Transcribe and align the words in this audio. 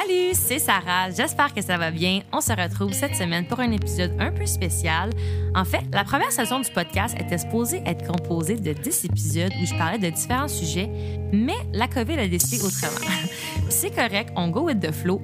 Salut, 0.00 0.30
c'est 0.32 0.58
Sarah. 0.58 1.10
J'espère 1.10 1.54
que 1.54 1.62
ça 1.62 1.78
va 1.78 1.92
bien. 1.92 2.22
On 2.32 2.40
se 2.40 2.50
retrouve 2.50 2.92
cette 2.92 3.14
semaine 3.14 3.46
pour 3.46 3.60
un 3.60 3.70
épisode 3.70 4.10
un 4.18 4.32
peu 4.32 4.44
spécial. 4.44 5.10
En 5.54 5.64
fait, 5.64 5.84
la 5.92 6.02
première 6.02 6.32
saison 6.32 6.58
du 6.58 6.68
podcast 6.72 7.14
était 7.20 7.38
supposée 7.38 7.80
être 7.86 8.04
composée 8.04 8.56
de 8.56 8.72
10 8.72 9.04
épisodes 9.04 9.52
où 9.62 9.64
je 9.64 9.78
parlais 9.78 9.98
de 9.98 10.10
différents 10.10 10.48
sujets, 10.48 10.90
mais 11.32 11.54
la 11.72 11.86
COVID 11.86 12.18
a 12.18 12.26
décidé 12.26 12.60
autrement. 12.64 13.06
c'est 13.68 13.94
correct, 13.94 14.32
on 14.34 14.48
go 14.48 14.62
with 14.62 14.80
the 14.80 14.90
flow. 14.90 15.22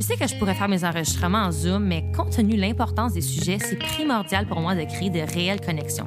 Je 0.00 0.06
sais 0.06 0.16
que 0.16 0.26
je 0.26 0.34
pourrais 0.36 0.54
faire 0.54 0.68
mes 0.68 0.82
enregistrements 0.82 1.44
en 1.44 1.52
Zoom, 1.52 1.84
mais 1.84 2.10
compte 2.10 2.30
tenu 2.30 2.56
de 2.56 2.60
l'importance 2.60 3.12
des 3.12 3.20
sujets, 3.20 3.58
c'est 3.60 3.78
primordial 3.78 4.44
pour 4.46 4.60
moi 4.60 4.74
de 4.74 4.82
créer 4.86 5.10
de 5.10 5.20
réelles 5.20 5.60
connexions. 5.60 6.06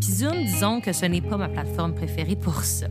Puis 0.00 0.10
Zoom, 0.10 0.38
disons 0.38 0.80
que 0.80 0.94
ce 0.94 1.04
n'est 1.04 1.20
pas 1.20 1.36
ma 1.36 1.50
plateforme 1.50 1.94
préférée 1.94 2.36
pour 2.36 2.64
ça. 2.64 2.86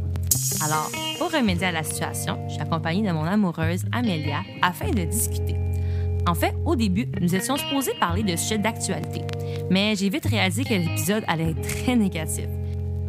Alors, 0.63 0.91
pour 1.17 1.31
remédier 1.31 1.67
à 1.67 1.71
la 1.71 1.83
situation, 1.83 2.37
je 2.47 2.53
suis 2.53 2.61
accompagnée 2.61 3.07
de 3.07 3.11
mon 3.11 3.23
amoureuse 3.23 3.83
Amélia 3.91 4.41
afin 4.61 4.91
de 4.91 5.03
discuter. 5.05 5.55
En 6.27 6.35
fait, 6.35 6.53
au 6.65 6.75
début, 6.75 7.07
nous 7.19 7.33
étions 7.33 7.57
supposés 7.57 7.93
parler 7.99 8.21
de 8.21 8.35
sujets 8.35 8.59
d'actualité, 8.59 9.21
mais 9.71 9.95
j'ai 9.95 10.09
vite 10.09 10.27
réalisé 10.27 10.63
que 10.63 10.73
l'épisode 10.73 11.23
allait 11.27 11.51
être 11.51 11.61
très 11.61 11.95
négatif. 11.95 12.45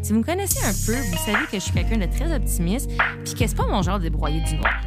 Si 0.00 0.12
vous 0.12 0.20
me 0.20 0.24
connaissez 0.24 0.64
un 0.64 0.72
peu, 0.86 0.98
vous 0.98 1.18
savez 1.18 1.44
que 1.44 1.54
je 1.54 1.58
suis 1.58 1.72
quelqu'un 1.72 1.98
de 1.98 2.06
très 2.06 2.34
optimiste 2.34 2.90
puis 3.22 3.34
que 3.34 3.46
c'est 3.46 3.56
pas 3.56 3.66
mon 3.66 3.82
genre 3.82 4.00
de 4.00 4.08
broyer 4.08 4.40
du 4.40 4.56
noir. 4.56 4.80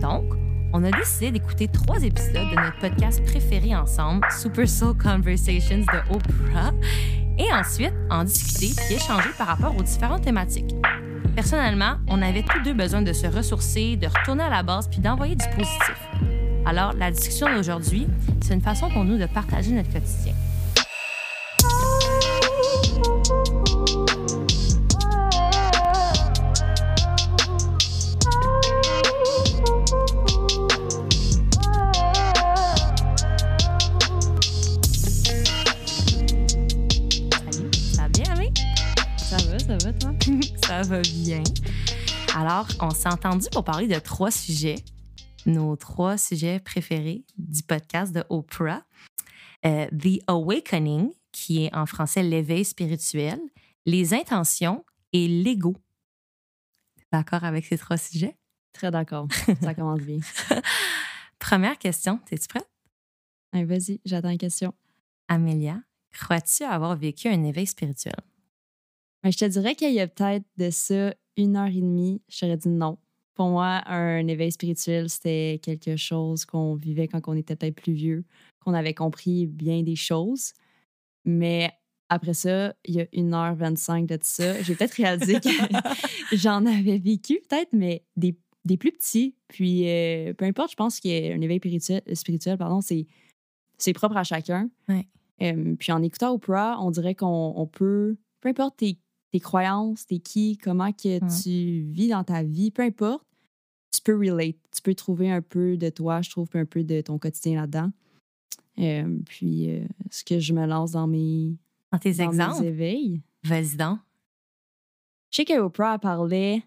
Donc, 0.00 0.24
on 0.72 0.84
a 0.84 0.90
décidé 0.92 1.32
d'écouter 1.32 1.66
trois 1.66 2.00
épisodes 2.02 2.32
de 2.32 2.54
notre 2.54 2.78
podcast 2.78 3.24
préféré 3.24 3.74
ensemble, 3.74 4.24
Super 4.30 4.68
Soul 4.68 4.96
Conversations 4.96 5.78
de 5.78 6.14
Oprah, 6.14 6.72
et 7.38 7.52
ensuite 7.52 7.92
en 8.08 8.22
discuter 8.22 8.72
puis 8.86 8.94
échanger 8.94 9.30
par 9.36 9.48
rapport 9.48 9.76
aux 9.76 9.82
différentes 9.82 10.22
thématiques. 10.22 10.74
Personnellement, 11.34 11.96
on 12.06 12.22
avait 12.22 12.44
tous 12.44 12.62
deux 12.62 12.74
besoin 12.74 13.02
de 13.02 13.12
se 13.12 13.26
ressourcer, 13.26 13.96
de 13.96 14.06
retourner 14.06 14.44
à 14.44 14.50
la 14.50 14.62
base 14.62 14.88
puis 14.88 15.00
d'envoyer 15.00 15.34
du 15.34 15.44
positif. 15.56 16.08
Alors, 16.64 16.92
la 16.92 17.10
discussion 17.10 17.52
d'aujourd'hui, 17.52 18.06
c'est 18.40 18.54
une 18.54 18.60
façon 18.60 18.88
pour 18.88 19.04
nous 19.04 19.18
de 19.18 19.26
partager 19.26 19.72
notre 19.72 19.92
quotidien. 19.92 20.32
Va 40.84 41.00
bien. 41.00 41.42
Alors, 42.36 42.68
on 42.80 42.90
s'est 42.90 43.08
entendu 43.08 43.46
pour 43.50 43.64
parler 43.64 43.86
de 43.86 43.98
trois 43.98 44.30
sujets, 44.30 44.76
nos 45.46 45.76
trois 45.76 46.18
sujets 46.18 46.60
préférés 46.60 47.24
du 47.38 47.62
podcast 47.62 48.14
de 48.14 48.24
Oprah. 48.28 48.82
Euh, 49.64 49.86
The 49.88 50.20
Awakening, 50.26 51.10
qui 51.32 51.64
est 51.64 51.74
en 51.74 51.86
français 51.86 52.22
l'éveil 52.22 52.64
spirituel, 52.64 53.40
les 53.86 54.12
intentions 54.12 54.84
et 55.12 55.26
l'ego. 55.26 55.74
D'accord 57.10 57.44
avec 57.44 57.64
ces 57.64 57.78
trois 57.78 57.96
sujets? 57.96 58.36
Très 58.74 58.90
d'accord. 58.90 59.28
Ça 59.62 59.74
commence 59.74 60.00
bien. 60.00 60.18
Première 61.38 61.78
question, 61.78 62.20
es-tu 62.30 62.48
prête? 62.48 62.68
Vas-y, 63.54 64.00
j'attends 64.04 64.30
une 64.30 64.38
question. 64.38 64.74
Amélia, 65.28 65.80
crois-tu 66.12 66.64
avoir 66.64 66.96
vécu 66.96 67.28
un 67.28 67.42
éveil 67.44 67.66
spirituel? 67.66 68.16
Je 69.24 69.38
te 69.38 69.44
dirais 69.46 69.74
qu'il 69.74 69.92
y 69.92 70.00
a 70.00 70.06
peut-être 70.06 70.44
de 70.58 70.70
ça 70.70 71.14
une 71.36 71.56
heure 71.56 71.66
et 71.66 71.80
demie, 71.80 72.20
j'aurais 72.28 72.56
dit 72.56 72.68
non. 72.68 72.98
Pour 73.34 73.48
moi, 73.48 73.82
un 73.86 74.26
éveil 74.28 74.52
spirituel, 74.52 75.08
c'était 75.10 75.60
quelque 75.62 75.96
chose 75.96 76.44
qu'on 76.44 76.74
vivait 76.74 77.08
quand 77.08 77.20
on 77.26 77.34
était 77.34 77.56
peut-être 77.56 77.74
plus 77.74 77.92
vieux, 77.92 78.24
qu'on 78.60 78.74
avait 78.74 78.94
compris 78.94 79.46
bien 79.46 79.82
des 79.82 79.96
choses. 79.96 80.52
Mais 81.24 81.72
après 82.08 82.34
ça, 82.34 82.74
il 82.84 82.94
y 82.94 83.00
a 83.00 83.06
une 83.12 83.34
heure 83.34 83.56
25 83.56 84.06
de 84.06 84.18
ça, 84.22 84.62
j'ai 84.62 84.76
peut-être 84.76 84.92
réalisé 84.92 85.40
que 85.40 85.48
j'en 86.36 86.64
avais 86.66 86.98
vécu, 86.98 87.40
peut-être, 87.48 87.72
mais 87.72 88.04
des, 88.16 88.38
des 88.64 88.76
plus 88.76 88.92
petits. 88.92 89.34
Puis, 89.48 89.88
euh, 89.88 90.32
peu 90.34 90.44
importe, 90.44 90.70
je 90.70 90.76
pense 90.76 91.00
qu'un 91.00 91.40
éveil 91.40 91.58
spirituel, 91.58 92.02
spirituel 92.12 92.58
pardon, 92.58 92.80
c'est, 92.80 93.06
c'est 93.78 93.94
propre 93.94 94.16
à 94.16 94.22
chacun. 94.22 94.70
Ouais. 94.88 95.08
Euh, 95.42 95.74
puis 95.76 95.90
en 95.90 96.02
écoutant 96.02 96.32
Oprah, 96.32 96.78
on 96.80 96.90
dirait 96.92 97.16
qu'on 97.16 97.54
on 97.56 97.66
peut, 97.66 98.16
peu 98.40 98.50
importe 98.50 98.76
tes, 98.76 98.98
tes 99.34 99.40
croyances, 99.40 100.06
t'es 100.06 100.20
qui, 100.20 100.56
comment 100.58 100.92
que 100.92 101.18
tu 101.42 101.82
vis 101.90 102.06
dans 102.06 102.22
ta 102.22 102.44
vie, 102.44 102.70
peu 102.70 102.82
importe, 102.82 103.26
tu 103.92 104.00
peux 104.00 104.16
relate. 104.16 104.54
Tu 104.72 104.80
peux 104.80 104.94
trouver 104.94 105.28
un 105.28 105.42
peu 105.42 105.76
de 105.76 105.88
toi, 105.90 106.22
je 106.22 106.30
trouve, 106.30 106.46
un 106.54 106.64
peu 106.64 106.84
de 106.84 107.00
ton 107.00 107.18
quotidien 107.18 107.60
là-dedans. 107.60 107.90
Euh, 108.78 109.18
puis, 109.26 109.70
euh, 109.70 109.84
ce 110.12 110.22
que 110.22 110.38
je 110.38 110.52
me 110.52 110.64
lance 110.66 110.92
dans 110.92 111.08
mes, 111.08 111.56
Dans 111.90 111.98
tes 111.98 112.12
dans 112.12 112.18
mes 112.18 112.24
exemples? 112.28 112.64
éveils. 112.64 113.22
Vas-y 113.42 113.76
donc. 113.76 113.98
Je 115.32 115.38
sais 115.38 115.44
que 115.44 115.58
Oprah 115.58 115.98
parlait 115.98 116.62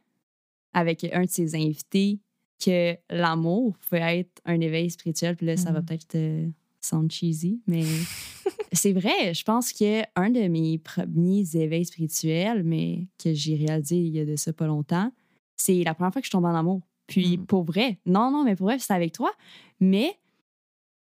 avec 0.74 1.06
un 1.14 1.24
de 1.24 1.30
ses 1.30 1.56
invités 1.56 2.20
que 2.62 2.96
l'amour 3.10 3.78
pouvait 3.78 4.20
être 4.20 4.42
un 4.44 4.60
éveil 4.60 4.90
spirituel. 4.90 5.38
Puis 5.38 5.46
là, 5.46 5.56
ça 5.56 5.72
va 5.72 5.80
Mhm. 5.80 5.86
peut-être 5.86 6.08
te 6.10 6.50
sound 6.82 7.10
cheesy, 7.12 7.62
mais 7.66 7.84
c'est 8.72 8.94
vrai. 8.94 9.34
Je 9.34 9.44
pense 9.44 9.72
que 9.74 10.02
un 10.16 10.30
de 10.30 10.48
mes 10.48 10.78
premiers 10.78 11.46
éveils 11.56 11.86
spirituels, 11.86 12.64
mais 12.64 13.08
que 13.22 13.34
j'ai 13.34 13.56
réalisé 13.56 13.98
il 13.98 14.10
y 14.16 14.20
a 14.20 14.26
de 14.26 14.36
ça 14.36 14.54
pas 14.54 14.68
longtemps, 14.68 15.12
c'est 15.56 15.84
la 15.84 15.94
première 15.94 16.12
fois 16.14 16.22
que 16.22 16.26
je 16.28 16.32
tombe 16.32 16.46
en 16.46 16.54
amour. 16.56 16.82
Puis 17.08 17.38
Mhm. 17.38 17.46
pour 17.48 17.64
vrai, 17.64 18.00
non, 18.06 18.32
non, 18.32 18.44
mais 18.44 18.56
pour 18.56 18.68
vrai, 18.68 18.80
c'était 18.80 18.94
avec 18.94 19.14
toi. 19.14 19.32
Mais 19.80 20.20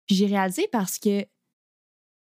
j'ai 0.08 0.26
réalisé 0.26 0.66
parce 0.72 0.98
que 0.98 1.24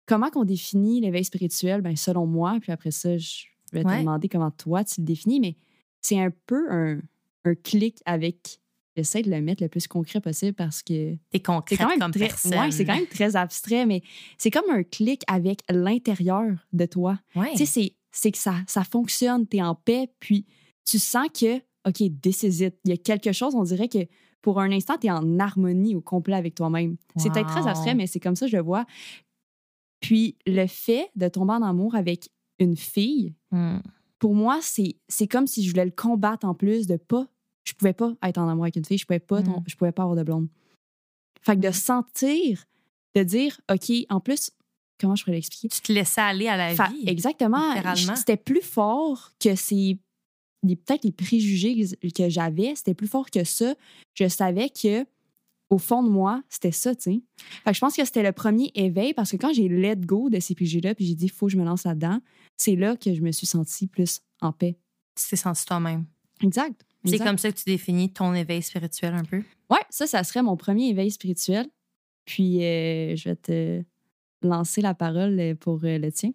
comment 0.06 0.30
qu'on 0.30 0.44
définit 0.46 1.02
l'éveil 1.02 1.24
spirituel, 1.24 1.82
ben 1.82 1.96
selon 1.96 2.26
moi, 2.26 2.58
puis 2.62 2.72
après 2.72 2.92
ça, 2.92 3.18
je 3.18 3.44
vais 3.74 3.84
te 3.84 3.88
Ouais. 3.90 4.00
demander 4.00 4.30
comment 4.30 4.52
toi 4.52 4.84
tu 4.84 5.02
le 5.02 5.06
définis, 5.06 5.40
mais 5.40 5.56
c'est 6.02 6.20
un 6.20 6.32
peu 6.48 6.72
un, 6.72 7.00
un 7.46 7.56
clic 7.56 8.02
avec. 8.06 8.60
J'essaie 9.00 9.22
de 9.22 9.30
le 9.32 9.40
mettre 9.42 9.64
le 9.64 9.70
plus 9.70 9.88
concret 9.88 10.20
possible 10.20 10.54
parce 10.54 10.82
que 10.84 11.14
T'es 11.14 11.20
c'est 11.34 11.40
concrète 11.46 11.80
quand 11.80 11.88
même 11.88 12.00
comme 12.00 12.12
très, 12.12 12.28
personne. 12.28 12.54
ouais, 12.54 12.72
c'est 12.72 12.84
quand 12.86 12.96
même 12.96 13.08
très 13.08 13.36
abstrait, 13.38 13.86
mais 13.86 14.02
c'est 14.38 14.52
comme 14.52 14.70
un 14.70 14.84
clic 14.84 15.22
avec 15.28 15.62
l'intérieur 15.70 16.48
de 16.74 16.86
toi. 16.86 17.18
Ouais. 17.36 17.52
Tu 17.56 17.66
sais, 17.66 17.94
c'est- 18.12 18.32
que 18.32 18.38
ça, 18.38 18.56
ça 18.68 18.84
fonctionne, 18.84 19.48
tu 19.48 19.58
es 19.58 19.62
en 19.62 19.76
paix, 19.76 20.12
puis 20.20 20.46
tu 20.86 21.00
sens 21.00 21.28
que, 21.34 21.58
OK, 21.88 22.04
this 22.22 22.44
is 22.44 22.66
it. 22.66 22.76
Il 22.84 22.90
y 22.90 22.94
a 22.94 22.98
quelque 22.98 23.32
chose, 23.32 23.56
on 23.56 23.64
dirait 23.64 23.88
que 23.88 24.00
pour 24.42 24.60
un 24.60 24.72
instant, 24.72 24.98
tu 25.00 25.08
es 25.08 25.12
en 25.12 25.40
harmonie 25.40 25.96
au 25.96 26.02
complet 26.02 26.36
avec 26.36 26.56
toi-même. 26.56 26.98
C'est 27.18 27.32
peut-être 27.32 27.48
très 27.50 27.68
abstrait, 27.68 27.96
mais 27.96 28.08
c'est 28.08 28.20
comme 28.20 28.36
ça 28.36 28.48
que 28.48 28.52
je 28.52 28.58
le 28.58 28.64
vois. 28.64 28.86
Puis 30.02 30.38
le 30.46 30.66
fait 30.68 31.10
de 31.16 31.28
tomber 31.28 31.54
en 31.54 31.62
amour 31.62 31.96
avec 31.96 32.30
une 32.60 32.76
fille, 32.78 33.34
Hmm. 33.52 33.80
pour 34.20 34.36
moi, 34.36 34.60
c'est 34.62 35.28
comme 35.28 35.48
si 35.48 35.64
je 35.64 35.70
voulais 35.72 35.86
le 35.86 35.92
combattre 35.92 36.46
en 36.48 36.54
plus 36.54 36.88
de 36.88 36.98
pas. 36.98 37.28
Je 37.70 37.74
pouvais 37.76 37.94
pas 37.94 38.14
être 38.24 38.38
en 38.40 38.48
amour 38.50 38.64
avec 38.66 38.76
une 38.76 38.86
fille, 38.86 38.98
je 38.98 39.06
pouvais 39.06 39.20
pas, 39.20 39.42
Mm. 39.42 39.64
je 39.68 39.76
pouvais 39.76 39.92
pas 39.92 40.04
avoir 40.04 40.18
de 40.18 40.24
blonde. 40.24 40.48
Fait 41.42 41.56
que 41.56 41.62
de 41.62 41.72
sentir, 41.72 42.66
de 43.16 43.24
dire, 43.24 43.60
OK, 43.72 43.92
en 44.10 44.20
plus, 44.20 44.52
comment 45.00 45.16
je 45.16 45.24
pourrais 45.24 45.36
l'expliquer? 45.38 45.70
Tu 45.70 45.82
te 45.82 45.92
laissais 45.94 46.22
aller 46.22 46.48
à 46.48 46.58
la 46.58 46.74
vie. 46.74 47.04
exactement. 47.08 47.74
C'était 48.16 48.38
plus 48.38 48.62
fort 48.62 49.32
que 49.40 49.56
ces. 49.56 49.98
Peut-être 50.62 51.06
les 51.06 51.14
préjugés 51.14 51.88
que- 52.14 52.30
j'avais, 52.30 52.76
c'était 52.76 52.94
plus 52.94 53.08
fort 53.08 53.30
que 53.32 53.46
ça. 53.46 53.76
Je 54.16 54.28
savais 54.28 54.70
que, 54.70 55.06
au 55.70 55.78
fond 55.78 56.04
de 56.04 56.10
moi, 56.10 56.44
c'était 56.50 56.74
ça, 56.74 56.94
tu 56.96 57.02
sais. 57.04 57.22
Fait 57.64 57.70
que 57.70 57.76
je 57.76 57.80
pense 57.80 57.96
que 57.96 58.04
c'était 58.04 58.24
le 58.24 58.34
premier 58.34 58.70
éveil 58.76 59.14
parce 59.14 59.32
que 59.32 59.38
quand 59.38 59.54
j'ai 59.54 59.70
let 59.70 59.96
go 59.96 60.30
de 60.30 60.40
ces 60.42 60.56
préjugés-là, 60.56 60.96
puis 60.96 61.06
j'ai 61.06 61.16
dit, 61.16 61.26
il 61.26 61.32
faut 61.32 61.46
que 61.46 61.54
je 61.54 61.58
me 61.58 61.64
lance 61.64 61.86
là-dedans, 61.86 62.20
c'est 62.58 62.76
là 62.76 62.98
que 62.98 63.14
je 63.14 63.22
me 63.22 63.32
suis 63.32 63.48
sentie 63.48 63.88
plus 63.88 64.20
en 64.42 64.52
paix. 64.52 64.78
Tu 65.16 65.30
t'es 65.30 65.36
senti 65.38 65.66
toi-même. 65.66 66.06
Exact. 66.42 66.82
C'est 67.06 67.20
comme 67.20 67.38
ça 67.38 67.52
que 67.52 67.58
tu 67.58 67.64
définis 67.66 68.12
ton 68.12 68.34
éveil 68.34 68.62
spirituel 68.62 69.14
un 69.14 69.24
peu? 69.24 69.44
Ouais, 69.70 69.84
ça, 69.90 70.08
ça 70.08 70.24
serait 70.24 70.42
mon 70.42 70.58
premier 70.58 70.90
éveil 70.90 71.12
spirituel. 71.12 71.68
Puis, 72.26 72.64
euh, 72.64 73.16
je 73.16 73.30
vais 73.30 73.36
te 73.36 73.84
lancer 74.42 74.82
la 74.82 74.94
parole 74.94 75.56
pour 75.60 75.80
euh, 75.84 75.98
le 75.98 76.12
tien. 76.12 76.32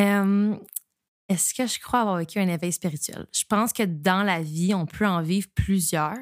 Euh, 0.00 0.54
Est-ce 1.28 1.54
que 1.54 1.66
je 1.66 1.78
crois 1.80 2.00
avoir 2.00 2.18
vécu 2.18 2.38
un 2.38 2.48
éveil 2.48 2.72
spirituel? 2.72 3.26
Je 3.32 3.44
pense 3.44 3.72
que 3.72 3.82
dans 3.82 4.22
la 4.22 4.40
vie, 4.42 4.74
on 4.74 4.86
peut 4.86 5.06
en 5.06 5.22
vivre 5.22 5.48
plusieurs. 5.54 6.16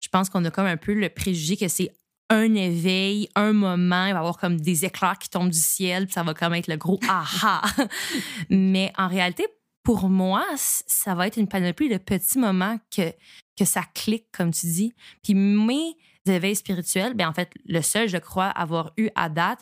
Je 0.00 0.08
pense 0.08 0.28
qu'on 0.28 0.44
a 0.44 0.50
comme 0.50 0.66
un 0.66 0.76
peu 0.76 0.94
le 0.94 1.08
préjugé 1.08 1.56
que 1.56 1.68
c'est 1.68 1.90
un 2.30 2.54
éveil, 2.54 3.28
un 3.34 3.52
moment, 3.52 4.06
il 4.06 4.12
va 4.12 4.18
y 4.18 4.20
avoir 4.20 4.38
comme 4.38 4.60
des 4.60 4.84
éclairs 4.84 5.18
qui 5.18 5.28
tombent 5.28 5.50
du 5.50 5.58
ciel, 5.58 6.06
puis 6.06 6.14
ça 6.14 6.22
va 6.22 6.34
comme 6.34 6.54
être 6.54 6.68
le 6.68 6.76
gros 6.76 6.98
aha. 7.08 7.62
Mais 8.48 8.92
en 8.96 9.08
réalité, 9.08 9.46
pour 9.82 10.08
moi, 10.08 10.44
ça 10.56 11.14
va 11.14 11.26
être 11.26 11.36
une 11.36 11.48
panoplie 11.48 11.88
de 11.88 11.98
petits 11.98 12.38
moments 12.38 12.78
que, 12.94 13.12
que 13.56 13.64
ça 13.64 13.82
clique, 13.94 14.26
comme 14.32 14.52
tu 14.52 14.66
dis. 14.66 14.94
Puis 15.22 15.34
mes 15.34 15.96
éveils 16.26 16.56
spirituels, 16.56 17.14
ben 17.14 17.28
en 17.28 17.32
fait, 17.32 17.52
le 17.66 17.80
seul, 17.82 18.08
je 18.08 18.16
crois, 18.16 18.46
avoir 18.46 18.92
eu 18.96 19.08
à 19.14 19.28
date, 19.28 19.60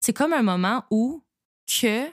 c'est 0.00 0.12
comme 0.12 0.32
un 0.32 0.42
moment 0.42 0.84
où 0.90 1.24
que 1.66 2.08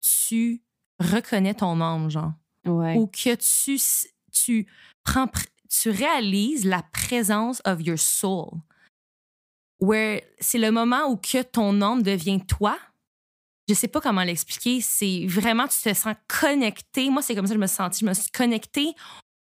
tu 0.00 0.62
reconnais 1.00 1.54
ton 1.54 1.80
âme, 1.80 2.10
genre. 2.10 2.32
Ouais. 2.64 2.96
Ou 2.96 3.06
que 3.06 3.34
tu, 3.36 3.80
tu 4.32 4.66
prends, 5.04 5.26
pr- 5.26 5.46
tu 5.68 5.90
réalises 5.90 6.64
la 6.64 6.82
présence 6.82 7.60
of 7.64 7.80
your 7.80 7.98
soul. 7.98 8.60
where 9.80 10.20
c'est 10.40 10.58
le 10.58 10.70
moment 10.70 11.06
où 11.10 11.16
que 11.16 11.42
ton 11.42 11.80
âme 11.82 12.02
devient 12.02 12.40
toi. 12.46 12.78
Je 13.68 13.74
sais 13.74 13.88
pas 13.88 14.00
comment 14.00 14.22
l'expliquer. 14.22 14.80
C'est 14.80 15.26
vraiment, 15.26 15.66
tu 15.68 15.78
te 15.78 15.92
sens 15.92 16.14
connecté. 16.28 17.10
Moi, 17.10 17.20
c'est 17.20 17.34
comme 17.34 17.46
ça 17.46 17.52
que 17.54 17.58
je 17.58 17.62
me 17.62 17.66
suis 17.66 17.76
sentie. 17.76 18.00
Je 18.00 18.06
me 18.08 18.14
suis 18.14 18.30
connectée, 18.30 18.94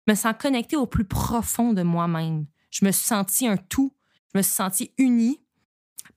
me 0.07 0.15
sens 0.15 0.33
connectée 0.39 0.75
au 0.75 0.85
plus 0.85 1.05
profond 1.05 1.73
de 1.73 1.81
moi-même. 1.83 2.45
Je 2.71 2.85
me 2.85 2.91
suis 2.91 3.05
sentie 3.05 3.47
un 3.47 3.57
tout. 3.57 3.93
Je 4.33 4.37
me 4.39 4.43
suis 4.43 4.53
sentie 4.53 4.91
unie. 4.97 5.39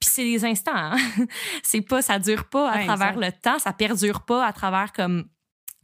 Puis 0.01 0.11
c'est 0.13 0.25
des 0.25 0.45
instants. 0.45 0.73
Hein? 0.75 0.97
c'est 1.63 1.81
pas, 1.81 2.03
ça 2.03 2.19
dure 2.19 2.49
pas 2.49 2.71
à 2.71 2.77
Ouais, 2.79 2.85
travers 2.87 3.15
exact. 3.17 3.27
le 3.27 3.41
temps. 3.41 3.59
Ça 3.59 3.73
perdure 3.73 4.23
pas 4.25 4.47
à 4.47 4.53
travers 4.53 4.93
comme 4.93 5.29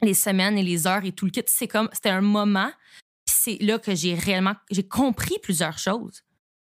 les 0.03 0.15
semaines 0.15 0.59
et 0.59 0.63
les 0.63 0.87
heures 0.87 1.05
et 1.05 1.13
tout 1.13 1.25
le 1.25 1.31
kit. 1.31 1.43
C'est 1.47 1.69
comme, 1.69 1.89
c'était 1.93 2.11
un 2.11 2.21
moment. 2.21 2.71
Puis 3.27 3.37
c'est 3.39 3.63
là 3.63 3.79
que 3.79 3.95
j'ai 3.95 4.15
réellement, 4.15 4.55
j'ai 4.71 4.87
compris 4.87 5.37
plusieurs 5.43 5.79
choses. 5.79 6.23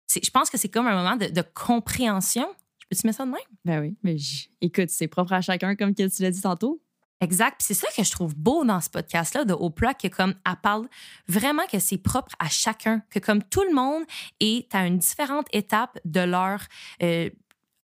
Je 0.09 0.29
pense 0.29 0.49
que 0.49 0.57
c'est 0.57 0.69
comme 0.69 0.87
un 0.87 0.95
moment 0.95 1.17
de, 1.17 1.25
de 1.27 1.41
compréhension. 1.53 2.47
Je 2.79 2.85
peux-tu 2.89 3.05
mettre 3.05 3.17
ça 3.17 3.25
de 3.25 3.31
même? 3.31 3.39
Ben 3.65 3.81
oui, 3.81 3.97
mais 4.03 4.15
écoute, 4.61 4.89
c'est 4.89 5.07
propre 5.09 5.33
à 5.33 5.41
chacun, 5.41 5.75
comme 5.75 5.93
que 5.93 6.07
tu 6.07 6.21
l'as 6.21 6.31
dit 6.31 6.41
tantôt. 6.41 6.81
Exact. 7.19 7.55
Puis 7.57 7.67
c'est 7.67 7.73
ça 7.73 7.87
que 7.95 8.03
je 8.03 8.11
trouve 8.11 8.35
beau 8.35 8.63
dans 8.63 8.79
ce 8.79 8.89
podcast-là 8.89 9.43
de 9.43 9.53
Oprah, 9.53 9.95
que 9.95 10.07
comme 10.07 10.35
elle 10.45 10.55
parle 10.61 10.87
vraiment 11.27 11.65
que 11.65 11.79
c'est 11.79 11.97
propre 11.97 12.33
à 12.37 12.47
chacun, 12.47 13.01
que 13.09 13.19
comme 13.19 13.41
tout 13.43 13.63
le 13.63 13.73
monde 13.73 14.03
est 14.39 14.73
à 14.75 14.85
une 14.85 14.99
différente 14.99 15.47
étape 15.51 15.97
de 16.05 16.19
leur 16.19 16.61
euh, 17.01 17.29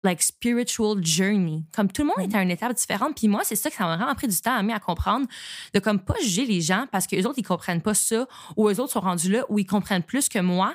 like 0.02 0.22
spiritual 0.22 1.04
journey. 1.04 1.64
Comme 1.74 1.92
tout 1.92 2.02
le 2.02 2.08
monde 2.08 2.32
est 2.32 2.34
à 2.34 2.42
une 2.42 2.50
étape 2.50 2.74
différente. 2.74 3.14
Puis 3.16 3.28
moi, 3.28 3.42
c'est 3.44 3.56
ça 3.56 3.68
que 3.68 3.76
ça 3.76 3.84
m'a 3.84 3.96
vraiment 3.96 4.14
pris 4.14 4.28
du 4.28 4.40
temps 4.40 4.54
à, 4.54 4.74
à 4.74 4.80
comprendre, 4.80 5.26
de 5.74 5.78
comme 5.80 6.00
pas 6.00 6.14
juger 6.22 6.46
les 6.46 6.62
gens 6.62 6.86
parce 6.90 7.06
que 7.06 7.16
les 7.16 7.26
autres 7.26 7.38
ils 7.38 7.46
comprennent 7.46 7.82
pas 7.82 7.94
ça 7.94 8.26
ou 8.56 8.68
eux 8.68 8.80
autres 8.80 8.92
sont 8.92 9.00
rendus 9.00 9.30
là 9.30 9.44
où 9.50 9.58
ils 9.58 9.66
comprennent 9.66 10.02
plus 10.02 10.28
que 10.28 10.38
moi. 10.38 10.74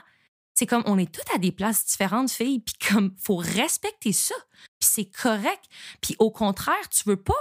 C'est 0.53 0.67
comme 0.67 0.83
on 0.85 0.97
est 0.97 1.11
toutes 1.11 1.33
à 1.33 1.37
des 1.37 1.51
places 1.51 1.85
différentes, 1.85 2.31
filles, 2.31 2.59
puis 2.59 2.75
comme 2.89 3.13
faut 3.19 3.35
respecter 3.35 4.13
ça. 4.13 4.35
Puis 4.79 4.89
c'est 4.89 5.05
correct. 5.05 5.65
Puis 5.99 6.15
au 6.19 6.31
contraire, 6.31 6.87
tu 6.89 7.03
veux 7.09 7.17
pas 7.17 7.33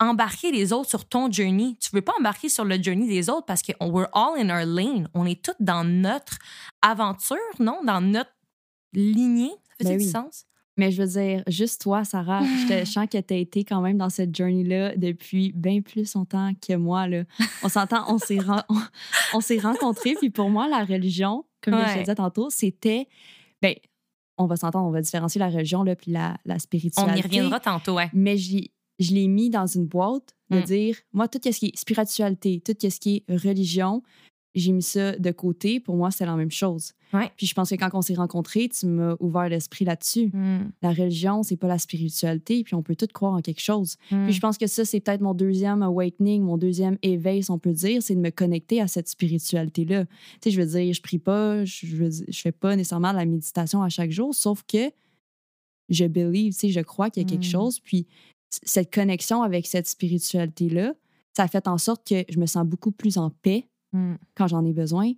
embarquer 0.00 0.50
les 0.52 0.72
autres 0.72 0.88
sur 0.90 1.04
ton 1.08 1.30
journey. 1.30 1.76
Tu 1.80 1.90
veux 1.92 2.02
pas 2.02 2.12
embarquer 2.18 2.48
sur 2.48 2.64
le 2.64 2.82
journey 2.82 3.06
des 3.08 3.30
autres 3.30 3.46
parce 3.46 3.62
que 3.62 3.72
on- 3.80 3.90
we're 3.90 4.08
all 4.12 4.38
in 4.38 4.50
our 4.50 4.66
lane. 4.66 5.08
On 5.14 5.24
est 5.26 5.42
toutes 5.42 5.60
dans 5.60 5.84
notre 5.84 6.38
aventure, 6.82 7.36
non? 7.58 7.80
Dans 7.84 8.00
notre 8.00 8.32
lignée. 8.92 9.52
Ça 9.80 9.88
fait 9.88 9.92
Ben 9.94 9.98
du 9.98 10.04
oui. 10.04 10.10
sens? 10.10 10.44
Mais 10.76 10.90
je 10.90 11.00
veux 11.02 11.08
dire, 11.08 11.44
juste 11.46 11.80
toi, 11.82 12.04
Sarah, 12.04 12.42
je 12.42 12.66
te 12.68 12.84
sens 12.88 13.06
que 13.08 13.18
tu 13.20 13.34
as 13.34 13.36
été 13.36 13.64
quand 13.64 13.80
même 13.80 13.96
dans 13.98 14.10
cette 14.10 14.36
journey-là 14.36 14.96
depuis 14.96 15.52
bien 15.54 15.80
plus 15.82 16.12
longtemps 16.14 16.50
que 16.66 16.74
moi. 16.74 17.06
Là. 17.06 17.22
On 17.62 17.68
s'entend, 17.68 18.04
on 18.12 18.18
s'est 18.18 18.38
on, 18.68 18.76
on 19.34 19.40
s'est 19.40 19.58
rencontrés. 19.60 20.14
Puis 20.18 20.30
pour 20.30 20.50
moi, 20.50 20.66
la 20.68 20.84
religion, 20.84 21.44
comme 21.62 21.74
je 21.78 21.94
te 21.94 21.98
disais 22.00 22.14
tantôt, 22.16 22.50
c'était. 22.50 23.06
Ben, 23.62 23.74
on 24.36 24.46
va 24.46 24.56
s'entendre, 24.56 24.86
on 24.88 24.90
va 24.90 25.00
différencier 25.00 25.38
la 25.38 25.48
religion 25.48 25.84
là, 25.84 25.94
puis 25.94 26.10
la, 26.10 26.36
la 26.44 26.56
On 26.56 26.58
spiritualité. 26.58 27.18
y 27.20 27.22
reviendra 27.22 27.60
tantôt, 27.60 27.94
ouais. 27.94 28.10
Mais 28.12 28.34
l'ai- 28.34 28.72
je 28.98 29.12
l'ai 29.14 29.26
mis 29.28 29.50
dans 29.50 29.66
une 29.66 29.86
boîte 29.86 30.34
de 30.50 30.58
Mm. 30.58 30.62
dire, 30.64 30.96
moi, 31.12 31.26
tout 31.28 31.40
ce 31.42 31.58
qui 31.58 31.66
est 31.66 31.76
spiritualité, 31.76 32.60
tout 32.64 32.74
ce 32.80 33.00
qui 33.00 33.24
est 33.26 33.34
religion, 33.36 34.02
j'ai 34.54 34.70
mis 34.70 34.82
ça 34.84 35.18
de 35.18 35.30
côté. 35.32 35.80
Pour 35.80 35.96
moi, 35.96 36.12
c'est 36.12 36.24
la 36.26 36.36
même 36.36 36.50
chose. 36.52 36.92
Ouais. 37.12 37.28
Puis 37.36 37.44
je 37.46 37.54
pense 37.54 37.70
que 37.70 37.74
quand 37.74 37.90
on 37.92 38.02
s'est 38.02 38.14
rencontrés, 38.14 38.68
tu 38.68 38.86
m'as 38.86 39.16
ouvert 39.18 39.48
l'esprit 39.48 39.84
là-dessus. 39.84 40.26
Mm, 40.32 40.70
La 40.80 40.92
religion, 40.92 41.42
c'est 41.42 41.56
pas 41.56 41.66
la 41.66 41.78
spiritualité, 41.78 42.62
puis 42.62 42.74
on 42.76 42.82
peut 42.82 42.94
tout 42.94 43.08
croire 43.12 43.32
en 43.32 43.40
quelque 43.42 43.60
chose. 43.60 43.96
mm. 44.12 44.26
Puis 44.26 44.32
je 44.32 44.40
pense 44.40 44.56
que 44.56 44.68
ça, 44.68 44.84
c'est 44.84 45.00
peut-être 45.00 45.22
mon 45.22 45.34
deuxième 45.34 45.82
awakening, 45.82 46.42
mon 46.42 46.56
deuxième 46.56 46.98
éveil, 47.02 47.42
si 47.42 47.50
on 47.50 47.58
peut 47.58 47.72
dire, 47.72 48.00
c'est 48.00 48.14
de 48.14 48.20
me 48.20 48.30
connecter 48.30 48.80
à 48.80 48.86
cette 48.86 49.08
spiritualité-là. 49.08 50.04
Tu 50.04 50.12
sais, 50.44 50.50
je 50.52 50.60
veux 50.60 50.66
dire, 50.78 50.94
je 50.94 51.02
prie 51.02 51.18
pas, 51.18 51.64
je, 51.64 51.86
veux 51.96 52.08
dire, 52.08 52.24
je 52.28 52.40
fais 52.40 52.52
pas 52.52 52.76
nécessairement 52.76 53.10
de 53.12 53.16
la 53.18 53.26
méditation 53.26 53.82
à 53.82 53.88
chaque 53.88 54.12
jour, 54.12 54.34
sauf 54.36 54.62
que 54.68 54.92
je 55.88 56.04
believe, 56.06 56.52
tu 56.52 56.60
sais, 56.60 56.68
je 56.70 56.80
crois 56.80 57.10
qu'il 57.10 57.22
y 57.24 57.26
a 57.26 57.28
quelque 57.28 57.46
Mm. 57.46 57.50
chose. 57.50 57.80
Puis 57.80 58.06
cette 58.62 58.92
connexion 58.94 59.42
avec 59.42 59.66
cette 59.66 59.86
spiritualité-là, 59.88 60.92
ça 61.36 61.44
a 61.44 61.48
fait 61.48 61.66
en 61.68 61.78
sorte 61.78 62.06
que 62.06 62.24
je 62.28 62.38
me 62.38 62.46
sens 62.46 62.64
beaucoup 62.66 62.92
plus 62.92 63.18
en 63.18 63.30
paix 63.30 63.68
Mm. 63.92 64.14
quand 64.34 64.48
j'en 64.48 64.64
ai 64.64 64.72
besoin. 64.72 65.12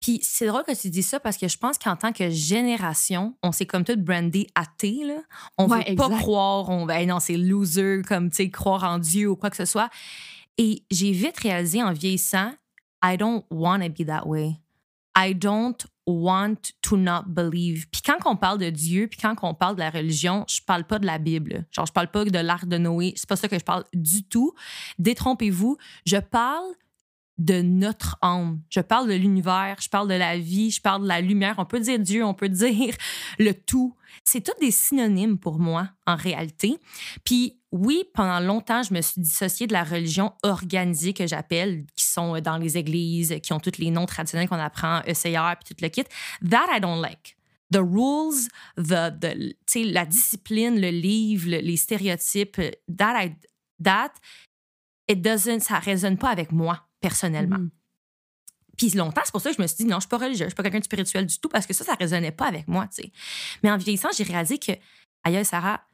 Puis 0.00 0.20
c'est 0.22 0.46
drôle 0.46 0.64
que 0.64 0.78
tu 0.78 0.90
dis 0.90 1.02
ça 1.02 1.18
parce 1.18 1.38
que 1.38 1.48
je 1.48 1.56
pense 1.56 1.78
qu'en 1.78 1.96
tant 1.96 2.12
que 2.12 2.28
génération, 2.28 3.34
on 3.42 3.50
s'est 3.52 3.64
comme 3.64 3.84
tout 3.84 3.96
brandé 3.96 4.46
athée. 4.54 5.00
Là. 5.04 5.22
On 5.56 5.66
Ouais, 5.66 5.88
veut 5.88 5.96
pas 5.96 6.10
croire, 6.18 6.68
on 6.68 6.84
ben 6.84 7.08
non, 7.08 7.20
c'est 7.20 7.38
loser, 7.38 8.02
comme 8.06 8.28
tu 8.28 8.36
sais, 8.36 8.50
croire 8.50 8.84
en 8.84 8.98
Dieu 8.98 9.30
ou 9.30 9.36
quoi 9.36 9.48
que 9.48 9.56
ce 9.56 9.64
soit. 9.64 9.88
Et 10.58 10.82
j'ai 10.90 11.12
vite 11.12 11.38
réalisé 11.38 11.82
en 11.82 11.92
vieillissant, 11.94 12.52
I 13.02 13.16
don't 13.16 13.42
want 13.50 13.80
to 13.80 13.88
be 13.88 14.06
that 14.06 14.26
way. 14.26 14.56
I 15.16 15.34
don't 15.34 15.76
want 16.06 16.72
to 16.82 16.96
not 16.96 17.24
believe. 17.26 17.86
Puis 17.90 18.02
quand 18.02 18.18
on 18.26 18.36
parle 18.36 18.58
de 18.58 18.70
Dieu, 18.70 19.06
puis 19.08 19.18
quand 19.20 19.34
on 19.42 19.54
parle 19.54 19.76
de 19.76 19.80
la 19.80 19.90
religion, 19.90 20.44
je 20.48 20.60
parle 20.60 20.84
pas 20.84 20.98
de 20.98 21.06
la 21.06 21.18
Bible. 21.18 21.66
Genre, 21.70 21.86
je 21.86 21.92
parle 21.92 22.10
pas 22.10 22.24
de 22.24 22.38
l'arc 22.38 22.66
de 22.66 22.78
Noé. 22.78 23.14
C'est 23.16 23.28
pas 23.28 23.36
ça 23.36 23.48
que 23.48 23.58
je 23.58 23.64
parle 23.64 23.84
du 23.94 24.24
tout. 24.24 24.54
Détrompez-vous. 24.98 25.76
Je 26.04 26.18
parle 26.18 26.74
de 27.38 27.62
notre 27.62 28.16
âme. 28.22 28.60
Je 28.70 28.80
parle 28.80 29.08
de 29.08 29.14
l'univers, 29.14 29.76
je 29.80 29.88
parle 29.88 30.08
de 30.08 30.14
la 30.14 30.38
vie, 30.38 30.70
je 30.70 30.80
parle 30.80 31.02
de 31.02 31.08
la 31.08 31.20
lumière. 31.20 31.56
On 31.58 31.64
peut 31.64 31.80
dire 31.80 31.98
Dieu, 31.98 32.24
on 32.24 32.34
peut 32.34 32.48
dire 32.50 32.94
le 33.38 33.52
tout. 33.52 33.96
C'est 34.22 34.42
tous 34.42 34.58
des 34.60 34.70
synonymes 34.70 35.38
pour 35.38 35.58
moi, 35.58 35.90
en 36.06 36.16
réalité. 36.16 36.78
Puis 37.24 37.58
oui, 37.74 38.04
pendant 38.14 38.38
longtemps, 38.38 38.84
je 38.84 38.94
me 38.94 39.02
suis 39.02 39.20
dissociée 39.20 39.66
de 39.66 39.72
la 39.72 39.82
religion 39.82 40.32
organisée 40.44 41.12
que 41.12 41.26
j'appelle, 41.26 41.84
qui 41.96 42.04
sont 42.04 42.40
dans 42.40 42.56
les 42.56 42.78
églises, 42.78 43.34
qui 43.42 43.52
ont 43.52 43.58
tous 43.58 43.78
les 43.78 43.90
noms 43.90 44.06
traditionnels 44.06 44.48
qu'on 44.48 44.60
apprend, 44.60 45.00
ECR, 45.08 45.56
puis 45.56 45.74
tout 45.74 45.82
le 45.82 45.88
kit. 45.88 46.04
That 46.48 46.66
I 46.70 46.80
don't 46.80 47.00
like. 47.02 47.36
The 47.72 47.78
rules, 47.78 48.48
the, 48.76 49.10
the, 49.18 49.92
la 49.92 50.06
discipline, 50.06 50.80
le 50.80 50.90
livre, 50.90 51.50
le- 51.50 51.58
les 51.58 51.76
stéréotypes, 51.76 52.60
that, 52.96 53.20
I, 53.20 53.34
that 53.82 54.12
it 55.08 55.20
doesn't, 55.20 55.58
ça 55.58 55.80
résonne 55.80 56.16
pas 56.16 56.30
avec 56.30 56.52
moi, 56.52 56.86
personnellement. 57.00 57.58
Mhm. 57.58 57.70
Puis 58.78 58.90
longtemps, 58.90 59.22
c'est 59.24 59.32
pour 59.32 59.40
ça 59.40 59.50
que 59.50 59.56
je 59.56 59.62
me 59.62 59.66
suis 59.66 59.78
dit, 59.78 59.84
non, 59.86 59.96
je 59.96 60.02
suis 60.02 60.08
pas 60.08 60.18
religieuse, 60.18 60.46
je 60.46 60.50
suis 60.50 60.54
pas 60.54 60.62
quelqu'un 60.62 60.78
de 60.78 60.84
spirituel 60.84 61.26
du 61.26 61.40
tout, 61.40 61.48
parce 61.48 61.66
que 61.66 61.72
ça, 61.72 61.84
ça 61.84 61.94
résonnait 61.94 62.30
pas 62.30 62.46
avec 62.46 62.68
moi, 62.68 62.86
tu 62.86 63.02
sais. 63.02 63.12
Mais 63.64 63.70
en 63.72 63.76
vieillissant, 63.76 64.10
j'ai 64.16 64.22
réalisé 64.22 64.58
que, 64.58 64.72
aïe, 65.24 65.44
Sarah, 65.44 65.84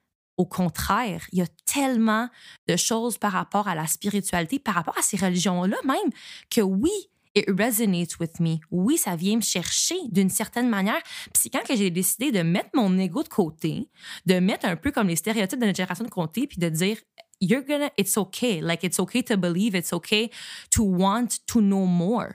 au 0.41 0.47
contraire, 0.47 1.27
il 1.33 1.41
y 1.41 1.43
a 1.43 1.47
tellement 1.67 2.31
de 2.67 2.75
choses 2.75 3.19
par 3.19 3.33
rapport 3.33 3.69
à 3.69 3.75
la 3.75 3.87
spiritualité, 3.87 4.59
par 4.59 4.75
rapport 4.75 4.97
à 4.97 5.03
ces 5.03 5.19
religions-là 5.19 5.77
même, 5.85 6.11
que 6.49 6.63
oui, 6.63 7.11
it 7.35 7.45
resonates 7.51 8.19
with 8.19 8.41
me. 8.41 8.57
Oui, 8.71 8.97
ça 8.97 9.17
vient 9.17 9.37
me 9.37 9.43
chercher 9.43 9.97
d'une 10.09 10.31
certaine 10.31 10.71
manière. 10.71 11.03
Puis 11.25 11.43
c'est 11.43 11.51
quand 11.51 11.63
que 11.63 11.77
j'ai 11.77 11.91
décidé 11.91 12.33
de 12.33 12.41
mettre 12.41 12.71
mon 12.73 12.99
ego 12.99 13.23
de 13.23 13.29
côté, 13.29 13.91
de 14.25 14.39
mettre 14.39 14.65
un 14.65 14.77
peu 14.77 14.91
comme 14.93 15.09
les 15.09 15.17
stéréotypes 15.17 15.61
de 15.61 15.67
notre 15.67 15.77
génération 15.77 16.07
de 16.07 16.11
côté, 16.11 16.47
puis 16.47 16.57
de 16.57 16.71
dire, 16.71 16.97
you're 17.43 17.63
gonna, 17.63 17.91
it's 17.99 18.17
okay. 18.17 18.63
Like, 18.63 18.83
it's 18.83 18.99
okay 18.99 19.23
to 19.25 19.37
believe, 19.37 19.75
it's 19.75 19.93
okay 19.93 20.31
to 20.71 20.83
want 20.83 21.29
to 21.49 21.61
know 21.61 21.85
more. 21.85 22.33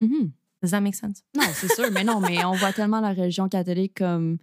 Mhm. 0.00 0.30
Does 0.62 0.70
that 0.70 0.80
make 0.80 0.94
sense? 0.94 1.24
Non, 1.34 1.42
c'est 1.52 1.74
sûr, 1.74 1.90
mais 1.90 2.04
non, 2.04 2.20
mais 2.20 2.44
on 2.44 2.52
voit 2.52 2.72
tellement 2.72 3.00
la 3.00 3.12
religion 3.12 3.48
catholique 3.48 3.94
comme. 3.96 4.38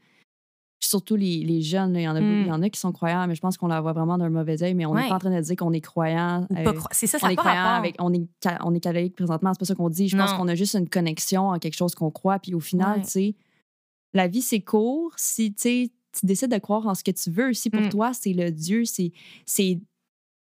Surtout 0.86 1.16
les, 1.16 1.44
les 1.44 1.62
jeunes, 1.62 1.96
il 1.96 2.02
y, 2.02 2.08
en 2.08 2.16
a 2.16 2.22
Mm. 2.22 2.42
il 2.42 2.48
y 2.48 2.52
en 2.52 2.62
a 2.62 2.70
qui 2.70 2.80
sont 2.80 2.92
croyants, 2.92 3.26
mais 3.28 3.36
je 3.36 3.42
pense 3.42 3.58
qu'on 3.58 3.68
la 3.68 3.80
voit 3.82 3.94
vraiment 3.94 4.18
d'un 4.18 4.30
mauvais 4.30 4.62
œil. 4.64 4.74
Mais 4.74 4.86
on 4.86 4.94
n'est 4.96 5.04
Ouais. 5.04 5.10
pas 5.10 5.16
en 5.16 5.20
train 5.20 5.36
de 5.36 5.42
dire 5.42 5.56
qu'on 5.56 5.72
est 5.74 5.82
croyant. 5.82 6.46
Euh, 6.58 6.74
C'est 6.92 7.08
ça, 7.08 7.20
ça 7.20 7.28
on 7.28 7.30
est 7.30 7.36
pas 7.36 7.42
croyant 7.44 7.66
avec. 7.76 7.96
On 8.00 8.14
est, 8.14 8.28
on 8.64 8.74
est 8.74 8.80
catholique 8.80 9.16
présentement, 9.16 9.54
c'est 9.54 9.60
pas 9.60 9.66
ça 9.66 9.76
qu'on 9.76 9.90
dit. 9.90 10.10
Je 10.10 10.18
pense 10.18 10.34
qu'on 10.34 10.48
a 10.48 10.56
juste 10.56 10.76
une 10.76 10.90
connexion 10.90 11.50
en 11.50 11.60
quelque 11.60 11.76
chose 11.76 11.96
qu'on 11.96 12.12
croit. 12.12 12.40
Puis 12.40 12.54
au 12.54 12.60
final, 12.60 12.98
Ouais. 12.98 13.04
tu 13.06 13.10
sais, 13.12 13.36
la 14.14 14.28
vie, 14.28 14.42
c'est 14.42 14.62
court. 14.62 15.14
Si 15.18 15.54
tu 15.54 15.90
décides 16.22 16.52
de 16.52 16.58
croire 16.60 16.86
en 16.86 16.96
ce 16.96 17.04
que 17.04 17.12
tu 17.12 17.32
veux, 17.32 17.54
si 17.54 17.70
pour 17.70 17.82
Mm. 17.82 17.90
toi, 17.90 18.14
c'est 18.14 18.34
le 18.34 18.52
Dieu, 18.52 18.84
c'est 18.86 19.80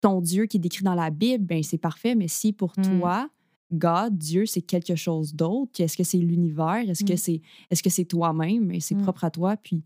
ton 0.01 0.21
Dieu 0.21 0.45
qui 0.45 0.57
est 0.57 0.59
décrit 0.59 0.83
dans 0.83 0.93
la 0.95 1.09
Bible, 1.09 1.45
ben 1.45 1.63
c'est 1.63 1.77
parfait. 1.77 2.15
Mais 2.15 2.27
si 2.27 2.51
pour 2.53 2.73
Mm. 2.77 2.99
toi, 2.99 3.29
God, 3.73 4.17
Dieu, 4.17 4.45
c'est 4.45 4.61
quelque 4.61 4.95
chose 4.95 5.33
d'autre, 5.33 5.81
est-ce 5.81 5.97
que 5.97 6.03
c'est 6.03 6.17
l'univers? 6.19 6.87
Est-ce 6.89 7.03
que 7.03 7.15
c'est 7.15 7.41
est-ce 7.71 7.81
que 7.81 7.89
c'est 7.89 8.05
toi-même? 8.05 8.71
Et 8.71 8.79
c'est 8.79 8.95
propre 8.95 9.23
à 9.23 9.31
toi. 9.31 9.57
Puis 9.57 9.83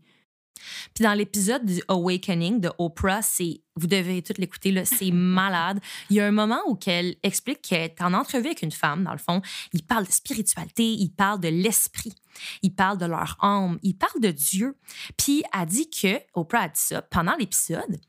Puis 0.94 1.04
dans 1.04 1.14
l'épisode 1.14 1.64
du 1.64 1.82
Awakening 1.88 2.60
de 2.60 2.70
Oprah, 2.78 3.22
c'est 3.22 3.62
vous 3.76 3.86
devez 3.86 4.22
tout 4.22 4.34
l'écouter 4.36 4.72
là, 4.72 4.84
c'est 4.84 5.10
malade. 5.12 5.80
Il 6.10 6.16
y 6.16 6.20
a 6.20 6.26
un 6.26 6.32
moment 6.32 6.60
où 6.66 6.74
qu'elle 6.74 7.16
explique 7.22 7.62
qu'elle 7.62 7.82
est 7.82 8.02
en 8.02 8.12
entrevue 8.12 8.46
avec 8.46 8.62
une 8.62 8.72
femme 8.72 9.04
dans 9.04 9.12
le 9.12 9.18
fond, 9.18 9.40
il 9.72 9.82
parle 9.82 10.06
de 10.06 10.12
spiritualité, 10.12 10.84
il 10.84 11.10
parle 11.10 11.40
de 11.40 11.48
l'esprit, 11.48 12.14
il 12.62 12.74
parle 12.74 12.98
de 12.98 13.06
leur 13.06 13.36
âme, 13.40 13.78
il 13.82 13.96
parle 13.96 14.20
de 14.20 14.30
Dieu. 14.30 14.76
Puis 15.16 15.42
elle 15.58 15.66
dit 15.66 15.88
que 15.90 16.20
Oprah 16.34 16.62
a 16.62 16.68
dit 16.68 16.80
ça 16.80 17.02
pendant 17.02 17.34
l'épisode 17.36 18.00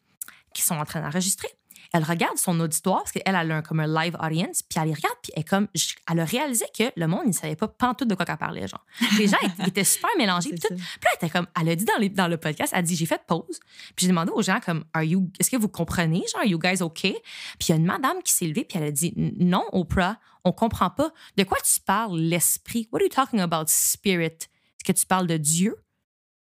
qu'ils 0.54 0.66
sont 0.66 0.76
en 0.76 0.86
train 0.86 1.02
d'enregistrer. 1.02 1.48
Elle 1.94 2.04
regarde 2.04 2.38
son 2.38 2.58
auditoire 2.62 3.00
parce 3.00 3.12
qu'elle 3.12 3.24
elle 3.26 3.36
a 3.52 3.56
un, 3.58 3.62
comme 3.62 3.82
un 3.82 3.88
live 4.04 4.16
audience, 4.22 4.62
puis 4.64 4.80
elle 4.82 4.88
les 4.88 4.94
regarde, 4.94 5.16
puis 5.22 5.34
elle, 5.36 5.44
comme, 5.44 5.68
je- 5.76 5.94
elle 6.10 6.20
a 6.22 6.26
réalisé 6.26 6.66
que 6.78 6.86
le 6.96 7.06
monde, 7.08 7.28
ne 7.28 7.32
savait 7.34 7.56
pas 7.58 7.68
pantoute 7.68 8.08
de 8.08 8.16
quoi 8.16 8.26
qu'elle 8.26 8.38
parlait. 8.38 8.68
Genre. 8.68 8.86
Les 9.18 9.28
gens 9.28 9.38
ils 9.60 9.68
étaient 9.68 9.84
super 9.84 10.10
mélangés. 10.18 10.52
puis 10.52 10.60
tout. 10.60 10.68
Puis 10.74 10.78
là, 11.04 11.10
elle 11.12 11.28
était 11.28 11.30
comme, 11.30 11.48
elle 11.60 11.68
a 11.70 11.76
dit 11.76 11.84
dans, 11.86 11.98
les- 12.00 12.10
dans 12.10 12.28
le 12.30 12.38
podcast, 12.38 12.72
elle 12.74 12.80
a 12.80 12.82
dit, 12.82 12.96
j'ai 12.96 13.06
fait 13.06 13.22
pause. 13.28 13.60
Puis 13.96 14.06
j'ai 14.06 14.08
demandé 14.08 14.32
aux 14.34 14.42
gens 14.42 14.60
comme, 14.66 14.86
Are 14.94 15.04
you, 15.04 15.30
est-ce 15.40 15.50
que 15.52 15.58
vous 15.58 15.68
comprenez, 15.68 16.24
genre, 16.32 16.42
are 16.42 16.46
you 16.48 16.58
guys 16.60 16.82
okay? 16.82 17.18
Puis 17.60 17.68
il 17.68 17.70
y 17.70 17.74
a 17.74 17.76
une 17.76 17.86
madame 17.86 18.22
qui 18.24 18.32
s'est 18.32 18.46
levée, 18.48 18.64
puis 18.64 18.78
elle 18.78 18.86
a 18.86 18.92
dit, 18.92 19.14
non, 19.18 19.66
Oprah, 19.74 20.18
on 20.46 20.54
comprend 20.54 20.90
pas. 20.90 21.12
De 21.38 21.44
quoi 21.44 21.58
tu 21.62 21.80
parles, 21.82 22.18
l'esprit? 22.20 22.88
What 22.92 23.00
are 23.00 23.04
you 23.04 23.10
talking 23.10 23.42
about, 23.42 23.66
spirit? 23.68 24.26
Est-ce 24.26 24.84
que 24.86 24.92
tu 24.98 25.06
parles 25.06 25.28
de 25.28 25.38
Dieu? 25.38 25.76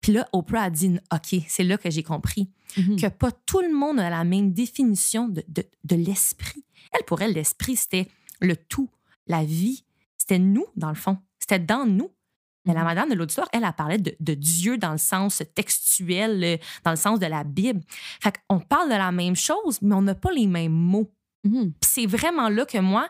Puis 0.06 0.14
là, 0.14 0.30
Oprah 0.34 0.62
a 0.66 0.70
dit, 0.70 1.00
OK, 1.12 1.42
c'est 1.48 1.64
là 1.64 1.80
que 1.80 1.90
j'ai 1.90 2.04
compris 2.04 2.48
Mhm. 2.78 2.96
que 3.00 3.08
pas 3.08 3.32
tout 3.32 3.62
le 3.62 3.74
monde 3.74 4.00
a 4.00 4.08
la 4.12 4.24
même 4.24 4.54
définition 4.54 5.28
de, 5.28 5.44
de, 5.48 5.64
de 5.84 5.96
l'esprit. 5.96 6.64
Elle, 6.94 7.04
pour 7.06 7.24
elle, 7.24 7.34
l'esprit, 7.34 7.76
c'était 7.76 8.08
le 8.40 8.56
tout, 8.56 8.88
la 9.26 9.44
vie. 9.44 9.84
C'était 10.20 10.38
nous, 10.38 10.68
dans 10.76 10.90
le 10.90 10.96
fond. 10.96 11.18
C'était 11.40 11.58
dans 11.58 11.88
nous. 11.88 12.12
Mais 12.68 12.76
la 12.76 12.82
Mhm. 12.82 12.86
madame 12.86 13.10
de 13.10 13.16
l'auditoire, 13.16 13.48
elle, 13.52 13.64
elle 13.64 13.74
parlait 13.74 13.98
de, 13.98 14.16
de 14.20 14.34
Dieu 14.36 14.78
dans 14.78 14.92
le 14.92 15.00
sens 15.00 15.42
textuel, 15.56 16.44
euh, 16.44 16.58
dans 16.84 16.92
le 16.92 16.98
sens 16.98 17.20
de 17.20 17.26
la 17.26 17.44
Bible. 17.44 17.82
Fait 18.22 18.34
qu'on 18.48 18.60
parle 18.60 18.90
de 18.90 18.96
la 18.96 19.12
même 19.12 19.36
chose, 19.36 19.80
mais 19.82 19.96
on 19.96 20.04
n'a 20.04 20.14
pas 20.14 20.32
les 20.34 20.46
mêmes 20.46 20.72
mots. 20.72 21.12
Puis 21.80 21.90
c'est 21.90 22.06
vraiment 22.06 22.50
là 22.50 22.66
que 22.66 22.78
moi, 22.78 23.08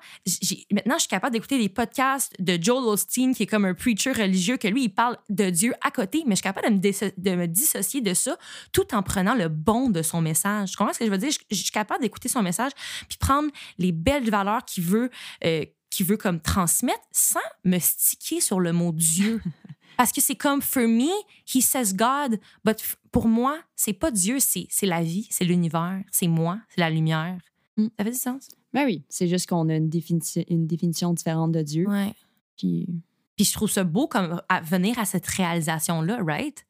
maintenant, 0.72 0.96
je 0.96 1.01
suis 1.01 1.08
capable 1.10 1.34
d'écouter 1.34 1.58
des 1.58 1.70
podcasts 1.70 2.34
de 2.39 2.62
Joel 2.62 2.84
Osteen, 2.86 3.34
qui 3.34 3.44
est 3.44 3.48
comme 3.48 3.65
un 3.65 3.74
preacher 3.74 4.12
religieux, 4.12 4.58
que 4.58 4.68
lui, 4.68 4.84
il 4.86 4.89
parle 4.89 5.18
de 5.30 5.50
Dieu 5.50 5.74
à 5.82 5.92
côté, 5.92 6.24
mais 6.25 6.32
je 6.32 6.38
suis 6.38 6.44
capable 6.44 6.68
de 6.70 6.74
me, 6.74 6.80
disso- 6.80 7.12
de 7.18 7.36
me 7.36 7.48
dissocier 7.48 8.01
de 8.01 8.13
ça 8.13 8.38
tout 8.72 8.94
en 8.94 9.04
prenant 9.04 9.36
le 9.36 9.48
bon 9.48 9.89
de 9.89 10.01
son 10.01 10.22
message. 10.22 10.72
Tu 10.72 10.77
comprends 10.77 10.94
ce 10.94 11.00
que 11.00 11.06
je 11.06 11.12
veux 11.12 11.18
dire? 11.18 11.32
Je, 11.32 11.39
je 11.56 11.62
suis 11.62 11.72
capable 11.72 12.01
d'écouter 12.01 12.30
son 12.30 12.42
message 12.42 12.72
puis 13.08 13.18
prendre 13.18 13.50
les 13.77 13.92
belles 13.92 14.30
valeurs 14.30 14.65
qu'il 14.65 14.84
veut, 14.84 15.10
euh, 15.44 15.65
veut 16.01 16.18
comme 16.18 16.42
transmettre 16.42 17.00
sans 17.12 17.39
me 17.63 17.80
sticker 17.80 18.42
sur 18.42 18.60
le 18.60 18.74
mot 18.74 18.92
Dieu. 18.92 19.42
Parce 19.98 20.12
que 20.12 20.20
c'est 20.20 20.36
comme, 20.36 20.62
for 20.62 20.84
me, 20.84 21.08
he 21.48 21.62
says 21.62 21.94
God, 21.94 22.38
but 22.65 22.77
pour 23.13 23.30
moi, 23.30 23.58
c'est 23.77 23.94
pas 23.94 24.12
Dieu, 24.12 24.39
c'est 24.42 24.68
la 24.82 25.01
vie, 25.01 25.25
c'est 25.32 25.46
l'univers, 25.46 26.01
c'est 26.12 26.27
moi, 26.27 26.60
c'est 26.68 26.82
la 26.82 26.89
lumière. 26.89 27.38
Mm. 27.77 27.88
Ça 27.98 28.03
fait 28.03 28.12
du 28.12 28.17
sens? 28.17 28.48
Ben 28.74 28.86
oui, 28.86 29.03
c'est 29.10 29.27
juste 29.27 29.48
qu'on 29.48 29.70
a 29.70 29.75
une 29.75 29.89
définition, 29.89 30.44
une 30.50 30.67
définition 30.67 31.13
différente 31.13 31.51
de 31.51 31.62
Dieu. 31.62 31.88
Ouais. 31.88 32.13
Puis, 32.58 32.88
Puis 33.36 33.46
je 33.46 33.53
trouve 33.53 33.70
ça 33.70 33.84
beau 33.84 34.08
comme 34.08 34.41
à 34.50 34.62
venir 34.62 34.98
à 35.00 35.05
cette 35.05 35.27
réalisation-là, 35.27 36.20
right? 36.24 36.65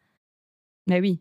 ben 0.87 1.01
oui. 1.01 1.19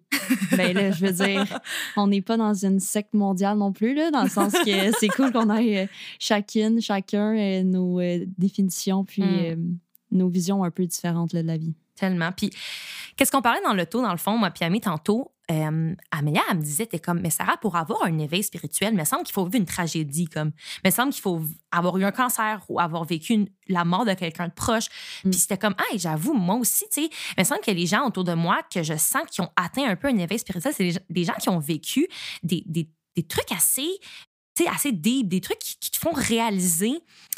ben 0.57 0.75
là, 0.75 0.91
je 0.91 1.07
veux 1.07 1.13
dire, 1.13 1.59
on 1.97 2.09
n'est 2.09 2.21
pas 2.21 2.37
dans 2.37 2.53
une 2.53 2.81
secte 2.81 3.15
mondiale 3.15 3.57
non 3.57 3.73
plus, 3.73 3.95
là, 3.95 4.11
dans 4.11 4.23
le 4.23 4.29
sens 4.29 4.53
que 4.53 4.93
c'est 5.01 5.09
cool 5.09 5.33
qu'on 5.33 5.49
ait 5.57 5.85
euh, 5.85 5.87
chacune, 6.19 6.83
chacun 6.83 7.35
euh, 7.35 7.63
nos 7.63 7.99
euh, 8.01 8.27
définitions, 8.39 9.05
puis 9.05 9.23
Mm. 9.23 9.79
nos 10.13 10.29
visions 10.29 10.65
un 10.65 10.71
peu 10.71 10.85
différentes 10.87 11.33
là, 11.33 11.43
de 11.43 11.47
la 11.47 11.57
vie. 11.57 11.75
Tellement. 11.97 12.33
Puis 12.33 12.51
qu'est-ce 13.17 13.31
qu'on 13.31 13.43
parlait 13.43 13.63
dans 13.65 13.73
le 13.75 13.87
taux, 13.87 14.03
dans 14.03 14.11
le 14.13 14.19
fond, 14.19 14.37
moi, 14.37 14.51
puis 14.51 14.65
Amé, 14.65 14.81
tantôt, 14.81 15.31
euh, 15.51 15.95
Amélia, 16.11 16.41
elle 16.51 16.57
me 16.57 16.63
disait, 16.63 16.87
t'es 16.87 16.99
comme, 16.99 17.21
mais 17.21 17.29
Sarah, 17.31 17.57
pour 17.59 17.77
avoir 17.77 18.03
un 18.05 18.19
éveil 18.19 18.43
spirituel, 18.43 18.95
il 18.95 18.99
me 18.99 19.05
semble 19.05 19.25
qu'il 19.25 19.35
faut 19.35 19.45
vivre 19.45 19.57
une 19.59 19.67
tragédie, 19.67 20.25
comme, 20.25 20.53
il 20.83 20.89
me 20.89 20.91
semble 20.91 21.13
qu'il 21.13 21.21
faut 21.23 21.43
avoir 21.71 21.97
eu 21.99 22.05
un 22.05 22.13
cancer 22.13 22.63
ou 22.69 22.81
avoir 22.81 23.05
vécu 23.05 23.35
une- 23.35 23.49
la 23.69 23.85
mort 23.85 24.05
de 24.07 24.15
quelqu'un 24.15 24.49
de 24.49 24.53
proche. 24.55 24.87
Mm. 25.25 25.31
Puis 25.31 25.41
c'était 25.41 25.59
comme, 25.59 25.75
hey, 25.91 25.99
j'avoue, 25.99 26.33
moi 26.35 26.57
aussi, 26.57 26.85
tu 26.91 27.03
sais, 27.03 27.11
il 27.37 27.41
me 27.41 27.45
semble 27.45 27.61
que 27.61 27.71
les 27.71 27.87
gens 27.87 28.07
autour 28.07 28.25
de 28.25 28.33
moi, 28.33 28.61
que 28.73 28.83
je 28.83 28.97
sens 28.97 29.23
qui 29.31 29.41
ont 29.43 29.51
atteint 29.55 29.85
un 29.85 29.97
peu 29.97 30.09
un 30.09 30.17
éveil 30.17 30.39
spirituel, 30.39 30.73
c'est 30.75 30.85
des, 30.85 30.93
gens- 30.93 31.01
des 31.11 31.25
gens 31.25 31.35
qui 31.35 31.49
ont 31.51 31.59
vécu 31.59 32.09
des, 32.43 32.63
des, 32.67 32.89
des 33.15 33.23
trucs 33.23 33.53
assez, 33.53 33.87
assez 34.71 34.93
deep, 34.93 35.29
des 35.29 35.41
trucs 35.41 35.59
qui, 35.59 35.77
qui 35.79 35.91
te 35.91 35.97
font 35.99 36.13
réaliser 36.13 36.93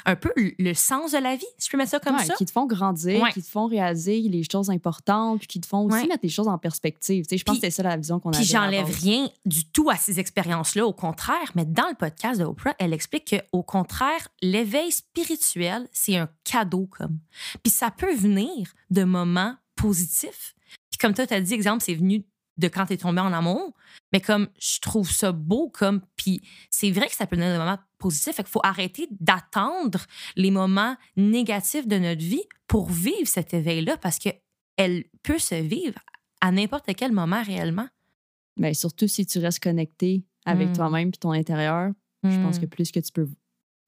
un 0.05 0.15
peu 0.17 0.33
le, 0.37 0.75
sens 0.75 1.13
de 1.13 1.19
la 1.19 1.35
vie, 1.35 1.45
si 1.59 1.67
je 1.67 1.71
peux 1.73 1.79
mettre 1.79 1.91
ça 1.91 1.99
comme 1.99 2.15
Ouais, 2.17 2.25
ça. 2.25 2.35
Qui 2.35 2.45
te 2.45 2.53
font 2.53 2.67
grandir, 2.67 3.21
Ouais. 3.23 3.33
qui 3.33 3.43
te 3.43 3.49
font 3.49 3.67
réaliser 3.67 4.21
les 4.21 4.45
choses 4.51 4.71
importantes, 4.71 5.39
puis 5.41 5.49
qui 5.49 5.61
te 5.61 5.67
font 5.67 5.85
aussi 5.87 5.97
Ouais. 6.03 6.07
mettre 6.07 6.21
les 6.23 6.29
choses 6.29 6.47
en 6.47 6.59
perspective. 6.59 7.25
Tu 7.25 7.31
sais, 7.31 7.39
je 7.39 7.45
pense 7.45 7.55
Puis- 7.57 7.63
que 7.63 7.67
c'est 7.67 7.77
ça 7.77 7.83
la 7.83 7.97
vision 7.97 8.21
qu'on 8.21 8.31
a. 8.31 8.37
Puis 8.37 8.45
j'enlève 8.45 8.87
rien 9.03 9.29
du 9.45 9.65
tout 9.65 9.91
à 9.91 9.97
ces 9.97 10.21
expériences-là, 10.21 10.87
au 10.87 10.93
contraire. 10.93 11.51
Mais 11.57 11.65
dans 11.65 11.89
le 11.89 11.95
podcast 11.95 12.39
de 12.39 12.45
Oprah, 12.45 12.75
elle 12.79 12.93
explique 12.93 13.35
qu'au 13.53 13.63
contraire, 13.63 14.29
l'éveil 14.43 14.93
spirituel, 14.93 15.89
c'est 15.93 16.17
un 16.17 16.29
cadeau 16.45 16.87
comme. 16.87 17.19
Puis 17.65 17.71
ça 17.73 17.91
peut 17.91 18.15
venir 18.15 18.73
de 18.91 19.03
moments 19.05 19.55
positifs. 19.75 20.55
Puis 20.91 20.99
comme 20.99 21.15
toi, 21.15 21.27
tu 21.27 21.35
as 21.35 21.41
dit, 21.41 21.55
exemple, 21.55 21.83
c'est 21.85 21.95
venu 21.95 22.25
de 22.59 22.69
quand 22.69 22.87
tu 22.87 22.95
es 22.95 22.97
tombé 22.97 23.21
en 23.21 23.33
amour. 23.33 23.75
Mais 24.13 24.21
comme 24.21 24.49
je 24.59 24.81
trouve 24.81 25.11
ça 25.11 25.33
beau, 25.33 25.69
comme. 25.69 26.01
Puis 26.17 26.41
c'est 26.71 26.91
vrai 26.91 27.07
que 27.09 27.15
ça 27.15 27.27
peut 27.27 27.37
venir 27.37 27.53
de 27.53 27.59
moments 27.59 27.79
positifs. 27.99 28.35
Fait 28.37 28.43
qu'il 28.43 28.53
faut 28.53 28.61
arrêter 28.65 29.09
d'attendre 29.21 30.05
les 30.37 30.51
moments 30.51 30.97
négatifs 31.17 31.87
de 31.87 31.99
notre 31.99 32.23
vie 32.23 32.45
pour 32.67 32.89
vivre 32.91 33.27
cet 33.27 33.53
éveil-là 33.55 33.97
parce 33.99 34.19
qu'elle 34.19 35.05
peut 35.23 35.39
se 35.39 35.55
vivre 35.55 35.99
à 36.41 36.51
n'importe 36.53 36.95
quel 36.97 37.13
moment 37.13 37.43
réellement. 37.43 37.89
Ben, 38.59 38.73
surtout 38.75 39.09
si 39.09 39.27
tu 39.27 39.39
restes 39.39 39.63
connecté 39.63 40.25
avec 40.45 40.69
Mm. 40.71 40.73
toi-même 40.75 41.11
puis 41.11 41.19
ton 41.19 41.33
intérieur, 41.33 41.91
je 42.25 42.37
pense 42.41 42.57
Hmm. 42.57 42.61
que 42.63 42.67
plus 42.67 42.91
que 42.91 43.01
tu 43.01 43.13
peux 43.13 43.29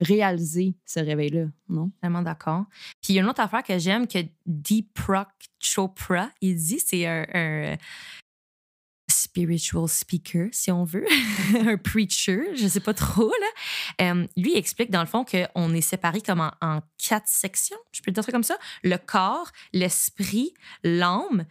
réaliser 0.01 0.75
ce 0.85 0.99
réveil-là, 0.99 1.45
non? 1.67 1.91
Tellement 2.01 2.21
d'accord. 2.21 2.65
Puis 3.01 3.13
il 3.13 3.15
y 3.15 3.19
a 3.19 3.21
une 3.23 3.29
autre 3.29 3.41
affaire 3.41 3.63
que 3.63 3.77
j'aime 3.79 4.07
que 4.07 4.19
Deepak 4.45 5.29
Chopra, 5.59 6.29
il 6.41 6.55
dit, 6.55 6.79
c'est 6.79 7.05
un, 7.05 7.25
un, 7.33 7.75
spiritual 9.29 9.87
speaker, 9.87 10.49
si 10.51 10.71
on 10.71 10.83
veut, 10.83 11.05
un 11.67 11.77
preacher, 11.77 12.55
je 12.55 12.67
sais 12.67 12.79
pas 12.79 12.93
trop, 12.93 13.29
là. 13.29 14.11
Euh, 14.11 14.27
lui, 14.35 14.55
explique 14.55 14.89
dans 14.89 15.01
le 15.01 15.05
fond 15.05 15.23
qu'on 15.23 15.73
est 15.73 15.81
séparé 15.81 16.21
comme 16.21 16.39
en, 16.39 16.81
quatre 16.97 17.27
sections, 17.27 17.77
je 17.91 18.01
peux 18.01 18.11
dire 18.11 18.23
ça 18.23 18.31
comme 18.31 18.43
ça. 18.43 18.57
Le 18.83 18.97
corps, 18.97 19.51
l'esprit, 19.71 20.53
l'âme. 20.83 21.45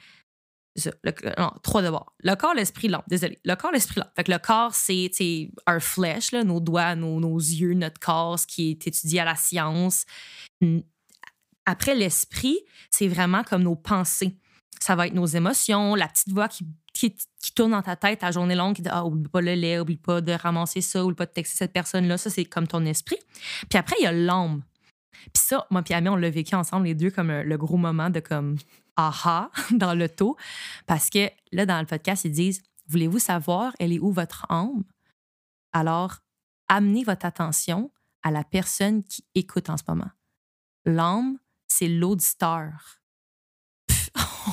non, 1.39 1.53
trois 1.63 1.83
d'abord. 1.83 2.15
Le 2.21 2.35
corps, 2.35 2.55
l'esprit, 2.55 2.89
l'âme. 2.89 3.03
Désolé. 3.07 3.39
Le 3.45 3.55
corps, 3.55 3.73
l'esprit, 3.73 4.01
l'âme. 4.01 4.25
Le 4.27 4.39
corps, 4.39 4.75
c'est 4.75 5.11
our 5.69 5.81
flesh, 5.81 6.33
là, 6.33 6.43
nos 6.43 6.61
doigts, 6.61 6.97
nos, 6.97 7.21
nos 7.21 7.39
yeux, 7.39 7.75
notre 7.75 8.01
corps, 8.01 8.39
ce 8.39 8.47
qui 8.47 8.71
est 8.71 8.87
étudié 8.87 9.21
à 9.21 9.25
la 9.25 9.37
science. 9.37 10.05
Après, 11.65 11.95
l'esprit, 11.95 12.59
c'est 12.91 13.09
vraiment 13.09 13.45
comme 13.45 13.63
nos 13.63 13.77
pensées. 13.77 14.37
Ça 14.81 14.95
va 14.97 15.07
être 15.07 15.15
nos 15.15 15.27
émotions, 15.27 15.95
la 15.95 16.09
petite 16.09 16.33
voix 16.33 16.49
qui, 16.49 16.67
qui, 16.93 17.15
tourne 17.55 17.73
dans 17.73 17.83
ta 17.83 17.97
tête 17.97 18.23
la 18.23 18.31
journée 18.31 18.55
longue, 18.55 18.77
qui 18.77 18.83
dit 18.83 18.89
Ah, 18.91 19.05
oublie 19.05 19.29
pas 19.29 19.41
le 19.41 19.55
lait, 19.55 19.79
oublie 19.79 19.97
pas 19.97 20.21
de 20.21 20.33
ramasser 20.33 20.81
ça, 20.81 21.05
oublie 21.05 21.17
pas 21.17 21.27
de 21.27 21.33
texter 21.33 21.57
cette 21.57 21.73
personne-là. 21.73 22.19
Ça, 22.19 22.31
c'est 22.31 22.45
comme 22.45 22.67
ton 22.67 22.85
esprit. 22.85 23.19
Puis 23.69 23.79
après, 23.79 23.97
il 24.01 24.05
y 24.05 24.07
a 24.07 24.13
l'âme. 24.13 24.63
Puis 25.13 25.43
ça, 25.47 25.67
moi 25.71 25.83
et 25.89 25.95
Amé, 25.95 26.09
on 26.09 26.17
l'a 26.17 26.31
vécu 26.31 26.55
ensemble, 26.55 26.87
les 26.87 26.95
deux, 26.95 27.11
comme 27.11 27.31
un- 27.31 27.43
le 27.43 27.57
gros 27.57 27.77
moment 27.77 28.11
de 28.11 28.21
comme 28.21 28.57
aha 28.97 29.51
dans 29.73 29.95
l'auto. 29.95 30.37
Parce 30.87 31.11
que 31.11 31.31
là, 31.53 31.67
dans 31.67 31.81
le 31.81 31.87
podcast, 31.87 32.25
ils 32.25 32.33
disent 32.33 32.63
Voulez-vous 32.89 33.19
savoir, 33.19 33.73
elle 33.79 33.93
est 33.93 33.99
où 33.99 34.13
votre 34.13 34.47
âme? 34.49 34.85
Alors, 35.73 36.21
amenez 36.69 37.05
votre 37.05 37.27
attention 37.27 37.91
à 38.23 38.31
la 38.31 38.45
personne 38.45 39.05
qui 39.05 39.25
écoute 39.35 39.69
en 39.71 39.77
ce 39.77 39.83
moment. 39.87 40.11
L'âme, 40.85 41.39
c'est 41.67 41.89
l'auditeur. 41.89 42.98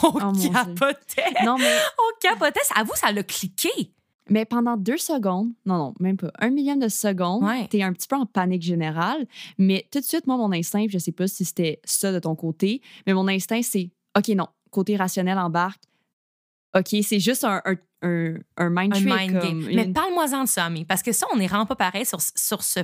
On 0.03 0.09
Oh, 0.13 0.31
capotait. 0.51 1.43
Non, 1.45 1.57
mais, 1.57 1.77
On 1.97 2.19
capotait. 2.19 2.59
À 2.75 2.83
vous, 2.83 2.91
ça 2.95 3.11
l'a 3.11 3.23
cliqué. 3.23 3.69
mais 4.29 4.45
pendant 4.45 4.75
deux 4.77 4.97
secondes, 4.97 5.51
non, 5.65 5.77
non, 5.77 5.93
même 5.99 6.17
pas, 6.17 6.31
un 6.39 6.49
millième 6.49 6.79
de 6.79 6.87
seconde, 6.89 7.43
Ouais. 7.43 7.67
t'es 7.67 7.81
un 7.83 7.93
petit 7.93 8.07
peu 8.07 8.15
en 8.15 8.25
panique 8.25 8.61
générale. 8.63 9.25
Mais 9.57 9.87
tout 9.91 9.99
de 9.99 10.05
suite, 10.05 10.25
moi, 10.27 10.37
mon 10.37 10.51
instinct, 10.51 10.85
je 10.89 10.97
sais 10.97 11.11
pas 11.11 11.27
si 11.27 11.45
c'était 11.45 11.79
ça 11.83 12.11
de 12.11 12.19
ton 12.19 12.35
côté, 12.35 12.81
mais 13.07 13.13
mon 13.13 13.27
instinct, 13.27 13.61
c'est 13.61 13.89
OK, 14.17 14.27
non, 14.29 14.47
côté 14.71 14.95
rationnel 14.97 15.37
embarque. 15.37 15.81
OK, 16.75 16.95
c'est 17.03 17.19
juste 17.19 17.43
un, 17.45 17.61
un, 17.65 17.75
un, 18.01 18.35
un 18.57 18.69
mind 18.69 18.93
Un 18.95 18.99
trick. 18.99 19.07
mind 19.07 19.41
game. 19.41 19.65
Mais 19.73 19.87
parle-moi-en 19.93 20.43
de 20.43 20.49
ça, 20.49 20.65
Amé, 20.65 20.85
parce 20.85 21.01
que 21.03 21.11
ça, 21.13 21.25
on 21.33 21.37
n'est 21.37 21.47
vraiment 21.47 21.65
pas 21.65 21.75
pareil 21.77 22.05
sur, 22.05 22.19
sur 22.21 22.63
ce 22.63 22.81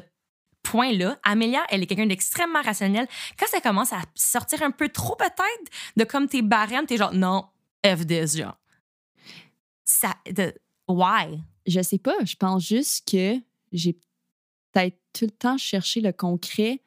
point-là. 0.63 1.18
Amélia, 1.24 1.63
elle 1.70 1.84
est 1.84 1.88
quelqu'un 1.88 2.06
d'extrêmement 2.06 2.62
rationnel. 2.62 3.08
Quand 3.38 3.48
ça 3.48 3.62
commence 3.62 3.94
à 3.94 4.01
sortir 4.15 4.63
un 4.63 4.72
peu 4.72 4.89
trop, 4.89 5.15
peut-être, 5.15 5.72
de 5.98 6.03
comme 6.03 6.27
tes 6.27 6.41
barèmes, 6.41 6.86
t'es 6.86 6.98
genre, 6.98 7.13
non, 7.13 7.46
F 7.86 8.06
this, 8.06 8.38
genre. 8.38 8.58
Ça, 9.84 10.15
why? 10.88 11.39
Je 11.68 11.82
sais 11.82 11.98
pas. 11.98 12.15
Je 12.24 12.36
pense 12.36 12.65
juste 12.65 13.10
que 13.10 13.36
j'ai 13.72 13.94
peut-être 14.72 14.98
tout 15.13 15.25
le 15.25 15.32
temps 15.32 15.58
cherché 15.58 16.01
le 16.01 16.12
concret 16.12 16.82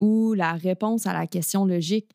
ou 0.00 0.34
la 0.34 0.52
réponse 0.52 1.06
à 1.06 1.12
la 1.12 1.26
question 1.26 1.64
logique. 1.64 2.10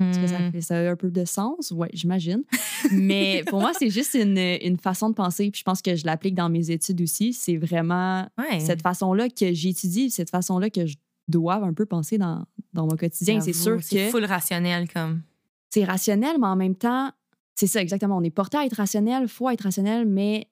Est-ce 0.00 0.18
que 0.18 0.26
ça 0.26 0.38
Hmm. 0.38 0.52
fait 0.52 0.60
ça 0.62 0.78
a 0.78 0.90
un 0.92 0.96
peu 0.96 1.10
de 1.10 1.24
sens? 1.24 1.72
Oui, 1.76 1.88
j'imagine. 1.92 2.42
Mais 2.90 3.42
pour 3.48 3.60
moi, 3.60 3.72
c'est 3.78 3.90
juste 3.90 4.14
une, 4.14 4.38
une 4.38 4.78
façon 4.78 5.10
de 5.10 5.14
penser. 5.14 5.50
Puis 5.50 5.58
je 5.60 5.64
pense 5.64 5.82
que 5.82 5.94
je 5.94 6.04
l'applique 6.06 6.34
dans 6.34 6.48
mes 6.48 6.70
études 6.70 7.00
aussi. 7.02 7.32
C'est 7.32 7.56
vraiment 7.56 8.26
Ouais. 8.38 8.60
cette 8.60 8.82
façon-là 8.82 9.28
que 9.28 9.52
j'étudie, 9.52 10.10
cette 10.10 10.30
façon-là 10.30 10.70
que 10.70 10.86
je 10.86 10.96
dois 11.28 11.56
un 11.56 11.72
peu 11.74 11.84
penser 11.86 12.16
dans, 12.18 12.44
dans 12.72 12.86
mon 12.86 12.96
quotidien. 12.96 13.40
C'est 13.40 13.52
sûr 13.52 13.72
J'avoue, 13.72 13.82
C'est 13.82 13.96
que 14.06 14.10
full 14.10 14.24
rationnel, 14.24 14.88
comme. 14.88 15.22
c'est 15.68 15.84
rationnel, 15.84 16.36
mais 16.40 16.46
en 16.46 16.56
même 16.56 16.74
temps, 16.74 17.10
c'est 17.54 17.66
ça 17.66 17.80
exactement. 17.82 18.16
On 18.16 18.22
est 18.24 18.30
porté 18.30 18.56
à 18.56 18.64
être 18.64 18.76
rationnel, 18.76 19.24
il 19.24 19.28
faut 19.28 19.50
être 19.50 19.60
rationnel, 19.62 20.06
mais 20.06 20.48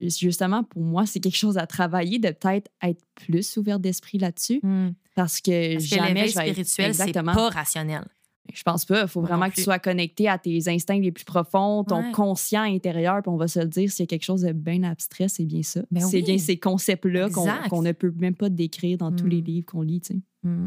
justement, 0.00 0.62
pour 0.64 0.82
moi, 0.82 1.06
c'est 1.06 1.20
quelque 1.20 1.36
chose 1.36 1.58
à 1.58 1.66
travailler, 1.66 2.18
de 2.18 2.28
peut-être 2.30 2.70
être 2.82 3.02
plus 3.14 3.56
ouvert 3.56 3.78
d'esprit 3.78 4.18
là-dessus. 4.18 4.60
Hmm. 4.62 4.90
Parce 5.14 5.40
que 5.40 5.74
Parce 5.74 5.84
que 5.88 5.96
jamais 5.96 6.28
je 6.28 6.38
vais 6.38 6.48
être- 6.50 6.64
spirituel, 6.66 6.94
c'est 6.94 7.12
pas 7.12 7.48
rationnel. 7.50 8.04
Je 8.52 8.62
pense 8.62 8.84
pas. 8.84 9.02
Il 9.02 9.08
faut 9.08 9.20
vraiment 9.20 9.48
que 9.50 9.54
tu 9.56 9.62
sois 9.62 9.78
connecté 9.78 10.28
à 10.28 10.38
tes 10.38 10.68
instincts 10.68 11.00
les 11.00 11.12
plus 11.12 11.24
profonds, 11.24 11.84
ton 11.84 12.02
Ouais. 12.02 12.12
conscient 12.12 12.62
intérieur. 12.62 13.20
Puis 13.22 13.28
on 13.30 13.36
va 13.36 13.46
se 13.48 13.58
le 13.60 13.66
dire, 13.66 13.90
s'il 13.90 14.02
y 14.02 14.04
a 14.04 14.06
quelque 14.06 14.24
chose 14.24 14.42
de 14.42 14.52
bien 14.52 14.82
abstrait, 14.84 15.28
c'est 15.28 15.44
bien 15.44 15.62
ça. 15.62 15.82
Ben 15.90 16.00
c'est 16.00 16.18
oui. 16.18 16.22
bien 16.22 16.38
ces 16.38 16.58
concepts-là 16.58 17.28
qu'on 17.68 17.82
ne 17.82 17.92
peut 17.92 18.12
même 18.16 18.34
pas 18.34 18.48
décrire 18.48 18.98
dans 18.98 19.12
tous 19.14 19.26
les 19.26 19.42
Mm. 19.42 19.44
livres 19.44 19.66
qu'on 19.66 19.82
lit. 19.82 20.00
tu 20.00 20.14
sais. 20.14 20.20
Hmm. 20.44 20.66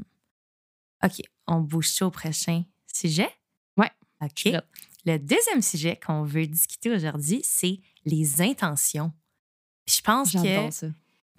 OK, 1.03 1.21
on 1.47 1.59
bouge 1.61 1.89
ça 1.89 2.05
au 2.05 2.11
prochain 2.11 2.63
sujet? 2.93 3.29
Ouais. 3.77 3.89
OK. 4.21 4.53
Le 5.05 5.17
deuxième 5.17 5.61
sujet 5.63 5.99
qu'on 6.05 6.23
veut 6.23 6.45
discuter 6.45 6.91
aujourd'hui, 6.91 7.41
c'est 7.43 7.79
les 8.05 8.41
intentions. 8.41 9.11
Je 9.87 9.99
pense 10.01 10.31
que 10.33 10.69
ça. 10.71 10.87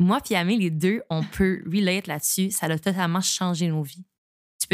moi 0.00 0.20
et 0.30 0.34
Amé, 0.36 0.56
les 0.56 0.70
deux, 0.70 1.02
on 1.10 1.22
peut 1.22 1.62
relate 1.72 2.08
là-dessus. 2.08 2.50
Ça 2.50 2.66
a 2.66 2.76
totalement 2.78 3.20
changé 3.20 3.68
nos 3.68 3.82
vies. 3.82 4.04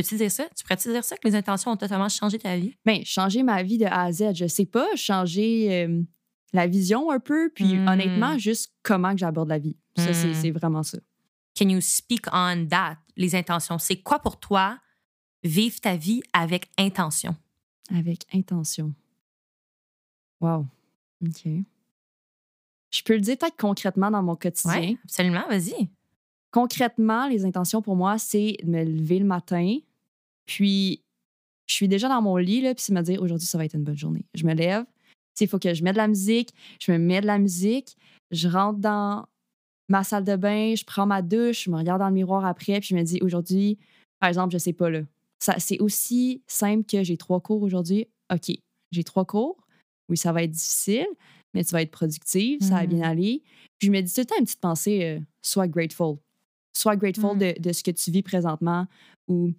Tu 0.03 0.11
peux-tu 0.11 0.17
dire 0.17 0.31
ça? 0.31 0.45
Tu 0.57 0.63
pourrais-tu 0.65 0.89
dire 0.91 1.03
ça, 1.05 1.17
que 1.17 1.27
les 1.27 1.35
intentions 1.35 1.73
ont 1.73 1.77
totalement 1.77 2.09
changé 2.09 2.39
ta 2.39 2.57
vie? 2.57 2.77
Ben, 2.85 3.05
changer 3.05 3.43
ma 3.43 3.63
vie 3.63 3.79
de 3.79 3.85
A 3.87 4.05
à 4.05 4.13
Z, 4.13 4.35
je 4.35 4.47
sais 4.47 4.65
pas, 4.67 4.87
changer 4.97 5.85
euh, 5.87 6.03
la 6.53 6.67
vision 6.67 7.11
un 7.11 7.19
peu, 7.19 7.51
puis 7.55 7.77
Mm. 7.77 7.89
honnêtement, 7.89 8.39
juste 8.39 8.73
comment 8.83 9.13
que 9.13 9.19
j'aborde 9.19 9.49
la 9.49 9.59
vie. 9.59 9.77
Ça, 9.97 10.13
c'est 10.15 10.29
Mm. 10.29 10.35
c'est 10.35 10.51
vraiment 10.53 10.83
ça. 10.85 10.99
Can 11.59 11.69
you 11.69 11.81
speak 11.81 12.27
on 12.33 12.67
that, 12.71 12.99
les 13.17 13.35
intentions? 13.35 13.79
C'est 13.79 14.01
quoi 14.01 14.21
pour 14.21 14.39
toi 14.39 14.79
vivre 15.43 15.81
ta 15.81 15.97
vie 15.97 16.23
avec 16.33 16.71
intention? 16.79 17.35
Avec 17.91 18.25
intention. 18.33 18.95
Wow. 20.41 20.67
OK. 21.27 21.45
Je 22.91 23.03
peux 23.03 23.15
le 23.15 23.21
dire 23.21 23.37
peut-être 23.37 23.57
concrètement 23.57 24.11
dans 24.11 24.23
mon 24.23 24.37
quotidien. 24.37 24.79
Oui, 24.81 24.99
absolument, 25.05 25.45
vas-y. 25.49 25.89
Concrètement, 26.51 27.27
les 27.29 27.45
intentions 27.45 27.83
pour 27.83 27.97
moi, 27.97 28.17
c'est 28.19 28.57
de 28.63 28.69
me 28.71 28.83
lever 28.85 29.19
le 29.19 29.27
matin, 29.27 29.79
puis 30.49 31.03
je 31.67 31.75
suis 31.75 31.87
déjà 31.87 32.09
dans 32.09 32.23
mon 32.23 32.37
lit, 32.37 32.63
là, 32.63 32.75
puis 32.75 32.83
c'est 32.83 32.95
me 32.95 33.03
dire 33.03 33.23
aujourd'hui, 33.23 33.47
ça 33.47 33.59
va 33.59 33.65
être 33.67 33.75
une 33.75 33.85
bonne 33.85 33.97
journée. 33.99 34.25
Je 34.35 34.45
me 34.47 34.55
lève, 34.55 34.85
il 35.41 35.47
faut 35.47 35.59
que 35.59 35.73
je 35.75 35.85
mette 35.85 35.93
de 35.93 35.99
la 35.99 36.09
musique, 36.09 36.53
je 36.81 36.91
me 36.91 36.99
mets 36.99 37.21
de 37.21 37.27
la 37.27 37.39
musique, 37.39 37.97
je 38.33 38.49
rentre 38.49 38.79
dans 38.81 39.27
ma 39.89 40.03
salle 40.03 40.25
de 40.25 40.35
bain, 40.35 40.75
je 40.75 40.85
prends 40.85 41.07
ma 41.07 41.23
douche, 41.23 41.65
je 41.65 41.71
me 41.71 41.77
regarde 41.77 42.01
dans 42.01 42.09
le 42.09 42.15
miroir 42.15 42.45
après, 42.47 42.81
puis 42.81 42.89
je 42.89 42.97
me 42.97 43.03
dis 43.03 43.19
aujourd'hui, 43.23 43.79
par 44.19 44.29
exemple, 44.29 44.53
je 44.53 44.59
sais 44.59 44.73
pas 44.73 44.91
là. 44.91 45.03
C'est 45.59 45.79
aussi 45.81 46.43
simple 46.49 46.85
que 46.85 47.05
j'ai 47.05 47.17
trois 47.17 47.41
cours 47.41 47.63
aujourd'hui. 47.63 48.07
OK, 48.33 48.51
j'ai 48.91 49.05
trois 49.05 49.25
cours. 49.25 49.57
Oui, 50.09 50.17
ça 50.17 50.33
va 50.33 50.43
être 50.43 50.51
difficile, 50.51 51.07
mais 51.55 51.63
tu 51.65 51.71
vas 51.73 51.83
être 51.83 51.91
productive, 51.93 52.61
ça 52.61 52.75
va 52.77 52.87
bien 52.87 52.99
Mhm. 52.99 53.05
aller. 53.05 53.43
Puis 53.79 53.87
je 53.87 53.93
me 53.93 54.01
dis 54.01 54.13
tout 54.13 54.21
le 54.23 54.27
temps 54.27 54.35
une 54.39 54.45
petite 54.47 54.61
pensée, 54.61 55.05
euh, 55.05 55.21
sois 55.43 55.69
grateful. 55.69 56.17
Sois 56.77 56.97
grateful 56.97 57.35
Mhm. 57.35 57.39
de, 57.39 57.61
de 57.61 57.73
ce 57.73 57.83
que 57.85 57.91
tu 57.93 58.11
vis 58.11 58.23
présentement 58.23 58.87
ou 59.29 59.53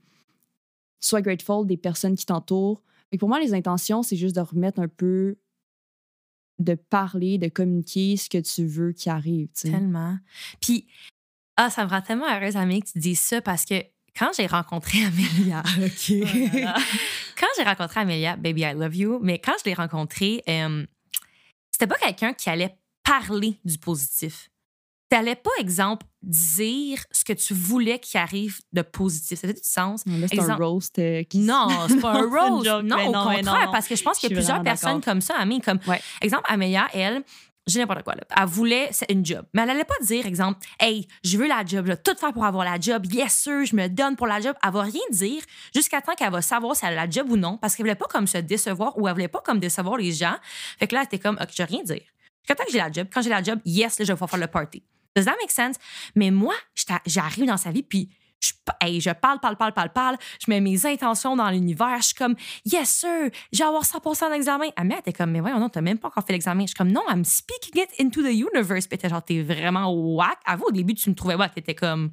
sois 1.00 1.22
grateful 1.22 1.66
des 1.66 1.78
personnes 1.78 2.16
qui 2.16 2.26
t'entourent. 2.26 2.82
Pour 3.20 3.30
moi, 3.30 3.40
les 3.40 3.54
intentions, 3.54 4.04
c'est 4.04 4.16
juste 4.16 4.36
de 4.36 4.42
remettre 4.42 4.80
un 4.80 4.88
peu, 4.88 5.38
de 6.60 6.76
parler, 6.76 7.38
de 7.38 7.48
communiquer 7.48 8.18
ce 8.18 8.30
que 8.30 8.38
tu 8.38 8.66
veux 8.66 8.92
qui 8.92 9.10
arrive. 9.10 9.48
Tellement. 9.50 10.18
Puis, 10.62 10.88
ah, 11.58 11.70
ça 11.70 11.86
me 11.86 11.90
rend 11.90 12.02
tellement 12.02 12.28
heureuse, 12.30 12.56
Amé, 12.56 12.82
que 12.82 12.90
tu 12.92 13.00
dises 13.00 13.20
ça 13.20 13.42
parce 13.42 13.66
que 13.66 13.84
quand 14.18 14.32
j'ai 14.36 14.48
rencontré 14.48 15.04
Amélia, 15.06 15.64
OK. 15.78 16.12
Oh 16.12 16.82
quand 17.38 17.48
j'ai 17.58 17.64
rencontré 17.64 18.02
Amélia, 18.02 18.36
baby, 18.36 18.62
I 18.62 18.74
love 18.74 18.96
you, 18.96 19.20
mais 19.22 19.40
quand 19.40 19.54
je 19.60 19.70
l'ai 19.70 19.74
rencontrée, 19.74 20.44
euh, 20.48 20.86
c'était 21.72 21.88
pas 21.88 21.98
quelqu'un 21.98 22.34
qui 22.34 22.50
allait 22.50 22.76
parler 23.04 23.60
du 23.66 23.78
positif. 23.78 24.50
T'allais 25.10 25.36
pas, 25.36 25.50
exemple, 25.60 26.06
dire 26.22 27.04
ce 27.12 27.24
que 27.26 27.34
tu 27.34 27.54
voulais 27.56 27.98
qu'il 28.00 28.20
arrive 28.20 28.60
de 28.74 28.82
positif. 28.84 29.40
Ça 29.40 29.48
fait 29.48 29.54
du 29.56 29.60
sens? 29.64 30.04
Là, 30.06 30.28
c'est 30.28 30.40
un 30.40 30.56
roast. 30.56 31.00
euh, 31.00 31.24
qui- 31.24 31.40
Non, 31.40 31.68
c'est 31.88 32.00
pas 32.00 32.12
un 32.12 32.22
joke, 32.64 32.84
non, 32.86 32.98
mais 32.98 33.08
au 33.08 33.12
non, 33.12 33.30
mais 33.30 33.36
contraire, 33.38 33.66
non. 33.68 33.72
parce 33.72 33.88
que 33.88 33.96
je 33.96 34.04
pense 34.04 34.20
qu'il 34.20 34.30
y 34.30 34.34
a 34.34 34.36
plusieurs 34.36 34.62
personnes 34.62 35.02
comme 35.02 35.22
ça, 35.22 35.36
Amé, 35.38 35.62
comme 35.62 35.80
Ouais. 35.88 36.00
exemple 36.22 36.44
Amélia, 36.48 36.88
elle, 36.94 37.24
j'ai 37.66 37.80
n'importe 37.80 38.04
quoi 38.04 38.14
là. 38.16 38.22
Elle 38.38 38.46
voulait 38.46 38.90
c'est 38.92 39.12
une 39.12 39.26
job, 39.26 39.46
mais 39.54 39.64
elle 39.64 39.72
allait 39.72 39.84
pas 39.84 39.96
dire 40.02 40.26
exemple, 40.28 40.60
hey, 40.80 41.08
je 41.24 41.38
veux 41.38 41.48
la 41.48 41.64
job, 41.66 41.86
je 41.88 41.92
vais 41.94 41.98
tout 41.98 42.16
faire 42.20 42.32
pour 42.34 42.46
avoir 42.46 42.64
la 42.66 42.80
job, 42.80 43.06
yes 43.12 43.34
sir, 43.34 43.66
je 43.66 43.76
me 43.76 43.88
donne 43.90 44.16
pour 44.16 44.28
la 44.28 44.40
job. 44.42 44.56
Elle 44.64 44.72
va 44.72 44.84
rien 44.84 45.02
dire 45.12 45.42
jusqu'à 45.74 46.02
temps 46.02 46.14
qu'elle 46.16 46.32
va 46.32 46.42
savoir 46.44 46.76
si 46.76 46.86
elle 46.86 46.94
a 46.98 47.06
la 47.06 47.10
job 47.10 47.32
ou 47.32 47.38
non, 47.38 47.58
parce 47.58 47.76
qu'elle 47.76 47.86
voulait 47.86 47.96
pas 47.96 48.08
comme 48.08 48.28
se 48.28 48.38
décevoir 48.40 48.98
ou 48.98 49.08
elle 49.08 49.14
voulait 49.14 49.28
pas 49.28 49.42
comme 49.42 49.60
décevoir 49.60 49.98
les 49.98 50.12
gens. 50.12 50.36
Fait 50.78 50.86
que 50.88 50.94
là, 50.96 51.02
elle 51.02 51.08
était 51.08 51.20
comme, 51.20 51.38
ok, 51.42 51.50
je 51.52 51.58
vais 51.58 51.64
rien 51.66 51.84
dire. 51.84 52.02
Jusqu'à 52.42 52.56
temps 52.56 52.66
que 52.66 52.72
j'ai 52.72 52.78
la 52.80 52.92
job, 52.92 53.08
quand 53.14 53.22
j'ai 53.22 53.30
la 53.30 53.44
job, 53.44 53.60
yes, 53.66 54.00
là, 54.00 54.06
je 54.06 54.12
vais 54.12 54.16
pouvoir 54.16 54.30
faire 54.32 54.40
le 54.40 54.48
party. 54.48 54.82
Does 55.16 55.26
that 55.26 55.36
make 55.42 55.52
sense? 55.52 55.76
Mais 56.16 56.32
moi, 56.32 56.54
j'arrive 57.06 57.46
dans 57.46 57.58
sa 57.58 57.72
vie, 57.72 57.84
puis 57.84 58.10
je, 58.42 58.54
hey, 58.80 59.02
je 59.02 59.10
parle, 59.10 59.40
parle, 59.42 59.58
parle, 59.58 59.74
parle, 59.74 59.92
parle. 59.92 60.16
Je 60.40 60.50
mets 60.50 60.62
mes 60.62 60.86
intentions 60.86 61.36
dans 61.36 61.50
l'univers. 61.50 61.98
Je 62.00 62.06
suis 62.08 62.16
comme, 62.16 62.36
yes, 62.66 62.90
sir, 62.90 63.30
j'ai 63.52 63.64
avoir 63.64 63.84
100% 63.84 64.32
d'examen. 64.32 64.68
Ah, 64.78 64.84
mais 64.86 64.94
elle 64.94 65.00
était 65.02 65.14
comme, 65.14 65.32
mais 65.32 65.42
voyons, 65.42 65.60
non, 65.60 65.68
t'as 65.68 65.82
même 65.82 65.98
pas 65.98 66.08
encore 66.08 66.24
fait 66.26 66.32
l'examen. 66.34 66.62
Je 66.62 66.68
suis 66.68 66.76
comme, 66.76 66.92
non, 66.92 67.02
I'm 67.10 67.26
speaking 67.26 67.84
it 67.84 67.90
into 68.00 68.22
the 68.22 68.32
universe. 68.34 68.88
Puis 68.88 68.96
était 68.96 69.10
genre, 69.10 69.24
t'es 69.24 69.42
vraiment 69.42 69.92
whack. 69.94 70.38
Avoue, 70.46 70.68
au 70.68 70.72
début, 70.72 70.94
tu 70.94 71.10
me 71.10 71.16
trouvais 71.16 71.36
whack. 71.36 71.54
T'étais 71.56 71.76
comme, 71.76 72.12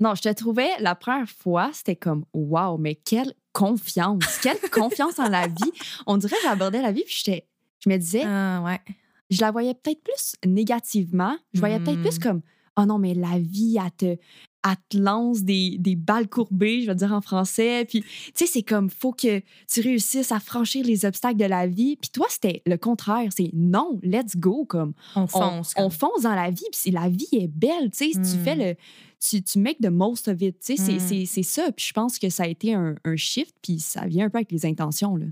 Non, 0.00 0.14
je 0.16 0.22
te 0.22 0.32
trouvais, 0.32 0.70
la 0.80 0.94
première 0.96 1.28
fois, 1.28 1.70
c'était 1.72 1.94
comme, 1.94 2.24
wow, 2.32 2.76
mais 2.78 2.94
quelle 2.96 3.34
confiance, 3.52 4.38
quelle 4.42 4.58
confiance 4.72 5.18
en 5.18 5.28
la 5.28 5.46
vie. 5.46 5.72
On 6.06 6.16
dirait 6.16 6.34
que 6.36 6.42
j'abordais 6.42 6.80
la 6.82 6.90
vie, 6.90 7.04
puis 7.04 7.14
j'étais- 7.22 7.46
je 7.84 7.90
me 7.90 7.96
disais, 7.98 8.22
ah, 8.26 8.60
ouais. 8.62 8.80
Je 9.30 9.40
la 9.40 9.50
voyais 9.50 9.74
peut-être 9.74 10.02
plus 10.02 10.34
négativement. 10.46 11.36
Je 11.54 11.60
voyais 11.60 11.78
peut-être 11.80 12.00
plus 12.02 12.16
Mm. 12.18 12.22
comme, 12.22 12.40
oh 12.76 12.84
non, 12.84 12.98
mais 12.98 13.14
la 13.14 13.38
vie, 13.38 13.78
elle 13.82 13.90
te, 13.92 14.20
elle 14.62 14.76
te 14.90 14.98
lance 14.98 15.42
des, 15.42 15.76
des 15.78 15.96
balles 15.96 16.28
courbées, 16.28 16.82
je 16.82 16.86
vais 16.88 16.94
dire 16.94 17.12
en 17.12 17.20
français. 17.22 17.84
Puis, 17.86 18.02
tu 18.02 18.08
sais, 18.34 18.46
c'est 18.46 18.62
comme, 18.62 18.90
faut 18.90 19.12
que 19.12 19.40
tu 19.72 19.80
réussisses 19.80 20.32
à 20.32 20.40
franchir 20.40 20.84
les 20.84 21.04
obstacles 21.06 21.38
de 21.38 21.44
la 21.46 21.66
vie. 21.66 21.96
Puis 21.96 22.10
toi, 22.10 22.26
c'était 22.28 22.62
le 22.66 22.76
contraire. 22.76 23.30
C'est 23.34 23.50
non, 23.54 23.98
let's 24.02 24.36
go. 24.36 24.64
Comme, 24.66 24.92
On 25.16 25.22
on, 25.22 25.26
fonce. 25.26 25.72
on 25.76 25.88
fonce 25.90 26.22
dans 26.22 26.34
la 26.34 26.50
vie, 26.50 26.64
puis 26.72 26.90
la 26.90 27.08
vie 27.08 27.28
est 27.32 27.48
belle, 27.48 27.90
tu 27.90 28.12
sais, 28.12 28.20
tu 28.20 28.38
fais 28.44 28.54
le... 28.56 28.74
Tu, 29.22 29.42
tu 29.42 29.58
make 29.58 29.78
the 29.82 29.90
most 29.90 30.28
of 30.28 30.40
it, 30.40 30.58
tu 30.60 30.76
sais, 30.76 30.82
c'est- 30.82 30.94
Mm. 30.94 30.98
c'est 31.00 31.26
c'est 31.26 31.42
ça. 31.42 31.70
Puis 31.72 31.84
je 31.88 31.92
pense 31.92 32.18
que 32.18 32.30
ça 32.30 32.44
a 32.44 32.46
été 32.46 32.72
un, 32.72 32.94
un 33.04 33.16
shift, 33.16 33.54
puis 33.62 33.78
ça 33.78 34.06
vient 34.06 34.26
un 34.26 34.30
peu 34.30 34.38
avec 34.38 34.50
les 34.50 34.64
intentions, 34.64 35.14
là. 35.16 35.26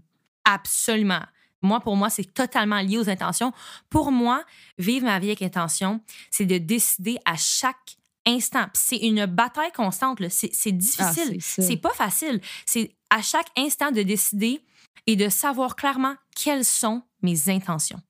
Absolument. 0.44 1.22
Moi, 1.62 1.81
pour 1.81 1.97
moi, 1.97 2.09
c'est 2.11 2.33
totalement 2.33 2.81
lié 2.81 2.99
aux 2.99 3.09
intentions. 3.11 3.53
Pour 3.90 4.12
moi, 4.12 4.44
vivre 4.79 5.07
ma 5.07 5.18
vie 5.18 5.29
avec 5.29 5.42
intention, 5.42 6.01
c'est 6.31 6.47
de 6.47 6.59
décider 6.59 7.18
à 7.25 7.37
chaque 7.37 7.97
instant. 8.27 8.66
C'est 8.75 8.99
une 8.99 9.27
bataille 9.27 9.73
constante. 9.73 10.18
C'est 10.29 10.51
Ah, 10.68 10.71
difficile. 10.73 11.37
c'est 11.40 11.62
ça. 11.62 11.62
c'est 11.62 11.77
pas 11.77 11.94
facile. 11.94 12.40
C'est 12.66 12.94
à 13.11 13.23
chaque 13.23 13.49
instant 13.57 13.90
de 13.90 14.03
décider 14.03 14.62
et 15.07 15.16
de 15.16 15.29
savoir 15.29 15.75
clairement 15.77 16.14
quelles 16.37 16.64
sont 16.64 17.03
mes 17.23 17.49
intentions. 17.49 18.01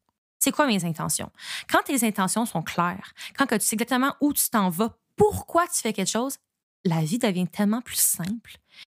C'est 0.41 0.53
quoi 0.53 0.67
mes 0.67 0.85
intentions? 0.85 1.31
Quand 1.71 1.83
tes 1.85 2.05
intentions 2.07 2.47
sont 2.47 2.63
claires, 2.63 3.13
quand 3.37 3.47
que 3.47 3.55
tu 3.55 3.65
sais 3.65 3.75
exactement 3.77 4.15
où 4.21 4.33
tu 4.33 4.49
t'en 4.51 4.69
vas, 4.71 4.97
pourquoi 5.17 5.67
tu 5.67 5.81
fais 5.81 5.93
quelque 5.93 6.11
chose, 6.11 6.37
la 6.85 7.01
vie 7.03 7.19
devient 7.19 7.47
tellement 7.49 7.81
plus 7.83 7.99
simple 7.99 8.57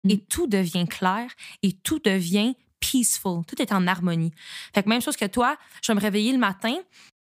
et 0.09 0.17
Mm. 0.17 0.21
tout 0.29 0.47
devient 0.47 0.87
clair 0.87 1.31
et 1.63 1.73
tout 1.73 1.99
devient 1.99 2.55
peaceful. 2.81 3.45
Tout 3.47 3.61
est 3.61 3.73
en 3.73 3.87
harmonie. 3.87 4.33
Fait 4.75 4.83
que 4.83 4.89
même 4.89 5.03
chose 5.03 5.17
que 5.17 5.27
toi, 5.27 5.57
je 5.83 5.93
vais 5.93 5.97
me 5.97 6.01
réveiller 6.01 6.33
le 6.33 6.39
matin, 6.39 6.75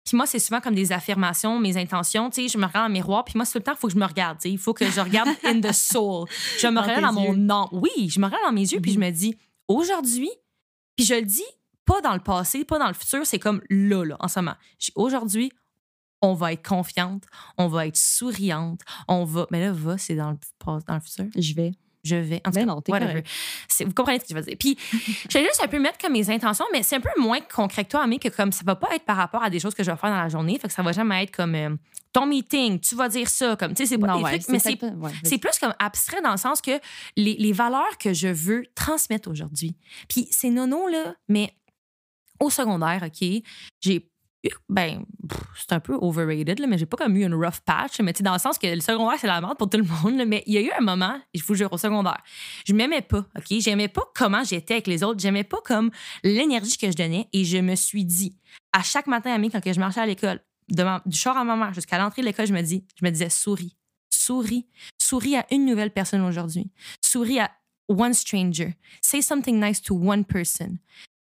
puis 0.04 0.16
moi, 0.16 0.26
c'est 0.26 0.38
souvent 0.38 0.60
comme 0.62 0.74
des 0.74 0.90
affirmations, 0.92 1.58
mes 1.58 1.76
intentions. 1.76 2.30
Tu 2.30 2.42
sais, 2.42 2.48
je 2.48 2.56
me 2.56 2.64
regarde 2.64 2.84
dans 2.84 2.88
le 2.88 2.92
miroir, 2.94 3.24
puis 3.24 3.34
moi, 3.36 3.44
tout 3.44 3.58
le 3.58 3.62
temps, 3.62 3.72
il 3.74 3.78
faut 3.78 3.88
que 3.88 3.92
je 3.94 3.98
me 3.98 4.06
regarde. 4.06 4.38
tu 4.38 4.44
sais. 4.44 4.50
Il 4.50 4.58
faut 4.58 4.72
que 4.72 4.86
je 4.90 5.00
regarde 5.00 5.28
in 5.44 5.60
the 5.60 5.72
soul. 5.72 6.26
Je 6.58 6.66
me 6.68 6.76
Dans 6.76 6.82
regarde 6.82 7.02
dans 7.02 7.12
mon 7.12 7.34
nom. 7.34 7.68
Oui, 7.72 8.08
je 8.08 8.18
me 8.18 8.24
regarde 8.24 8.42
dans 8.44 8.52
mes 8.52 8.62
yeux, 8.62 8.80
puis 8.80 8.92
je 8.92 8.98
Mhm. 8.98 9.04
me 9.06 9.10
dis, 9.10 9.36
aujourd'hui, 9.68 10.30
puis 10.96 11.04
je 11.04 11.14
le 11.14 11.22
dis 11.22 11.44
pas 11.84 12.00
dans 12.00 12.14
le 12.14 12.20
passé, 12.20 12.64
pas 12.64 12.78
dans 12.78 12.88
le 12.88 12.94
futur, 12.94 13.26
c'est 13.26 13.38
comme 13.38 13.60
là, 13.68 14.04
là, 14.04 14.16
en 14.20 14.28
ce 14.28 14.40
moment. 14.40 14.56
Aujourd'hui, 14.94 15.52
on 16.22 16.34
va 16.34 16.52
être 16.52 16.66
confiante, 16.66 17.24
on 17.58 17.68
va 17.68 17.86
être 17.86 17.96
souriante, 17.96 18.80
on 19.08 19.24
va. 19.24 19.46
Mais 19.50 19.60
là, 19.60 19.72
va, 19.72 19.98
c'est 19.98 20.14
dans 20.16 20.30
le, 20.32 20.38
dans 20.86 20.94
le 20.94 21.00
futur? 21.00 21.26
Je 21.36 21.54
vais. 21.54 21.72
Je 22.08 22.16
vais. 22.16 22.40
En 22.46 22.50
tout 22.50 22.58
cas, 22.58 22.64
non, 22.64 22.82
whatever. 22.88 23.22
Vous 23.80 23.92
comprenez 23.92 24.18
ce 24.18 24.24
que 24.24 24.30
je 24.30 24.34
veux 24.34 24.42
dire. 24.42 24.56
Puis, 24.58 24.78
je 25.28 25.38
vais 25.38 25.44
juste 25.44 25.62
un 25.62 25.68
peu 25.68 25.78
mettre 25.78 25.98
comme 25.98 26.12
mes 26.12 26.30
intentions, 26.30 26.66
mais 26.72 26.82
c'est 26.82 26.96
un 26.96 27.00
peu 27.00 27.10
moins 27.18 27.40
concret 27.40 27.84
que 27.84 27.90
toi, 27.90 28.02
Amé, 28.02 28.18
que 28.18 28.28
comme 28.28 28.52
ça 28.52 28.62
va 28.64 28.74
pas 28.74 28.94
être 28.94 29.04
par 29.04 29.16
rapport 29.16 29.42
à 29.42 29.50
des 29.50 29.60
choses 29.60 29.74
que 29.74 29.82
je 29.82 29.90
vais 29.90 29.96
faire 29.96 30.10
dans 30.10 30.22
la 30.22 30.28
journée. 30.28 30.58
Fait 30.58 30.68
que 30.68 30.74
ça 30.74 30.82
va 30.82 30.92
jamais 30.92 31.24
être 31.24 31.34
comme 31.34 31.54
euh, 31.54 31.70
ton 32.12 32.26
meeting, 32.26 32.80
tu 32.80 32.94
vas 32.94 33.08
dire 33.08 33.28
ça, 33.28 33.56
comme, 33.56 33.74
tu 33.74 33.82
sais, 33.82 33.86
c'est 33.86 33.98
pas 33.98 34.06
Non, 34.06 34.18
des 34.18 34.24
ouais, 34.24 34.38
trucs, 34.38 34.48
mais 34.48 34.58
c'est 34.58 34.82
ouais, 34.82 35.38
plus 35.38 35.58
comme 35.60 35.74
abstrait 35.78 36.22
dans 36.22 36.32
le 36.32 36.38
sens 36.38 36.60
que 36.60 36.80
les, 37.16 37.36
les 37.38 37.52
valeurs 37.52 37.98
que 37.98 38.12
je 38.12 38.28
veux 38.28 38.64
transmettre 38.74 39.30
aujourd'hui. 39.30 39.76
Puis 40.08 40.26
c'est 40.30 40.50
nono, 40.50 40.88
là, 40.88 41.14
mais 41.28 41.52
au 42.40 42.50
secondaire, 42.50 43.02
OK, 43.04 43.42
j'ai 43.80 44.10
ben, 44.68 45.04
c'est 45.56 45.72
un 45.72 45.80
peu 45.80 45.94
overrated, 45.94 46.60
là, 46.60 46.66
mais 46.66 46.78
j'ai 46.78 46.86
pas 46.86 46.96
comme 46.96 47.16
eu 47.16 47.24
une 47.24 47.34
rough 47.34 47.60
patch, 47.64 48.00
mais 48.00 48.12
tu 48.12 48.22
dans 48.22 48.32
le 48.32 48.38
sens 48.38 48.58
que 48.58 48.66
le 48.66 48.80
secondaire, 48.80 49.18
c'est 49.20 49.26
la 49.26 49.40
merde 49.40 49.58
pour 49.58 49.68
tout 49.68 49.78
le 49.78 49.84
monde, 50.02 50.24
mais 50.26 50.42
il 50.46 50.54
y 50.54 50.58
a 50.58 50.60
eu 50.60 50.70
un 50.78 50.82
moment, 50.82 51.18
je 51.34 51.42
vous 51.44 51.54
jure, 51.54 51.72
au 51.72 51.78
secondaire, 51.78 52.22
je 52.66 52.72
m'aimais 52.72 53.02
pas, 53.02 53.26
OK? 53.36 53.58
J'aimais 53.58 53.88
pas 53.88 54.04
comment 54.14 54.44
j'étais 54.44 54.74
avec 54.74 54.86
les 54.86 55.02
autres, 55.02 55.20
j'aimais 55.20 55.44
pas 55.44 55.58
comme 55.64 55.90
l'énergie 56.22 56.76
que 56.76 56.90
je 56.90 56.96
donnais, 56.96 57.28
et 57.32 57.44
je 57.44 57.58
me 57.58 57.74
suis 57.74 58.04
dit, 58.04 58.36
à 58.72 58.82
chaque 58.82 59.06
matin, 59.06 59.32
ami, 59.32 59.50
quand 59.50 59.60
je 59.64 59.80
marchais 59.80 60.00
à 60.00 60.06
l'école, 60.06 60.40
du 60.68 61.16
char 61.16 61.36
à 61.36 61.44
ma 61.44 61.56
mère 61.56 61.74
jusqu'à 61.74 61.98
l'entrée 61.98 62.22
de 62.22 62.26
l'école, 62.26 62.46
je 62.46 62.54
me 62.54 62.62
dis, 62.62 62.84
je 63.00 63.04
me 63.04 63.10
disais, 63.10 63.30
souris, 63.30 63.76
souris, 64.10 64.66
souris 64.98 65.36
à 65.36 65.46
une 65.50 65.64
nouvelle 65.64 65.90
personne 65.90 66.22
aujourd'hui, 66.22 66.70
souris 67.00 67.40
à 67.40 67.50
one 67.88 68.14
stranger, 68.14 68.76
say 69.00 69.22
something 69.22 69.58
nice 69.58 69.80
to 69.80 69.94
one 69.94 70.24
person. 70.24 70.78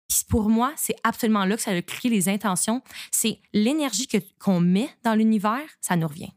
Puis 0.08 0.24
pour 0.28 0.48
moi, 0.48 0.72
c'est 0.76 0.96
absolument 1.04 1.44
là 1.44 1.56
que 1.56 1.62
ça 1.62 1.72
a 1.72 1.82
créé 1.82 2.10
les 2.10 2.28
intentions. 2.28 2.82
C'est 3.10 3.40
l'énergie 3.52 4.06
que- 4.06 4.18
qu'on 4.38 4.60
met 4.60 4.88
dans 5.02 5.14
l'univers, 5.14 5.68
ça 5.80 5.96
nous 5.96 6.08
revient. 6.08 6.32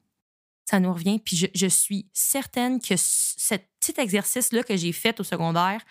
ça 0.66 0.80
nous 0.80 0.94
revient. 0.94 1.18
Puis 1.18 1.36
je, 1.36 1.48
je 1.56 1.66
suis 1.66 2.08
certaine 2.14 2.80
que 2.80 2.94
ce 2.96 3.56
petit 3.80 4.00
exercice-là 4.00 4.62
que 4.62 4.78
j'ai 4.78 4.92
fait 4.92 5.20
au 5.20 5.24
secondaire, 5.24 5.82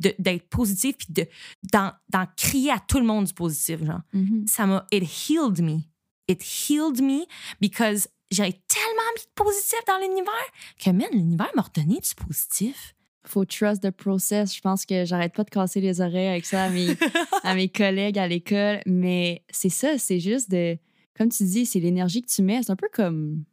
de- 0.00 0.12
d'être 0.18 0.48
positif, 0.48 0.96
puis 0.98 1.06
de- 1.10 1.28
d'en 1.72 1.92
d'en 2.08 2.26
crier 2.36 2.72
à 2.72 2.80
tout 2.80 2.98
le 2.98 3.04
monde 3.04 3.26
du 3.26 3.32
positif, 3.32 3.84
genre, 3.84 4.00
Mhm. 4.12 4.44
ça 4.48 4.66
m'a. 4.66 4.84
It 4.90 5.04
healed 5.28 5.60
me. 5.62 5.82
It 6.26 6.42
healed 6.42 7.00
me 7.00 7.26
because 7.60 8.08
j'avais 8.32 8.60
tellement 8.66 9.10
mis 9.16 9.22
de 9.22 9.30
positif 9.36 9.78
dans 9.86 9.98
l'univers 9.98 10.48
que, 10.80 10.90
man, 10.90 11.06
l'univers 11.12 11.50
m'a 11.54 11.62
redonné 11.62 12.00
du 12.00 12.14
positif. 12.26 12.96
Faut 13.26 13.44
trust 13.44 13.82
the 13.82 13.90
process. 13.90 14.54
Je 14.54 14.60
pense 14.60 14.84
que 14.84 15.04
j'arrête 15.04 15.32
pas 15.34 15.44
de 15.44 15.50
casser 15.50 15.80
les 15.80 16.00
oreilles 16.00 16.28
avec 16.28 16.44
ça 16.44 16.64
à 16.64 16.70
mes, 16.70 16.88
à 17.42 17.54
mes 17.54 17.68
collègues 17.68 18.18
à 18.18 18.28
l'école. 18.28 18.80
Mais 18.86 19.42
c'est 19.50 19.68
ça, 19.70 19.96
c'est 19.98 20.20
juste 20.20 20.50
de. 20.50 20.76
Comme 21.16 21.28
tu 21.30 21.44
dis, 21.44 21.64
c'est 21.64 21.80
l'énergie 21.80 22.22
que 22.22 22.28
tu 22.30 22.42
mets. 22.42 22.62
C'est 22.62 22.72
un 22.72 22.76
peu 22.76 22.88
comme 22.92 23.44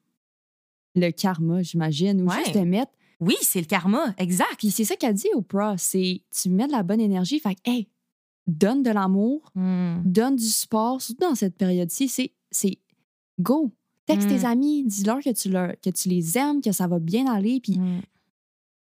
le 0.95 1.09
karma, 1.11 1.61
j'imagine. 1.61 2.21
Ou 2.21 2.27
Ouais. 2.27 2.43
juste 2.43 2.55
de 2.55 2.61
mettre. 2.65 2.91
Oui, 3.19 3.35
c'est 3.41 3.59
le 3.59 3.65
karma, 3.67 4.13
exact. 4.17 4.55
Puis 4.57 4.71
c'est 4.71 4.83
ça 4.83 4.95
qu'elle 4.95 5.13
dit 5.13 5.27
Oprah 5.35 5.75
c'est 5.77 6.21
tu 6.41 6.49
mets 6.49 6.65
de 6.67 6.71
la 6.71 6.81
bonne 6.83 6.99
énergie. 6.99 7.39
Fait 7.39 7.53
que, 7.55 7.59
hey, 7.65 7.87
donne 8.47 8.81
de 8.83 8.89
l'amour, 8.89 9.51
Hmm. 9.55 10.01
donne 10.03 10.35
du 10.35 10.45
support, 10.47 11.01
surtout 11.01 11.21
dans 11.29 11.35
cette 11.35 11.55
période-ci. 11.55 12.07
C'est, 12.09 12.33
c'est 12.49 12.79
go. 13.39 13.71
Texte 14.07 14.27
Mm. 14.27 14.35
tes 14.35 14.45
amis, 14.45 14.83
dis-leur 14.85 15.19
que 15.19 15.29
tu, 15.31 15.49
leur, 15.49 15.73
que 15.79 15.91
tu 15.91 16.09
les 16.09 16.35
aimes, 16.37 16.59
que 16.61 16.71
ça 16.71 16.87
va 16.87 16.97
bien 16.99 17.31
aller. 17.31 17.59
Puis 17.61 17.77
Hmm. 17.77 18.01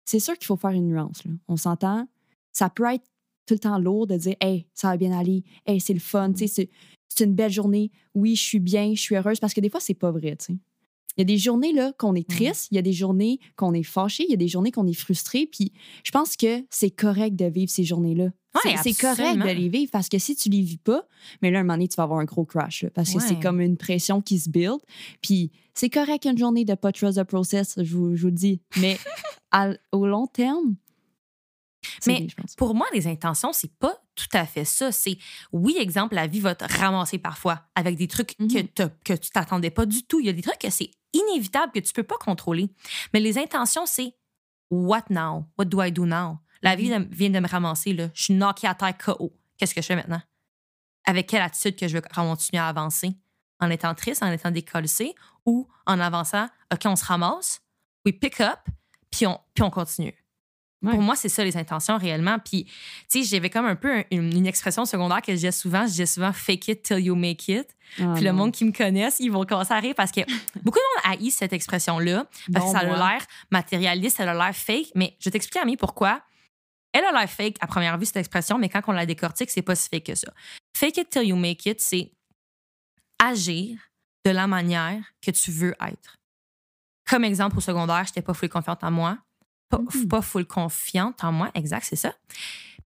C'est 0.09 0.19
sûr 0.19 0.35
qu'il 0.35 0.47
faut 0.47 0.55
faire 0.55 0.71
une 0.71 0.87
nuance. 0.87 1.23
là. 1.23 1.31
On 1.47 1.55
s'entend? 1.55 2.07
Ça 2.51 2.67
peut 2.71 2.85
être 2.91 3.05
tout 3.45 3.53
le 3.53 3.59
temps 3.59 3.77
lourd 3.77 4.07
de 4.07 4.17
dire 4.17 4.35
Hey, 4.41 4.65
ça 4.73 4.89
va 4.89 4.97
bien 4.97 5.11
aller. 5.11 5.43
Hey, 5.67 5.79
c'est 5.79 5.93
le 5.93 5.99
fun. 5.99 6.33
C'est, 6.35 6.69
une 7.19 7.35
belle 7.35 7.51
journée. 7.51 7.91
Oui, 8.15 8.35
je 8.35 8.41
suis 8.41 8.59
bien, 8.59 8.95
je 8.95 9.01
suis 9.01 9.15
heureuse. 9.15 9.39
Parce 9.39 9.53
que 9.53 9.61
des 9.61 9.69
fois, 9.69 9.79
c'est 9.79 9.93
pas 9.93 10.11
vrai. 10.11 10.35
Il 10.49 10.57
y 11.17 11.21
a 11.21 11.25
des 11.25 11.37
journées 11.37 11.73
là, 11.73 11.93
qu'on 11.97 12.15
est 12.15 12.27
triste, 12.27 12.69
il 12.71 12.75
y 12.75 12.77
a 12.79 12.81
des 12.81 12.93
journées 12.93 13.39
qu'on 13.55 13.73
est 13.73 13.83
fâché, 13.83 14.23
il 14.27 14.31
y 14.31 14.33
a 14.33 14.37
des 14.37 14.47
journées 14.47 14.71
qu'on 14.71 14.87
est 14.87 14.93
frustré. 14.93 15.45
Puis 15.45 15.73
je 16.03 16.11
pense 16.11 16.35
que 16.35 16.63
c'est 16.71 16.91
correct 16.91 17.35
de 17.35 17.45
vivre 17.45 17.69
ces 17.69 17.83
journées-là. 17.83 18.29
Ouais, 18.65 18.75
c'est, 18.81 18.93
correct 18.99 19.37
de 19.37 19.43
les 19.49 19.69
vivre 19.69 19.91
parce 19.91 20.09
que 20.09 20.17
si 20.17 20.35
tu 20.35 20.49
les 20.49 20.61
vis 20.61 20.77
pas, 20.77 21.07
mais 21.41 21.51
là, 21.51 21.59
un 21.59 21.63
moment 21.63 21.73
donné, 21.75 21.87
tu 21.87 21.95
vas 21.97 22.03
avoir 22.03 22.19
un 22.19 22.25
gros 22.25 22.45
crash. 22.45 22.83
là, 22.83 22.89
parce 22.89 23.13
que 23.13 23.19
c'est 23.19 23.39
comme 23.39 23.61
une 23.61 23.77
pression 23.77 24.21
qui 24.21 24.39
se 24.39 24.49
build. 24.49 24.79
Puis 25.21 25.51
c'est 25.75 25.89
correct 25.89 26.25
une 26.25 26.37
journée 26.37 26.65
de 26.65 26.73
pas 26.73 26.91
trust 26.91 27.19
the 27.19 27.23
process, 27.23 27.75
je 27.81 27.95
vous, 27.95 28.15
je 28.15 28.21
vous 28.23 28.27
le 28.29 28.33
dis. 28.33 28.61
Mais 28.77 28.97
à- 29.51 29.71
au 29.91 30.07
long 30.07 30.25
terme, 30.27 30.75
Mais 32.07 32.21
bien, 32.21 32.27
pour 32.57 32.75
moi, 32.75 32.87
les 32.93 33.07
intentions, 33.07 33.53
c'est 33.53 33.71
pas 33.77 33.95
tout 34.15 34.27
à 34.33 34.45
fait 34.45 34.65
ça. 34.65 34.91
C'est, 34.91 35.17
oui, 35.53 35.77
exemple, 35.79 36.15
la 36.15 36.27
vie 36.27 36.39
va 36.41 36.55
te 36.55 36.65
ramasser 36.65 37.17
parfois 37.19 37.61
avec 37.75 37.95
des 37.97 38.07
trucs 38.07 38.35
que, 38.35 38.43
Mhm. 38.61 38.67
t'as- 38.69 38.89
que 38.89 39.13
tu 39.13 39.29
t'attendais 39.29 39.69
pas 39.69 39.85
du 39.85 40.03
tout. 40.03 40.19
Il 40.19 40.25
y 40.25 40.29
a 40.29 40.33
des 40.33 40.41
trucs 40.41 40.59
que 40.59 40.69
c'est 40.69 40.91
inévitable, 41.13 41.71
que 41.71 41.79
tu 41.79 41.93
peux 41.93 42.03
pas 42.03 42.17
contrôler. 42.19 42.69
Mais 43.13 43.19
les 43.19 43.37
intentions, 43.37 43.85
c'est 43.85 44.13
what 44.71 45.03
now? 45.09 45.45
What 45.57 45.65
do 45.65 45.81
I 45.81 45.91
do 45.91 46.05
now? 46.05 46.37
La 46.61 46.75
vie 46.75 46.89
de- 46.89 47.07
vient 47.11 47.29
de 47.29 47.39
me 47.39 47.47
ramasser, 47.47 47.93
là. 47.93 48.09
Je 48.13 48.23
suis 48.23 48.33
knockée 48.33 48.67
à 48.67 48.75
terre 48.75 48.97
KO. 48.97 49.31
Qu'est-ce 49.57 49.73
que 49.75 49.81
je 49.81 49.87
fais 49.87 49.95
maintenant? 49.95 50.21
Avec 51.05 51.27
quelle 51.27 51.41
attitude 51.41 51.75
que 51.75 51.87
je 51.87 51.95
veux 51.95 52.01
continuer 52.01 52.61
à 52.61 52.67
avancer? 52.67 53.11
En 53.61 53.69
étant 53.69 53.93
triste, 53.95 54.23
en 54.23 54.31
étant 54.31 54.51
décollé 54.51 54.87
ou 55.45 55.67
en 55.85 55.99
avançant, 55.99 56.47
OK, 56.73 56.81
on 56.85 56.95
se 56.95 57.03
ramasse, 57.03 57.61
we 58.05 58.13
pick 58.17 58.39
up, 58.39 58.59
puis 59.11 59.27
on, 59.27 59.37
puis 59.53 59.63
on 59.63 59.69
continue. 59.69 60.13
Ouais. 60.81 60.91
Pour 60.93 61.01
moi, 61.01 61.17
c'est 61.17 61.27
ça 61.27 61.43
les 61.43 61.57
intentions 61.57 61.97
réellement. 61.97 62.39
Puis, 62.39 62.63
tu 63.11 63.21
sais, 63.21 63.23
j'avais 63.23 63.49
comme 63.49 63.65
un 63.65 63.75
peu 63.75 63.97
un- 63.99 64.03
une, 64.11 64.33
une 64.33 64.47
expression 64.47 64.85
secondaire 64.85 65.21
que 65.21 65.33
je 65.33 65.35
disais 65.37 65.51
souvent. 65.51 65.81
Je 65.81 65.87
disais 65.91 66.05
souvent 66.05 66.31
fake 66.31 66.69
it 66.69 66.83
till 66.83 66.99
you 66.99 67.15
make 67.15 67.49
it. 67.49 67.67
Ah, 67.99 68.13
Puis 68.15 68.23
le 68.23 68.31
monde 68.31 68.53
qui 68.53 68.63
me 68.63 68.71
connaisse, 68.71 69.19
ils 69.19 69.29
vont 69.29 69.43
commencer 69.45 69.73
à 69.73 69.79
rire 69.81 69.93
parce 69.97 70.11
que 70.13 70.21
beaucoup 70.63 70.77
de 70.79 71.09
monde 71.11 71.17
haït 71.19 71.31
cette 71.31 71.51
expression-là 71.51 72.27
parce 72.53 72.65
Bon, 72.67 72.71
que 72.73 72.79
ça 72.79 72.85
a 72.85 72.97
l'air 73.11 73.21
matérialiste, 73.51 74.17
ça 74.17 74.31
a 74.31 74.33
l'air 74.33 74.55
fake. 74.55 74.91
Mais 74.95 75.17
je 75.19 75.25
vais 75.25 75.31
t'expliquer, 75.31 75.59
Ami, 75.59 75.75
pourquoi. 75.75 76.21
Elle 76.91 77.05
a 77.05 77.11
l'air 77.11 77.29
fake 77.29 77.57
à 77.61 77.67
première 77.67 77.97
vue, 77.97 78.05
cette 78.05 78.17
expression, 78.17 78.57
mais 78.57 78.69
quand 78.69 78.81
on 78.87 78.91
la 78.91 79.05
décortique, 79.05 79.51
c'est 79.51 79.61
pas 79.61 79.75
si 79.75 79.89
fake 79.89 80.05
que 80.05 80.15
ça. 80.15 80.33
Fake 80.75 80.97
it 80.97 81.09
till 81.09 81.23
you 81.23 81.35
make 81.35 81.65
it, 81.65 81.79
c'est 81.81 82.11
agir 83.19 83.77
de 84.25 84.31
la 84.31 84.47
manière 84.47 85.03
que 85.21 85.31
tu 85.31 85.51
veux 85.51 85.75
être. 85.81 86.17
Comme 87.09 87.23
exemple, 87.23 87.57
au 87.57 87.61
secondaire, 87.61 88.03
j'étais 88.05 88.21
pas 88.21 88.33
full 88.33 88.49
confiante 88.49 88.83
en 88.83 88.91
moi. 88.91 89.17
Pas, 89.69 89.79
Mhm. 89.79 90.07
pas 90.07 90.21
full 90.21 90.45
confiante 90.45 91.23
en 91.23 91.31
moi, 91.31 91.51
exact, 91.53 91.85
c'est 91.87 91.95
ça. 91.95 92.13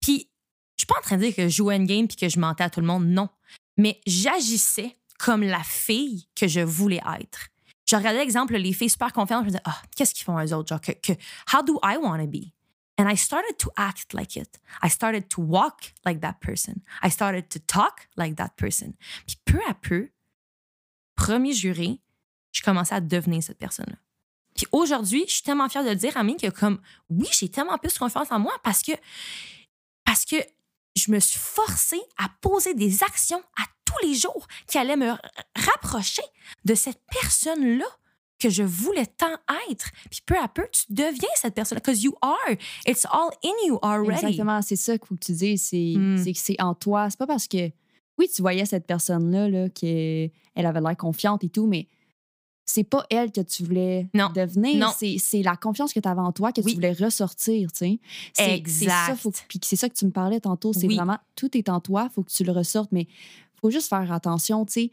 Puis, 0.01 0.29
je 0.77 0.81
suis 0.83 0.87
pas 0.87 0.97
en 0.97 1.01
train 1.01 1.17
de 1.17 1.21
dire 1.23 1.35
que 1.35 1.43
je 1.43 1.55
jouais 1.55 1.75
une 1.77 1.85
game 1.85 2.07
puis 2.07 2.17
que 2.17 2.27
je 2.29 2.39
mentais 2.39 2.63
à 2.63 2.69
tout 2.69 2.81
le 2.81 2.85
monde, 2.87 3.05
non. 3.05 3.29
Mais 3.77 4.01
j'agissais 4.05 4.97
comme 5.19 5.43
la 5.43 5.63
fille 5.63 6.27
que 6.35 6.47
je 6.47 6.59
voulais 6.59 7.01
être. 7.19 7.47
Je 7.89 7.95
regardais 7.95 8.19
l'exemple, 8.19 8.55
les 8.57 8.73
filles 8.73 8.89
super 8.89 9.13
confiantes, 9.13 9.41
je 9.41 9.45
me 9.45 9.49
disais, 9.51 9.61
ah, 9.65 9.81
qu'est-ce 9.95 10.13
qu'ils 10.13 10.23
font 10.25 10.37
eux 10.39 10.53
autres? 10.53 10.69
Genre, 10.69 10.81
que, 10.81 10.91
que- 10.93 11.13
how 11.53 11.63
do 11.63 11.79
I 11.83 11.97
want 11.97 12.19
to 12.19 12.27
be? 12.27 12.51
And 12.97 13.09
I 13.09 13.15
started 13.15 13.57
to 13.57 13.71
act 13.75 14.13
like 14.13 14.37
it. 14.37 14.59
I 14.83 14.89
started 14.89 15.27
to 15.29 15.41
walk 15.41 15.93
like 16.05 16.21
that 16.21 16.35
person. 16.41 16.81
I 17.01 17.09
started 17.09 17.49
to 17.49 17.59
talk 17.59 18.07
like 18.17 18.35
that 18.35 18.55
person. 18.55 18.93
Puis 19.25 19.37
peu 19.45 19.59
à 19.67 19.73
peu, 19.73 20.09
premier 21.15 21.53
juré, 21.53 21.99
je 22.51 22.61
commençais 22.61 22.95
à 22.95 23.01
devenir 23.01 23.41
cette 23.41 23.57
personne-là. 23.57 23.97
Puis 24.55 24.67
aujourd'hui, 24.71 25.25
je 25.27 25.33
suis 25.33 25.41
tellement 25.41 25.69
fière 25.69 25.83
de 25.83 25.89
le 25.89 25.95
dire, 25.95 26.15
Amine, 26.17 26.37
que 26.37 26.49
comme, 26.49 26.79
oui, 27.09 27.27
j'ai 27.31 27.49
tellement 27.49 27.79
plus 27.79 27.97
confiance 27.97 28.31
en 28.31 28.39
moi 28.39 28.53
parce 28.63 28.83
que, 28.83 28.91
parce 30.05 30.25
que 30.25 30.35
je 30.95 31.11
me 31.11 31.19
suis 31.19 31.39
forcée 31.39 32.01
à 32.17 32.29
poser 32.41 32.75
des 32.75 33.03
actions 33.03 33.41
à 33.57 33.63
tous 33.85 34.05
les 34.05 34.13
jours 34.13 34.47
qui 34.67 34.77
allaient 34.77 34.97
me 34.97 35.13
rapprocher 35.55 36.21
de 36.65 36.75
cette 36.75 37.01
personne-là 37.09 37.85
que 38.43 38.49
je 38.49 38.63
voulais 38.63 39.05
tant 39.05 39.33
être. 39.71 39.89
Puis 40.11 40.21
peu 40.25 40.35
à 40.37 40.47
peu, 40.47 40.63
tu 40.71 40.83
deviens 40.89 41.29
cette 41.35 41.55
personne 41.55 41.77
because 41.79 42.03
you 42.03 42.13
are. 42.21 42.55
It's 42.87 43.05
all 43.11 43.29
in 43.43 43.67
you 43.67 43.79
already. 43.81 44.11
Exactement, 44.25 44.61
c'est 44.61 44.75
ça 44.75 44.97
qu'il 44.97 45.07
faut 45.07 45.15
que 45.15 45.25
tu 45.25 45.31
dises. 45.33 45.63
C'est 45.63 45.93
Mm. 45.97 46.23
que 46.25 46.31
c'est 46.39 46.61
en 46.61 46.73
toi. 46.75 47.09
C'est 47.09 47.17
pas 47.19 47.27
parce 47.27 47.47
que, 47.47 47.71
oui, 48.17 48.27
tu 48.33 48.41
voyais 48.41 48.65
cette 48.65 48.85
personne-là, 48.85 49.49
là, 49.49 49.69
qu'elle 49.69 50.29
avait 50.55 50.81
l'air 50.81 50.97
confiante 50.97 51.43
et 51.43 51.49
tout, 51.49 51.65
mais 51.67 51.87
c'est 52.65 52.83
pas 52.85 53.05
elle 53.09 53.31
que 53.31 53.41
tu 53.41 53.63
voulais 53.63 54.07
Non. 54.13 54.29
devenir. 54.33 54.77
Non. 54.77 54.91
C'est 54.97 55.41
la 55.41 55.55
confiance 55.57 55.91
que 55.93 55.99
tu 55.99 56.07
avais 56.07 56.21
en 56.21 56.31
toi 56.31 56.51
que 56.51 56.61
Oui. 56.61 56.71
tu 56.71 56.75
voulais 56.75 56.93
ressortir, 56.93 57.71
tu 57.71 57.77
sais. 57.79 57.99
C'est 58.33 58.53
Exact. 58.55 59.17
ça, 59.17 59.31
c'est 59.61 59.75
ça 59.75 59.89
que 59.89 59.95
tu 59.95 60.05
me 60.05 60.11
parlais 60.11 60.39
tantôt. 60.39 60.71
C'est 60.73 60.87
Oui. 60.87 60.95
vraiment, 60.95 61.17
tout 61.35 61.57
est 61.57 61.67
en 61.69 61.79
toi, 61.81 62.09
faut 62.13 62.23
que 62.23 62.31
tu 62.31 62.43
le 62.43 62.51
ressortes, 62.51 62.91
mais 62.91 63.07
faut 63.59 63.69
juste 63.71 63.87
faire 63.89 64.11
attention, 64.11 64.65
tu 64.65 64.73
sais. 64.73 64.91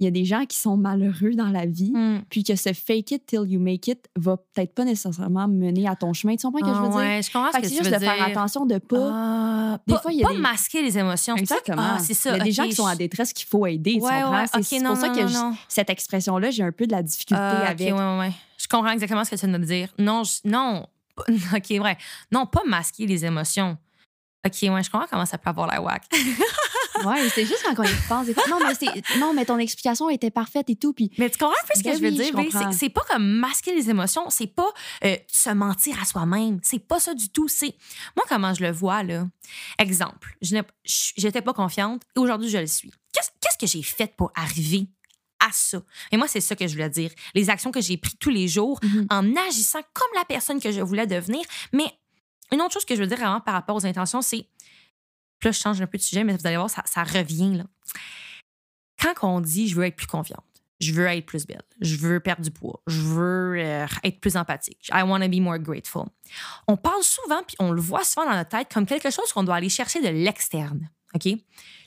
Il 0.00 0.04
y 0.04 0.06
a 0.06 0.10
des 0.12 0.24
gens 0.24 0.44
qui 0.46 0.56
sont 0.58 0.76
malheureux 0.76 1.34
dans 1.34 1.48
la 1.48 1.66
vie, 1.66 1.90
Mm. 1.92 2.22
puis 2.30 2.44
que 2.44 2.54
ce 2.54 2.72
fake 2.72 3.10
it 3.10 3.26
till 3.26 3.42
you 3.48 3.58
make 3.58 3.88
it 3.88 4.06
va 4.16 4.36
peut-être 4.36 4.72
pas 4.74 4.84
nécessairement 4.84 5.48
mener 5.48 5.88
à 5.88 5.96
ton 5.96 6.12
chemin. 6.12 6.36
Tu 6.36 6.46
comprends 6.46 6.60
ce 6.60 6.64
que 6.70 6.76
je 6.76 6.80
veux 6.80 6.86
Ah 6.86 6.88
dire? 6.90 6.96
ouais, 6.98 7.20
je 7.22 7.32
comprends 7.32 7.50
Fait 7.50 7.56
ce 7.56 7.56
que 7.56 7.62
que 7.62 7.68
c'est 7.68 7.74
tu 7.78 7.84
juste 7.84 7.94
veux 7.94 7.98
de 8.00 8.04
faire 8.04 8.22
attention 8.26 8.64
de 8.64 8.78
pas. 8.78 9.10
Ah, 9.12 9.78
Des 9.86 9.94
pas, 9.94 10.00
fois, 10.00 10.12
il 10.12 10.18
y 10.20 10.24
a 10.24 10.28
pas 10.28 10.34
des- 10.34 10.38
masquer 10.38 10.82
les 10.82 10.96
émotions. 10.98 11.34
Ça? 11.34 11.40
Exactement. 11.40 11.82
Ah, 11.82 11.98
c'est 11.98 12.14
ça. 12.14 12.30
Il 12.30 12.38
y 12.38 12.40
a 12.40 12.44
des 12.44 12.52
gens 12.52 12.64
qui 12.64 12.74
sont 12.74 12.84
en 12.84 12.94
détresse 12.94 13.32
qu'il 13.32 13.46
faut 13.48 13.66
aider. 13.66 13.94
tu 13.94 14.00
Ouais, 14.02 14.20
comprends? 14.22 14.38
ouais, 14.40 14.44
C'est 14.46 14.58
ok, 14.58 14.64
c'est 14.64 14.78
non, 14.80 14.90
pour 14.90 14.98
ça 14.98 15.08
non, 15.08 15.14
que 15.14 15.20
non, 15.22 15.28
je- 15.28 15.34
non. 15.34 15.54
cette 15.68 15.90
expression-là, 15.90 16.50
j'ai 16.50 16.62
un 16.62 16.70
peu 16.72 16.86
de 16.86 16.92
la 16.92 17.02
difficulté 17.02 17.42
ok, 17.42 17.66
avec. 17.68 17.92
ouais. 17.94 18.32
Je 18.56 18.66
comprends 18.68 18.90
exactement 18.92 19.24
ce 19.24 19.30
que 19.30 19.36
tu 19.36 19.46
viens 19.48 19.58
de 19.58 19.64
dire. 19.64 19.88
Non, 19.98 20.22
je- 20.22 20.48
non. 20.48 20.86
OK, 21.56 21.72
vrai. 21.78 21.98
Non, 22.30 22.46
pas 22.46 22.62
masquer 22.66 23.04
les 23.06 23.24
émotions. 23.24 23.76
OK, 24.46 24.52
ouais, 24.62 24.82
je 24.84 24.90
comprends 24.90 25.06
comment 25.10 25.26
ça 25.26 25.36
peut 25.38 25.50
avoir 25.50 25.66
la 25.66 25.82
whack. 25.82 26.04
Ouais, 27.06 27.28
c'est 27.34 27.44
juste 27.44 27.62
quand 27.64 27.74
on 27.78 27.84
y 27.84 27.94
pense. 28.08 28.26
Non, 28.48 28.58
mais 28.66 28.74
c'est- 28.74 29.18
non, 29.18 29.32
mais 29.34 29.44
ton 29.44 29.58
explication 29.58 30.08
était 30.10 30.30
parfaite 30.30 30.68
et 30.70 30.76
tout. 30.76 30.92
Puis 30.92 31.10
Mais 31.18 31.30
tu 31.30 31.38
comprends 31.38 31.54
un 31.54 31.66
peu 31.66 31.72
ce 31.78 31.82
que 31.82 31.88
Ben 31.88 31.96
je 31.96 32.02
veux 32.02 32.10
je 32.10 32.14
dire? 32.14 32.24
C'est- 32.72 32.88
pas 32.90 33.02
comme 33.08 33.26
masquer 33.26 33.74
les 33.74 33.90
émotions, 33.90 34.28
c'est 34.30 34.46
pas 34.46 34.68
euh, 35.04 35.16
se 35.26 35.50
mentir 35.50 36.00
à 36.00 36.04
soi-même. 36.04 36.58
C'est 36.62 36.78
pas 36.78 37.00
ça 37.00 37.14
du 37.14 37.28
tout. 37.30 37.48
C'est 37.48 37.74
moi 38.16 38.24
comment 38.28 38.52
je 38.54 38.62
le 38.62 38.70
vois 38.72 39.02
là? 39.02 39.26
Exemple, 39.78 40.36
je 40.42 40.56
pas 41.40 41.52
confiante 41.52 42.02
et 42.16 42.18
aujourd'hui 42.18 42.48
je 42.48 42.58
le 42.58 42.66
suis. 42.66 42.90
Qu'est-ce 43.12 43.30
qu'est-ce 43.40 43.58
que 43.58 43.66
j'ai 43.66 43.82
fait 43.82 44.14
pour 44.16 44.32
arriver 44.34 44.86
à 45.40 45.48
ça? 45.52 45.80
Et 46.10 46.16
moi 46.16 46.26
c'est 46.28 46.40
ça 46.40 46.56
que 46.56 46.66
je 46.66 46.72
voulais 46.72 46.90
dire. 46.90 47.10
Les 47.34 47.48
actions 47.50 47.70
que 47.70 47.80
j'ai 47.80 47.96
prises 47.96 48.16
tous 48.18 48.30
les 48.30 48.48
jours 48.48 48.78
Mhm. 48.82 49.06
en 49.10 49.36
agissant 49.48 49.80
comme 49.94 50.08
la 50.16 50.24
personne 50.24 50.60
que 50.60 50.72
je 50.72 50.80
voulais 50.80 51.06
devenir. 51.06 51.42
Mais 51.72 51.86
une 52.52 52.60
autre 52.62 52.72
chose 52.72 52.84
que 52.84 52.94
je 52.96 53.00
veux 53.00 53.06
dire 53.06 53.18
vraiment 53.18 53.40
par 53.40 53.54
rapport 53.54 53.76
aux 53.76 53.86
intentions, 53.86 54.22
c'est 54.22 54.48
puis 55.38 55.48
là 55.48 55.52
je 55.52 55.58
change 55.58 55.80
un 55.80 55.86
peu 55.86 55.98
de 55.98 56.02
sujet, 56.02 56.24
mais 56.24 56.36
vous 56.36 56.46
allez 56.46 56.56
voir 56.56 56.70
ça, 56.70 56.82
revient 57.04 57.56
là. 57.56 57.64
Quand 59.00 59.14
on 59.22 59.40
dit 59.40 59.68
je 59.68 59.76
veux 59.76 59.84
être 59.84 59.96
plus 59.96 60.06
confiante 60.06 60.44
je 60.80 60.92
veux 60.92 61.06
être 61.06 61.26
plus 61.26 61.46
belle, 61.46 61.62
je 61.80 61.96
veux 61.96 62.20
perdre 62.20 62.42
du 62.42 62.50
poids, 62.50 62.80
je 62.86 63.00
veux 63.00 63.56
euh, 63.58 63.86
être 64.04 64.20
plus 64.20 64.36
empathique. 64.36 64.88
I 64.92 65.02
want 65.02 65.20
to 65.20 65.28
be 65.28 65.40
more 65.40 65.58
grateful. 65.58 66.04
On 66.66 66.76
parle 66.76 67.02
souvent, 67.02 67.42
puis 67.46 67.56
on 67.58 67.72
le 67.72 67.80
voit 67.80 68.04
souvent 68.04 68.26
dans 68.26 68.36
notre 68.36 68.50
tête 68.50 68.72
comme 68.72 68.86
quelque 68.86 69.10
chose 69.10 69.32
qu'on 69.32 69.42
doit 69.42 69.56
aller 69.56 69.68
chercher 69.68 70.00
de 70.00 70.08
l'externe. 70.08 70.88
OK? 71.14 71.24
Je 71.24 71.30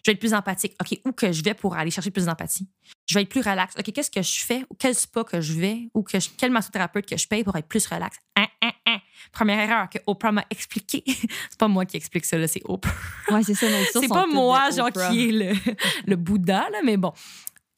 vais 0.07 0.13
être 0.13 0.19
plus 0.19 0.33
empathique. 0.33 0.75
OK, 0.81 0.99
où 1.05 1.11
que 1.11 1.31
je 1.31 1.43
vais 1.43 1.53
pour 1.53 1.75
aller 1.75 1.91
chercher 1.91 2.09
plus 2.11 2.25
d'empathie? 2.25 2.67
Je 3.07 3.13
vais 3.15 3.21
être 3.21 3.29
plus 3.29 3.41
relax. 3.41 3.75
OK, 3.77 3.91
qu'est-ce 3.91 4.09
que 4.09 4.21
je 4.21 4.39
fais? 4.43 4.65
Ou 4.69 4.75
quel 4.75 4.95
spa 4.95 5.23
que 5.23 5.39
je 5.41 5.53
vais? 5.53 5.89
Ou 5.93 6.01
que 6.01 6.19
je- 6.19 6.29
quel 6.37 6.51
massothérapeute 6.51 7.05
que 7.05 7.17
je 7.17 7.27
paye 7.27 7.43
pour 7.43 7.55
être 7.55 7.67
plus 7.67 7.85
relax? 7.85 8.17
Hein, 8.35 8.47
hein, 8.63 8.71
hein. 8.87 8.97
Première 9.31 9.59
erreur 9.59 9.89
que 9.89 9.99
Oprah 10.07 10.31
m'a 10.31 10.45
expliqué. 10.49 11.03
c'est 11.49 11.57
pas 11.59 11.67
moi 11.67 11.85
qui 11.85 11.97
explique 11.97 12.25
ça, 12.25 12.37
là, 12.37 12.47
c'est 12.47 12.61
Oprah. 12.65 12.91
ouais, 13.29 13.43
c'est 13.43 13.53
ça. 13.53 13.67
C'est 13.93 14.07
pas 14.07 14.25
moi, 14.25 14.71
genre, 14.71 14.87
Oprah. 14.87 15.09
qui 15.11 15.29
est 15.29 15.31
le, 15.31 15.73
le 16.07 16.15
Bouddha, 16.15 16.69
là, 16.71 16.79
mais 16.83 16.97
bon. 16.97 17.13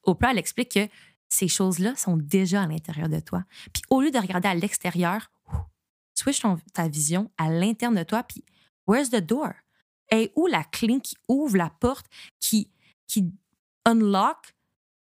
Oprah, 0.03 0.31
elle 0.31 0.37
explique 0.39 0.71
que 0.71 0.87
ces 1.27 1.47
choses-là 1.49 1.95
sont 1.97 2.15
déjà 2.15 2.61
à 2.63 2.67
l'intérieur 2.67 3.09
de 3.09 3.19
toi. 3.19 3.43
Puis 3.73 3.83
au 3.89 4.01
lieu 4.01 4.11
de 4.11 4.17
regarder 4.17 4.47
à 4.47 4.55
l'extérieur, 4.55 5.29
switch 6.15 6.39
ton- 6.39 6.59
ta 6.73 6.87
vision 6.87 7.29
à 7.37 7.49
l'interne 7.49 7.95
de 7.95 8.03
toi, 8.03 8.23
puis 8.23 8.43
where's 8.87 9.09
the 9.09 9.17
door? 9.19 9.49
Et 10.13 10.31
où 10.35 10.47
la 10.47 10.63
clé 10.63 10.99
qui 11.01 11.15
ouvre 11.27 11.57
la 11.57 11.69
porte, 11.69 12.05
qui, 12.39 12.69
qui 13.07 13.31
unlock 13.85 14.53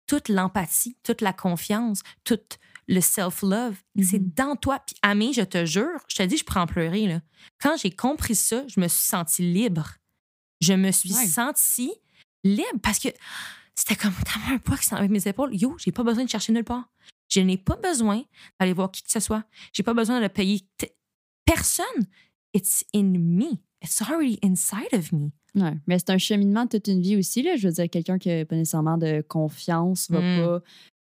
toute 0.07 0.29
l'empathie, 0.29 0.97
toute 1.03 1.21
la 1.21 1.33
confiance, 1.33 2.01
tout 2.23 2.39
le 2.87 3.01
self-love? 3.01 3.75
C'est 4.01 4.19
Mhm. 4.19 4.31
dans 4.35 4.55
toi. 4.55 4.79
Puis 4.79 4.95
Amé, 5.01 5.33
je 5.33 5.41
te 5.41 5.65
jure, 5.65 5.99
je 6.07 6.15
te 6.15 6.23
dis, 6.23 6.37
je 6.37 6.45
prends 6.45 6.65
pleurer. 6.67 7.07
Là. 7.07 7.21
Quand 7.61 7.75
j'ai 7.77 7.91
compris 7.91 8.35
ça, 8.35 8.65
je 8.67 8.79
me 8.79 8.87
suis 8.87 9.03
sentie 9.03 9.41
libre. 9.43 9.95
Je 10.61 10.73
me 10.73 10.91
suis 10.91 11.13
Ouais. 11.13 11.25
sentie 11.27 11.93
libre 12.45 12.79
parce 12.81 12.99
que 12.99 13.09
c'était 13.75 13.95
comme 13.95 14.13
tellement 14.25 14.55
un 14.55 14.59
poids 14.59 14.77
qui 14.77 14.85
s'en 14.85 14.95
avec 14.97 15.11
mes 15.11 15.27
épaules. 15.27 15.53
Yo, 15.55 15.75
j'ai 15.79 15.91
pas 15.91 16.03
besoin 16.03 16.23
de 16.23 16.29
chercher 16.29 16.53
nulle 16.53 16.63
part. 16.63 16.89
Je 17.29 17.41
n'ai 17.41 17.57
pas 17.57 17.75
besoin 17.75 18.23
d'aller 18.59 18.73
voir 18.73 18.91
qui 18.91 19.01
que 19.03 19.11
ce 19.11 19.19
soit. 19.19 19.43
J'ai 19.73 19.83
pas 19.83 19.93
besoin 19.93 20.21
de 20.21 20.27
payer 20.27 20.61
personne. 21.45 22.05
It's 22.53 22.85
in 22.93 23.17
me. 23.17 23.57
It's 23.83 24.01
already 24.01 24.39
inside 24.43 24.93
of 24.93 25.11
me. 25.11 25.29
Ouais, 25.55 25.73
mais 25.87 25.99
c'est 25.99 26.09
un 26.11 26.17
cheminement 26.17 26.63
de 26.65 26.69
toute 26.69 26.87
une 26.87 27.01
vie 27.01 27.17
aussi. 27.17 27.43
Là. 27.43 27.55
Je 27.57 27.67
veux 27.67 27.73
dire, 27.73 27.89
quelqu'un 27.89 28.17
qui 28.17 28.29
n'a 28.29 28.45
pas 28.45 28.55
nécessairement 28.55 28.97
de 28.97 29.21
confiance 29.27 30.09
va 30.09 30.19
Mm. 30.19 30.41
pas 30.45 30.61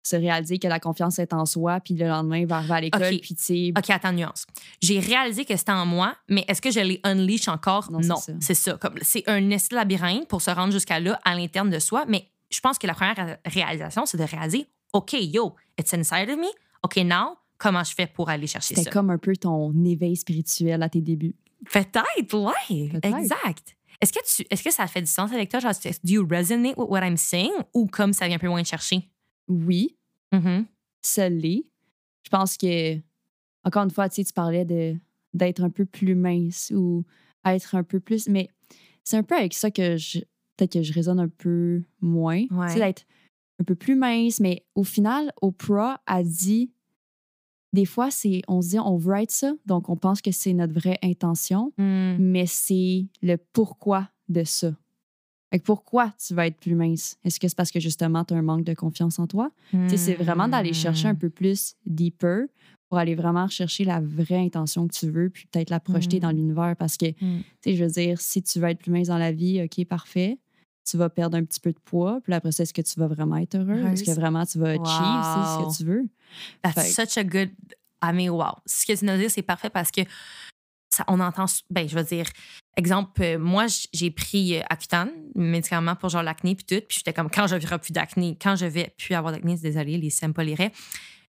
se 0.04 0.16
réaliser 0.16 0.58
que 0.58 0.66
la 0.66 0.80
confiance 0.80 1.20
est 1.20 1.32
en 1.32 1.46
soi, 1.46 1.78
puis 1.78 1.94
le 1.94 2.08
lendemain, 2.08 2.38
il 2.38 2.46
va 2.46 2.56
arriver 2.56 2.74
à 2.74 2.80
l'école, 2.80 3.02
Ok. 3.14 3.20
puis 3.20 3.35
tu 3.37 3.42
sais, 3.44 3.72
OK, 3.78 3.88
attends, 3.90 4.12
nuance. 4.12 4.46
J'ai 4.80 4.98
réalisé 4.98 5.44
que 5.44 5.56
c'était 5.56 5.70
en 5.70 5.87
moi, 5.87 6.16
mais 6.28 6.44
est-ce 6.48 6.61
que 6.61 6.72
je 6.72 6.80
l'ai 6.80 7.00
unleash 7.04 7.46
encore? 7.46 7.88
Non, 7.92 8.00
Non, 8.00 8.16
c'est 8.40 8.54
ça. 8.54 8.78
c'est 9.02 9.28
un 9.28 9.40
labyrinthe 9.70 10.26
pour 10.26 10.42
se 10.42 10.50
rendre 10.50 10.72
jusqu'à 10.72 10.98
là, 10.98 11.20
à 11.24 11.37
l'interne 11.37 11.70
de 11.70 11.78
soi. 11.78 12.04
Mais 12.08 12.26
je 12.50 12.58
pense 12.58 12.78
que 12.78 12.87
la 12.88 12.94
première 12.94 13.14
ré- 13.16 13.37
réalisation, 13.46 14.04
c'est 14.06 14.18
de 14.18 14.24
réaliser, 14.24 14.66
OK, 14.92 15.12
yo, 15.12 15.54
it's 15.78 15.94
inside 15.94 16.28
of 16.30 16.37
me. 16.37 16.48
OK, 16.82 16.96
now, 17.04 17.37
comment 17.58 17.85
je 17.85 17.94
fais 17.94 18.08
pour 18.08 18.28
aller 18.28 18.48
chercher 18.48 18.74
c'était 18.74 18.82
ça? 18.82 18.90
comme 18.90 19.08
un 19.11 19.18
peu 19.18 19.37
ton 19.37 19.72
éveil 19.85 20.16
spirituel 20.16 20.82
à 20.82 20.88
tes 20.88 21.00
débuts. 21.00 21.37
Peut-être, 21.70 22.38
ouais. 22.38 22.88
Peut-être. 22.90 23.16
Exact. 23.18 23.77
Est-ce 24.01 24.12
que, 24.12 24.18
tu, 24.25 24.44
est-ce 24.51 24.64
que 24.64 24.72
ça 24.72 24.87
fait 24.88 25.01
du 25.01 25.07
sens 25.07 25.33
avec 25.33 25.48
toi? 25.48 25.61
Genre, 25.61 25.72
do 26.03 26.12
you 26.12 26.27
resonate 26.29 26.77
with 26.77 26.88
what 26.88 27.07
I'm 27.07 27.16
saying 27.16 27.53
ou 27.72 27.87
comme 27.87 28.12
ça 28.12 28.27
vient 28.27 28.37
un 28.37 28.40
peu 28.40 28.48
moins 28.48 28.64
chercher? 28.64 29.09
Oui, 29.48 29.96
Mhm. 30.33 30.66
ça 31.03 31.29
l'est. 31.29 31.64
Je 32.25 32.31
pense 32.31 32.57
que, 32.57 32.96
encore 33.64 33.85
une 33.85 33.90
fois, 33.90 34.09
tu 34.09 34.25
parlais 34.35 34.64
de, 34.64 34.96
d'être 35.35 35.62
un 35.62 35.70
peu 35.70 35.85
plus 35.85 36.14
mince 36.14 36.72
ou 36.75 37.05
être 37.44 37.75
un 37.77 37.83
peu 37.85 38.01
plus. 38.01 38.29
Mais 38.29 38.48
c'est 39.05 39.16
un 39.16 39.22
peu 39.22 39.37
avec 39.37 39.55
ça 39.55 39.70
que 39.70 39.96
je. 39.96 40.18
Peut-être 40.57 40.72
que 40.75 40.83
je 40.83 40.92
résonne 40.92 41.18
un 41.20 41.29
peu 41.29 41.83
moins. 42.01 42.42
Ouais. 42.51 42.66
Tu 42.68 42.72
sais, 42.75 42.79
d'être 42.81 43.05
un 43.61 43.64
peu 43.64 43.75
plus 43.75 43.94
mince. 43.94 44.40
Mais 44.40 44.64
au 44.75 44.85
final, 44.85 45.33
Oprah 45.42 46.01
a 46.07 46.22
dit. 46.22 46.72
Des 47.72 47.85
fois, 47.87 48.11
c'est, 48.11 48.42
on 48.48 48.61
se 48.61 48.70
dit, 48.70 48.78
on 48.78 48.96
veut 48.96 49.16
être 49.16 49.30
ça, 49.30 49.52
donc 49.66 49.88
on 49.88 49.96
pense 49.96 50.20
que 50.20 50.30
c'est 50.30 50.52
notre 50.52 50.74
vraie 50.74 50.98
intention, 51.02 51.72
Mm. 51.78 52.16
mais 52.18 52.44
c'est 52.46 53.06
le 53.22 53.37
pourquoi 53.52 54.08
de 54.28 54.44
ça. 54.44 54.72
Fait 55.50 55.58
que 55.58 55.64
pourquoi 55.64 56.12
tu 56.24 56.35
vas 56.35 56.46
être 56.46 56.58
plus 56.58 56.74
mince? 56.74 57.16
Est-ce 57.24 57.38
que 57.38 57.46
c'est 57.46 57.56
parce 57.56 57.70
que 57.70 57.78
justement, 57.80 58.24
tu 58.24 58.32
as 58.32 58.38
un 58.38 58.42
manque 58.42 58.64
de 58.64 58.72
confiance 58.74 59.18
en 59.18 59.26
toi? 59.26 59.50
C'est 59.88 60.14
vraiment 60.14 60.48
d'aller 60.48 60.72
chercher 60.72 61.08
un 61.08 61.12
Mm. 61.14 61.18
peu 61.18 61.30
plus 61.30 61.74
deeper 61.85 62.46
pour 62.88 62.98
aller 62.98 63.14
vraiment 63.14 63.48
chercher 63.48 63.85
la 63.85 64.00
vraie 64.00 64.38
intention 64.38 64.87
que 64.87 64.92
tu 64.94 65.11
veux, 65.11 65.30
puis 65.30 65.46
peut-être 65.50 65.70
la 65.70 65.80
projeter 65.80 66.18
Mm. 66.18 66.20
dans 66.20 66.30
l'univers. 66.30 66.74
Parce 66.78 66.96
que, 66.98 67.06
tu 67.06 67.16
sais, 67.62 67.74
je 67.74 67.85
veux 67.85 67.90
dire, 67.90 68.20
si 68.20 68.42
tu 68.42 68.61
veux 68.61 68.68
être 68.68 68.78
plus 68.80 68.90
mince 68.92 69.08
dans 69.08 69.18
la 69.18 69.32
vie, 69.32 69.62
OK, 69.62 69.85
parfait. 69.87 70.38
Tu 70.88 70.96
vas 70.96 71.08
perdre 71.08 71.36
un 71.38 71.44
petit 71.44 71.60
peu 71.60 71.72
de 71.72 71.78
poids. 71.78 72.20
Puis 72.24 72.32
après 72.34 72.50
ça, 72.52 72.64
est-ce 72.64 72.74
que 72.74 72.82
tu 72.82 72.98
vas 72.98 73.06
vraiment 73.06 73.36
être 73.36 73.54
heureux? 73.56 73.84
Est-ce 73.92 74.04
que 74.04 74.10
vraiment 74.10 74.44
tu 74.44 74.58
vas 74.58 74.70
achieve, 74.70 74.82
c'est 74.84 75.54
ce 75.54 75.58
Wow. 75.62 75.70
que 75.70 75.76
tu 75.76 75.84
veux? 75.84 76.08
That's 76.62 76.74
Fait- 76.94 77.06
such 77.06 77.16
a 77.18 77.24
good. 77.24 77.50
I 78.04 78.12
mean, 78.12 78.30
wow. 78.30 78.54
Ce 78.66 78.84
que 78.84 78.98
tu 78.98 79.04
nous 79.04 79.16
dis, 79.16 79.30
c'est 79.30 79.42
parfait 79.42 79.70
parce 79.70 79.90
que 79.92 80.00
ça, 80.90 81.04
on 81.08 81.20
entend. 81.20 81.46
Ben, 81.70 81.88
je 81.88 81.94
veux 81.96 82.02
dire, 82.04 82.26
exemple, 82.76 83.22
euh, 83.22 83.38
moi, 83.38 83.66
j'ai 83.92 84.10
pris 84.10 84.56
euh, 84.58 84.62
Accutane, 84.68 85.10
médicament 85.34 85.94
pour 85.96 86.08
genre 86.10 86.22
l'acné 86.22 86.54
puis 86.56 86.64
tout. 86.66 86.84
Puis 86.86 86.98
j'étais 86.98 87.12
comme, 87.12 87.30
quand 87.30 87.46
je 87.46 87.54
n'aurai 87.56 87.78
plus 87.78 87.92
d'acné, 87.92 88.36
quand 88.40 88.56
je 88.56 88.66
vais 88.66 88.92
plus 88.98 89.14
avoir 89.14 89.32
d'acné, 89.32 89.56
c'est 89.56 89.62
désolé, 89.70 89.96
les 89.98 90.10
les 90.44 90.54
raies, 90.54 90.72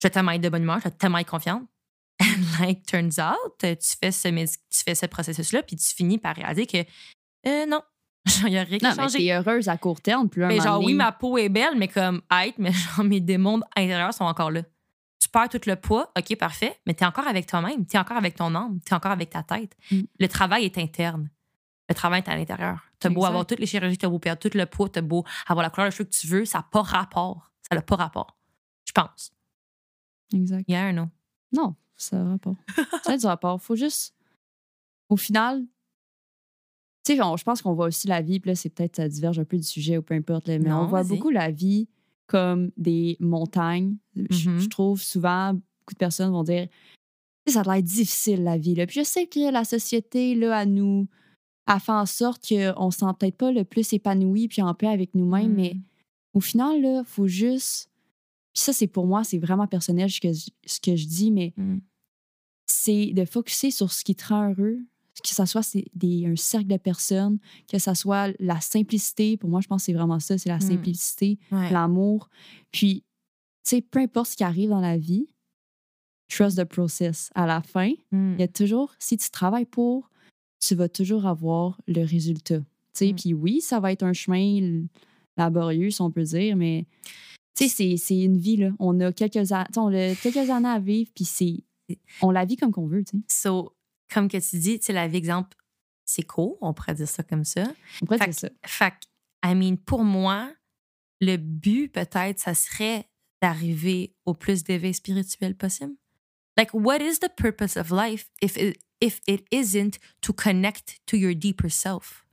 je 0.02 0.08
vais 0.08 0.12
tellement 0.12 0.32
être 0.32 0.42
de 0.42 0.50
bonne 0.50 0.62
humeur, 0.64 0.78
je 0.80 0.86
vais 0.86 0.92
tellement 0.92 1.18
être 1.18 1.30
confiante. 1.30 1.64
And 2.22 2.60
like, 2.62 2.86
turns 2.86 3.18
out, 3.20 3.38
tu 3.60 3.68
fais 4.00 4.12
ce, 4.12 4.28
médic- 4.28 4.60
tu 4.70 4.84
fais 4.86 4.96
ce 4.96 5.06
processus-là, 5.08 5.64
puis 5.64 5.76
tu 5.76 5.94
finis 5.96 6.18
par 6.20 6.36
réaliser 6.36 6.68
que 6.68 6.78
euh, 7.48 7.66
non, 7.66 7.82
il 8.46 8.52
n'y 8.52 8.58
a 8.58 8.64
rien 8.64 8.78
qui 8.78 8.86
a 8.86 8.96
Non, 8.96 9.04
mais 9.04 9.08
t'es 9.08 9.32
heureuse 9.32 9.68
à 9.68 9.78
court 9.78 10.02
terme. 10.02 10.30
Là, 10.36 10.46
un 10.46 10.50
Mais 10.50 10.60
genre, 10.60 10.84
oui, 10.84 10.94
ma 10.94 11.12
peau 11.12 11.38
est 11.38 11.50
belle, 11.50 11.78
mais 11.78 11.88
comme 11.88 12.22
être, 12.44 12.58
mais 12.58 12.72
genre, 12.72 13.06
mes 13.06 13.20
démons 13.20 13.62
intérieurs 13.76 14.14
sont 14.14 14.26
encore 14.26 14.52
là. 14.52 14.62
Tu 15.20 15.28
perds 15.28 15.50
tout 15.50 15.62
le 15.66 15.76
poids, 15.76 16.12
OK, 16.18 16.36
parfait, 16.38 16.80
mais 16.86 16.94
tu 16.94 17.04
es 17.04 17.08
encore 17.08 17.28
avec 17.28 17.46
toi-même, 17.46 17.86
tu 17.86 17.98
es 17.98 18.00
encore 18.00 18.18
avec 18.18 18.36
ton 18.36 18.56
âme, 18.56 18.80
tu 18.86 18.94
es 18.94 18.96
encore 18.96 19.12
avec 19.12 19.30
ta 19.30 19.44
tête. 19.44 19.76
Mm. 19.92 20.02
Le 20.20 20.28
travail 20.28 20.66
est 20.66 20.78
interne. 20.78 21.30
Le 21.90 21.96
travail 21.96 22.22
est 22.26 22.30
à 22.30 22.36
l'intérieur. 22.36 22.80
Tu 23.00 23.10
beau 23.10 23.26
avoir 23.26 23.46
toutes 23.46 23.60
les 23.60 23.66
chirurgies, 23.66 23.98
tu 23.98 24.08
beau 24.08 24.20
perdre 24.20 24.40
tout 24.40 24.56
le 24.56 24.66
poids, 24.66 24.90
tu 24.90 25.02
beau 25.02 25.26
avoir 25.48 25.64
la 25.64 25.70
couleur 25.70 25.90
de 25.90 25.94
cheveux 25.94 26.06
que 26.06 26.16
tu 26.16 26.28
veux, 26.28 26.46
ça 26.46 26.60
n'a 26.60 26.68
pas 26.72 26.82
rapport. 26.82 27.52
Ça 27.68 27.76
n'a 27.76 27.82
pas 27.82 27.96
rapport. 27.96 28.38
Je 28.86 28.92
pense. 28.92 29.32
Exact. 30.34 30.66
Yeah 30.68 30.88
or 30.88 30.94
no? 30.94 31.10
Non, 31.52 31.76
ça 31.96 32.18
n'a 32.18 32.32
rapport. 32.32 32.56
ça 33.04 33.14
a 33.14 33.18
du 33.18 33.26
rapport. 33.26 33.62
Faut 33.62 33.76
juste. 33.76 34.16
Au 35.10 35.18
final, 35.18 35.66
tu 37.16 37.18
sais, 37.18 37.38
je 37.38 37.44
pense 37.44 37.62
qu'on 37.62 37.74
voit 37.74 37.88
aussi 37.88 38.08
la 38.08 38.22
vie, 38.22 38.40
puis 38.40 38.50
là, 38.52 38.56
c'est 38.56 38.70
peut-être 38.70 38.96
ça 38.98 39.08
diverge 39.08 39.40
un 39.40 39.46
peu 39.46 39.58
du 39.58 39.64
sujet 39.64 39.98
ou 39.98 40.02
peu 40.02 40.14
importe, 40.14 40.48
là, 40.48 40.58
mais 40.60 40.70
Non, 40.70 40.82
on 40.82 40.88
voit 40.88 41.04
beaucoup 41.04 41.30
la 41.30 41.52
vie 41.52 41.88
comme 42.28 42.72
des 42.78 43.18
montagnes. 43.20 43.98
Je- 44.30 44.50
Mhm. 44.50 44.60
Je 44.60 44.68
trouve 44.68 45.02
souvent, 45.02 45.54
beaucoup 45.54 45.94
de 45.94 45.98
personnes 45.98 46.32
vont 46.32 46.44
dire 46.44 46.68
ça 47.48 47.62
a 47.62 47.74
l'air 47.76 47.82
difficile, 47.84 48.44
la 48.44 48.58
vie. 48.60 48.76
Là. 48.76 48.86
Puis 48.86 49.00
je 49.00 49.04
sais 49.04 49.26
que 49.26 49.52
la 49.52 49.64
société, 49.64 50.36
là, 50.36 50.56
à 50.56 50.66
nous, 50.68 51.08
a 51.66 51.80
fait 51.80 51.92
en 51.92 52.06
sorte 52.06 52.48
qu'on 52.48 52.86
ne 52.88 52.92
se 52.92 53.00
sent 53.00 53.06
peut-être 53.20 53.38
pas 53.38 53.52
le 53.52 53.64
plus 53.64 53.92
épanoui 53.94 54.48
puis 54.48 54.62
en 54.62 54.74
paix 54.76 54.88
avec 54.88 55.16
nous-mêmes, 55.16 55.54
Mm. 55.54 55.56
mais 55.56 55.76
au 56.34 56.40
final, 56.42 56.78
il 56.80 57.04
faut 57.06 57.28
juste. 57.28 57.90
Puis 58.54 58.64
ça, 58.64 58.74
c'est 58.74 58.88
pour 58.88 59.08
moi, 59.08 59.24
c'est 59.24 59.40
vraiment 59.40 59.66
personnel 59.68 60.10
ce 60.12 60.20
que, 60.22 60.32
je- 60.32 60.50
ce 60.66 60.80
que 60.80 60.96
je 60.96 61.08
dis, 61.08 61.32
mais 61.32 61.54
Mm. 61.58 61.78
c'est 62.68 63.08
de 63.14 63.26
focuser 63.26 63.72
sur 63.72 63.92
ce 63.92 64.04
qui 64.04 64.16
te 64.16 64.28
rend 64.28 64.50
heureux, 64.52 64.80
que 65.22 65.30
ça 65.30 65.46
soit 65.46 65.76
des, 65.94 66.26
un 66.26 66.36
cercle 66.36 66.68
de 66.68 66.78
personnes, 66.78 67.40
que 67.72 67.78
ça 67.80 67.96
soit 67.96 68.32
la 68.40 68.60
simplicité. 68.62 69.38
Pour 69.38 69.50
moi, 69.50 69.62
je 69.62 69.68
pense 69.68 69.82
que 69.82 69.86
c'est 69.88 69.94
vraiment 69.94 70.20
ça, 70.20 70.38
c'est 70.38 70.50
la 70.50 70.58
Mm. 70.58 70.62
simplicité, 70.62 71.40
Ouais. 71.52 71.70
l'amour. 71.72 72.30
Puis, 72.72 73.04
tu 73.64 73.76
sais, 73.78 73.82
peu 73.82 74.00
importe 74.00 74.32
ce 74.32 74.38
qui 74.38 74.44
arrive 74.44 74.70
dans 74.70 74.82
la 74.82 74.98
vie, 74.98 75.28
trust 76.30 76.58
the 76.58 76.64
process. 76.66 77.30
À 77.36 77.46
la 77.48 77.62
fin, 77.62 77.92
Mm. 78.12 78.34
il 78.36 78.40
y 78.40 78.44
a 78.44 78.48
toujours, 78.48 78.94
si 79.00 79.18
tu 79.18 79.30
travailles 79.30 79.66
pour, 79.66 80.10
tu 80.60 80.76
vas 80.76 80.90
toujours 80.90 81.26
avoir 81.26 81.80
le 81.88 82.04
résultat. 82.04 82.60
Tu 82.60 82.66
sais, 82.94 83.12
Mm. 83.12 83.16
puis 83.16 83.34
oui, 83.34 83.62
ça 83.62 83.80
va 83.80 83.92
être 83.92 84.04
un 84.04 84.14
chemin 84.14 84.84
laborieux, 85.38 85.90
si 85.90 86.02
on 86.02 86.12
peut 86.12 86.24
dire, 86.24 86.56
mais 86.56 86.86
tu 87.56 87.68
sais, 87.68 87.98
c'est- 87.98 88.22
une 88.24 88.38
vie, 88.38 88.58
là. 88.58 88.72
On 88.80 89.00
a 89.00 89.12
quelques, 89.12 89.52
on 89.78 89.88
a 89.94 90.16
quelques 90.16 90.50
années 90.50 90.68
à 90.70 90.80
vivre, 90.80 91.10
puis 91.16 91.26
c'est... 91.26 91.64
On 92.22 92.30
la 92.32 92.46
vit 92.46 92.56
comme 92.56 92.72
qu'on 92.72 92.86
veut, 92.88 93.04
tu 93.04 93.18
sais. 93.18 93.24
So, 93.50 93.74
comme 94.12 94.28
que 94.28 94.38
tu 94.38 94.58
dis, 94.58 94.80
tu 94.80 94.88
sais, 94.88 94.94
la 94.94 95.08
vie, 95.08 95.18
exemple, 95.18 95.56
c'est 96.06 96.24
court, 96.24 96.58
on 96.62 96.74
pourrait 96.74 96.96
dire 96.96 97.08
ça 97.08 97.24
comme 97.24 97.44
ça. 97.44 97.64
On 98.02 98.06
pourrait 98.06 98.18
Fait 98.18 98.30
dire 98.30 98.40
ça. 98.40 98.50
Fait 98.66 98.94
I 99.46 99.56
mean, 99.56 99.78
pour 99.78 100.04
moi, 100.04 100.52
le 101.22 101.38
but, 101.38 101.90
peut-être, 101.90 102.40
ça 102.40 102.54
serait 102.54 103.10
d'arriver 103.42 104.16
au 104.26 104.34
plus 104.34 104.64
d'éveil 104.64 104.94
spirituel 104.94 105.56
possible. 105.56 105.94
Like, 106.58 106.74
what 106.74 106.98
is 106.98 107.20
the 107.20 107.30
purpose 107.38 107.78
of 107.78 107.90
life 107.90 108.30
if 108.42 108.58
it, 108.58 108.78
if 109.00 109.22
it 109.28 109.46
isn't 109.52 109.98
to 110.22 110.34
connect 110.34 111.00
to 111.06 111.16
your 111.16 111.34
deeper 111.34 111.70
self? 111.72 112.26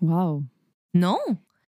Wow. 0.00 0.44
Non, 0.94 1.20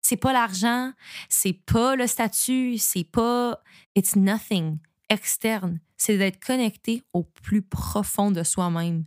c'est 0.00 0.16
pas 0.16 0.32
l'argent, 0.32 0.92
c'est 1.28 1.52
pas 1.52 1.94
le 1.94 2.06
statut, 2.06 2.78
c'est 2.78 3.04
pas. 3.04 3.62
It's 3.94 4.16
nothing 4.16 4.78
externe. 5.08 5.78
C'est 6.04 6.18
d'être 6.18 6.44
connecté 6.44 7.04
au 7.12 7.22
plus 7.22 7.62
profond 7.62 8.32
de 8.32 8.42
soi-même. 8.42 9.04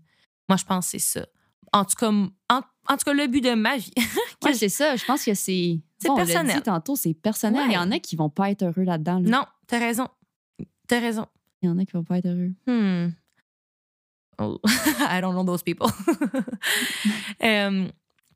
Moi, 0.47 0.55
je 0.57 0.63
pense 0.63 0.85
que 0.85 0.91
c'est 0.97 1.19
ça. 1.19 1.25
En 1.73 1.83
tout 1.83 1.95
cas, 1.97 2.09
en, 2.09 2.29
en 2.49 2.97
tout 2.97 3.03
cas, 3.05 3.13
le 3.13 3.27
but 3.27 3.41
de 3.41 3.53
ma 3.53 3.75
vie. 3.77 3.91
Ouais, 4.45 4.53
c'est 4.53 4.69
ça. 4.69 4.95
Je 4.95 5.03
pense 5.03 5.25
que 5.25 5.33
c'est... 5.33 5.81
C'est 5.97 6.07
Bon, 6.07 6.13
On 6.13 6.17
l'a 6.19 6.25
personnel. 6.25 6.55
dit 6.57 6.61
tantôt, 6.61 6.95
c'est 6.95 7.13
personnel. 7.15 7.63
Il 7.67 7.73
y 7.73 7.77
en 7.77 7.91
a 7.91 7.99
qui 7.99 8.15
vont 8.15 8.29
pas 8.29 8.51
être 8.51 8.63
heureux 8.63 8.83
là-dedans. 8.83 9.19
là. 9.19 9.29
non, 9.29 9.45
t'as 9.67 9.79
raison. 9.79 10.07
T'as 10.87 10.99
raison. 10.99 11.25
Il 11.61 11.67
y 11.67 11.71
en 11.71 11.77
a 11.79 11.83
qui 11.85 11.91
vont 11.93 12.03
pas 12.03 12.19
être 12.19 12.27
heureux. 12.27 12.51
Hmm. 12.67 13.09
Oh, 14.37 14.59
I 15.09 15.19
don't 15.19 15.33
know 15.33 15.43
those 15.43 15.63
people. 15.63 15.87
Euh, 17.43 17.87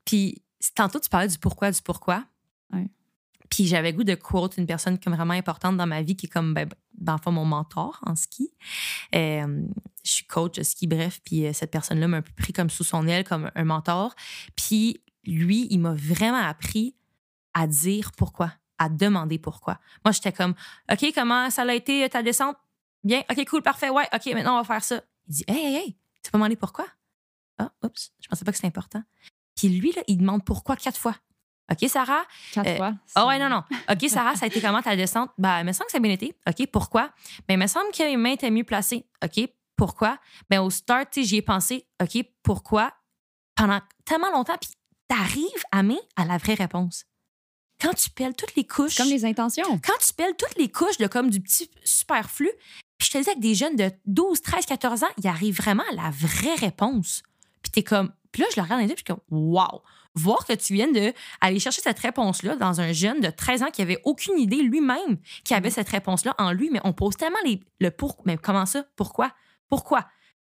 Puis, 0.04 0.42
tantôt, 0.74 0.98
tu 1.00 1.08
parlais 1.08 1.28
du 1.28 1.38
pourquoi, 1.38 1.70
du 1.70 1.80
pourquoi. 1.80 2.24
Ouais. 2.72 2.88
Puis, 3.50 3.66
j'avais 3.66 3.92
goût 3.92 4.04
de 4.04 4.14
quote 4.14 4.56
une 4.56 4.66
personne 4.66 4.98
comme 4.98 5.14
vraiment 5.14 5.34
importante 5.34 5.76
dans 5.76 5.86
ma 5.86 6.02
vie 6.02 6.16
qui 6.16 6.26
est 6.26 6.28
comme, 6.28 6.54
ben, 6.54 6.68
fond, 7.18 7.32
mon 7.32 7.44
mentor 7.44 8.00
en 8.06 8.14
ski. 8.14 8.52
Euh, 9.14 9.62
je 10.04 10.10
suis 10.10 10.24
coach 10.24 10.56
de 10.56 10.62
ski, 10.62 10.86
bref. 10.86 11.20
Puis, 11.24 11.46
euh, 11.46 11.52
cette 11.52 11.70
personne-là 11.70 12.08
m'a 12.08 12.18
un 12.18 12.22
peu 12.22 12.32
pris 12.36 12.52
comme 12.52 12.70
sous 12.70 12.84
son 12.84 13.06
aile, 13.06 13.24
comme 13.24 13.50
un 13.54 13.64
mentor. 13.64 14.14
Puis, 14.56 15.02
lui, 15.24 15.66
il 15.70 15.78
m'a 15.78 15.94
vraiment 15.94 16.38
appris 16.38 16.94
à 17.52 17.66
dire 17.66 18.12
pourquoi, 18.16 18.52
à 18.78 18.88
demander 18.88 19.38
pourquoi. 19.38 19.80
Moi, 20.04 20.12
j'étais 20.12 20.32
comme, 20.32 20.54
OK, 20.90 21.12
comment 21.14 21.50
ça 21.50 21.62
a 21.62 21.74
été 21.74 22.08
ta 22.08 22.22
descente? 22.22 22.56
Bien, 23.02 23.22
OK, 23.30 23.44
cool, 23.46 23.62
parfait, 23.62 23.90
ouais, 23.90 24.06
OK, 24.14 24.26
maintenant, 24.26 24.54
on 24.54 24.62
va 24.62 24.64
faire 24.64 24.84
ça. 24.84 25.02
Il 25.28 25.34
dit, 25.34 25.44
hey, 25.48 25.56
hey, 25.56 25.76
hey, 25.76 25.96
tu 26.22 26.30
peux 26.30 26.38
demander 26.38 26.56
pourquoi? 26.56 26.86
Ah, 27.58 27.72
oups, 27.82 28.12
je 28.20 28.28
pensais 28.28 28.44
pas 28.44 28.52
que 28.52 28.56
c'était 28.56 28.68
important. 28.68 29.02
Puis 29.56 29.68
lui, 29.68 29.92
là, 29.92 30.02
il 30.06 30.18
demande 30.18 30.44
pourquoi 30.44 30.76
quatre 30.76 30.98
fois. 30.98 31.16
OK, 31.72 31.88
Sarah? 31.88 32.22
Quatre 32.52 32.66
Euh, 32.68 32.76
fois. 32.76 32.94
Ah 33.14 33.26
ouais, 33.26 33.38
non, 33.38 33.48
non. 33.48 33.62
OK, 33.90 34.08
Sarah, 34.08 34.34
ça 34.34 34.44
a 34.44 34.48
été 34.48 34.60
comment 34.60 34.82
ta 34.82 34.96
descente? 34.96 35.30
Ben, 35.38 35.60
il 35.60 35.66
me 35.66 35.72
semble 35.72 35.86
que 35.86 35.92
ça 35.92 35.98
a 35.98 36.00
bien 36.00 36.12
été. 36.12 36.34
OK, 36.48 36.66
pourquoi? 36.72 37.10
Ben, 37.48 37.54
il 37.54 37.58
me 37.58 37.66
semble 37.66 37.90
que 37.92 38.02
mes 38.02 38.16
mains 38.16 38.32
étaient 38.32 38.50
mieux 38.50 38.64
placées. 38.64 39.06
OK, 39.24 39.48
pourquoi? 39.76 40.18
Ben, 40.50 40.60
au 40.60 40.70
start, 40.70 41.08
j'y 41.20 41.36
ai 41.36 41.42
pensé. 41.42 41.86
OK, 42.02 42.24
pourquoi? 42.42 42.92
Pendant 43.54 43.80
tellement 44.04 44.30
longtemps, 44.32 44.56
puis 44.60 44.70
t'arrives 45.08 45.62
à 45.72 45.82
mai 45.82 45.98
à 46.16 46.24
la 46.24 46.38
vraie 46.38 46.54
réponse. 46.54 47.04
Quand 47.80 47.94
tu 47.94 48.10
pelles 48.10 48.34
toutes 48.34 48.54
les 48.56 48.66
couches. 48.66 48.96
Comme 48.96 49.08
les 49.08 49.24
intentions. 49.24 49.78
Quand 49.84 49.96
tu 50.06 50.12
pelles 50.12 50.36
toutes 50.36 50.56
les 50.58 50.70
couches 50.70 50.98
de 50.98 51.06
comme 51.06 51.30
du 51.30 51.40
petit 51.40 51.70
superflu, 51.84 52.50
puis 52.98 53.06
je 53.08 53.12
te 53.12 53.18
disais 53.18 53.34
que 53.34 53.40
des 53.40 53.54
jeunes 53.54 53.76
de 53.76 53.90
12, 54.06 54.42
13, 54.42 54.66
14 54.66 55.04
ans, 55.04 55.08
ils 55.18 55.26
arrivent 55.26 55.56
vraiment 55.56 55.84
à 55.90 55.94
la 55.94 56.10
vraie 56.10 56.56
réponse. 56.56 57.22
Puis 57.62 57.70
t'es 57.70 57.82
comme. 57.82 58.12
Puis 58.32 58.42
là, 58.42 58.48
je 58.50 58.56
le 58.56 58.62
regarde 58.64 58.80
dans 58.80 58.84
les 58.84 58.90
yeux, 58.90 58.96
puis 58.96 59.04
je 59.08 59.12
suis 59.14 59.20
comme, 59.28 59.38
wow! 59.50 59.82
Voir 60.14 60.44
que 60.44 60.52
tu 60.52 60.74
viennes 60.74 60.92
de 60.92 61.12
aller 61.40 61.60
chercher 61.60 61.82
cette 61.82 61.98
réponse-là 61.98 62.56
dans 62.56 62.80
un 62.80 62.92
jeune 62.92 63.20
de 63.20 63.30
13 63.30 63.62
ans 63.62 63.70
qui 63.70 63.82
avait 63.82 64.00
aucune 64.04 64.38
idée 64.38 64.62
lui-même 64.62 65.18
qui 65.44 65.54
avait 65.54 65.70
cette 65.70 65.88
réponse-là 65.88 66.34
en 66.38 66.52
lui, 66.52 66.70
mais 66.70 66.80
on 66.84 66.92
pose 66.92 67.16
tellement 67.16 67.38
les, 67.44 67.60
le 67.78 67.90
pour. 67.90 68.20
Mais 68.24 68.36
comment 68.36 68.66
ça? 68.66 68.84
Pourquoi? 68.96 69.32
Pourquoi? 69.68 70.06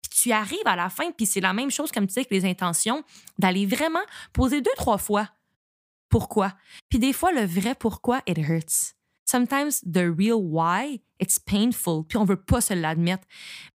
Puis 0.02 0.20
tu 0.22 0.32
arrives 0.32 0.66
à 0.66 0.76
la 0.76 0.88
fin, 0.88 1.10
puis 1.10 1.26
c'est 1.26 1.40
la 1.40 1.52
même 1.52 1.70
chose, 1.70 1.90
comme 1.90 2.06
tu 2.06 2.14
dis, 2.14 2.20
avec 2.20 2.30
les 2.30 2.44
intentions, 2.44 3.02
d'aller 3.38 3.66
vraiment 3.66 4.00
poser 4.32 4.60
deux, 4.60 4.70
trois 4.76 4.98
fois 4.98 5.28
pourquoi. 6.10 6.52
Puis 6.90 6.98
des 6.98 7.14
fois, 7.14 7.32
le 7.32 7.46
vrai 7.46 7.74
pourquoi, 7.74 8.20
it 8.26 8.36
hurts. 8.36 8.94
Sometimes 9.24 9.80
the 9.90 10.12
real 10.18 10.40
why, 10.42 11.00
it's 11.20 11.38
painful. 11.38 12.04
Puis 12.06 12.18
on 12.18 12.24
veut 12.24 12.42
pas 12.42 12.60
se 12.60 12.74
l'admettre. 12.74 13.26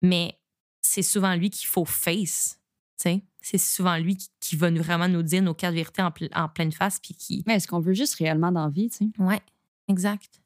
Mais 0.02 0.38
c'est 0.82 1.02
souvent 1.02 1.34
lui 1.36 1.48
qu'il 1.48 1.68
faut 1.68 1.84
face. 1.84 2.58
tu 3.00 3.10
sais. 3.10 3.22
C'est 3.46 3.58
souvent 3.58 3.96
lui 3.98 4.16
qui, 4.16 4.28
qui 4.40 4.56
va 4.56 4.70
nous, 4.70 4.82
vraiment 4.82 5.06
nous 5.06 5.22
dire 5.22 5.42
nos 5.42 5.52
quatre 5.54 5.74
vérités 5.74 6.00
en, 6.02 6.08
ple- 6.08 6.34
en 6.34 6.48
pleine 6.48 6.72
face. 6.72 6.98
Puis 6.98 7.14
qui. 7.14 7.44
Mais 7.46 7.54
est-ce 7.56 7.68
qu'on 7.68 7.78
veut 7.80 7.92
juste 7.92 8.14
réellement 8.14 8.50
d'envie, 8.50 8.88
tu 8.88 8.96
sais? 8.96 9.08
Ouais, 9.18 9.40
exact. 9.88 10.40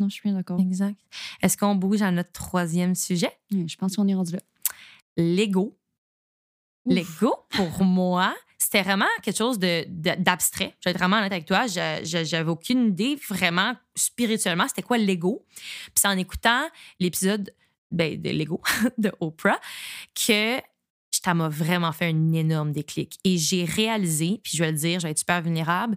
Non, 0.00 0.08
je 0.08 0.14
suis 0.14 0.22
bien 0.24 0.32
d'accord. 0.34 0.58
Exact. 0.58 0.98
Est-ce 1.42 1.56
qu'on 1.56 1.74
bouge 1.76 2.02
à 2.02 2.10
notre 2.10 2.32
troisième 2.32 2.94
sujet? 2.94 3.30
Je 3.52 3.76
pense 3.76 3.94
qu'on 3.96 4.08
est 4.08 4.14
rendu 4.14 4.32
là. 4.32 4.40
L'ego. 5.16 5.78
L'ego, 6.86 7.34
pour 7.50 7.84
moi, 7.84 8.34
c'était 8.58 8.82
vraiment 8.82 9.06
quelque 9.22 9.36
chose 9.36 9.58
de- 9.58 9.84
de- 9.88 10.20
d'abstrait. 10.22 10.74
Je 10.80 10.88
vais 10.88 10.90
être 10.92 10.98
vraiment 10.98 11.18
honnête 11.18 11.32
avec 11.32 11.44
toi. 11.46 11.66
J'avais 11.66 12.50
aucune 12.50 12.88
idée 12.88 13.16
vraiment 13.28 13.74
spirituellement 13.94 14.66
c'était 14.66 14.82
quoi 14.82 14.98
l'ego. 14.98 15.44
Puis 15.54 15.92
c'est 15.96 16.08
en 16.08 16.16
écoutant 16.18 16.62
l'épisode 16.98 17.54
ben, 17.90 18.20
de 18.20 18.30
l'ego 18.30 18.60
de 18.98 19.12
Oprah 19.20 19.60
que 20.14 20.58
ça 21.22 21.34
m'a 21.34 21.48
vraiment 21.48 21.92
fait 21.92 22.06
un 22.06 22.32
énorme 22.32 22.72
déclic. 22.72 23.18
Et 23.24 23.36
j'ai 23.36 23.64
réalisé, 23.64 24.40
puis 24.42 24.56
je 24.56 24.62
vais 24.62 24.72
le 24.72 24.78
dire, 24.78 25.00
je 25.00 25.06
vais 25.06 25.10
être 25.10 25.18
super 25.18 25.42
vulnérable, 25.42 25.96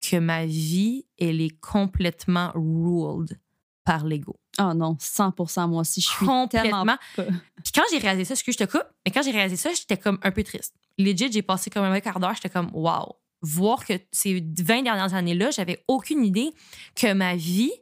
que 0.00 0.16
ma 0.16 0.46
vie, 0.46 1.06
elle 1.18 1.40
est 1.40 1.58
complètement 1.60 2.52
ruled 2.54 3.38
par 3.84 4.04
l'ego. 4.04 4.38
Ah 4.58 4.74
non, 4.74 4.94
100% 4.94 5.68
moi 5.68 5.80
aussi. 5.80 6.00
Je 6.00 6.08
suis 6.08 6.26
Complètement. 6.26 6.96
tellement. 7.16 7.32
Puis 7.62 7.72
quand 7.74 7.82
j'ai 7.90 7.98
réalisé 7.98 8.24
ça, 8.26 8.34
excuse, 8.34 8.54
je 8.58 8.64
te 8.64 8.70
coupe, 8.70 8.86
mais 9.04 9.12
quand 9.12 9.22
j'ai 9.22 9.30
réalisé 9.30 9.56
ça, 9.56 9.70
j'étais 9.72 9.96
comme 9.96 10.18
un 10.22 10.30
peu 10.30 10.42
triste. 10.42 10.74
Legit, 10.98 11.32
j'ai 11.32 11.42
passé 11.42 11.70
comme 11.70 11.84
un 11.84 12.00
quart 12.00 12.20
d'heure, 12.20 12.34
j'étais 12.34 12.50
comme, 12.50 12.70
wow. 12.72 13.16
Voir 13.42 13.86
que 13.86 13.94
ces 14.12 14.44
20 14.58 14.82
dernières 14.82 15.14
années-là, 15.14 15.50
j'avais 15.50 15.82
aucune 15.88 16.24
idée 16.24 16.52
que 16.94 17.12
ma 17.14 17.36
vie 17.36 17.72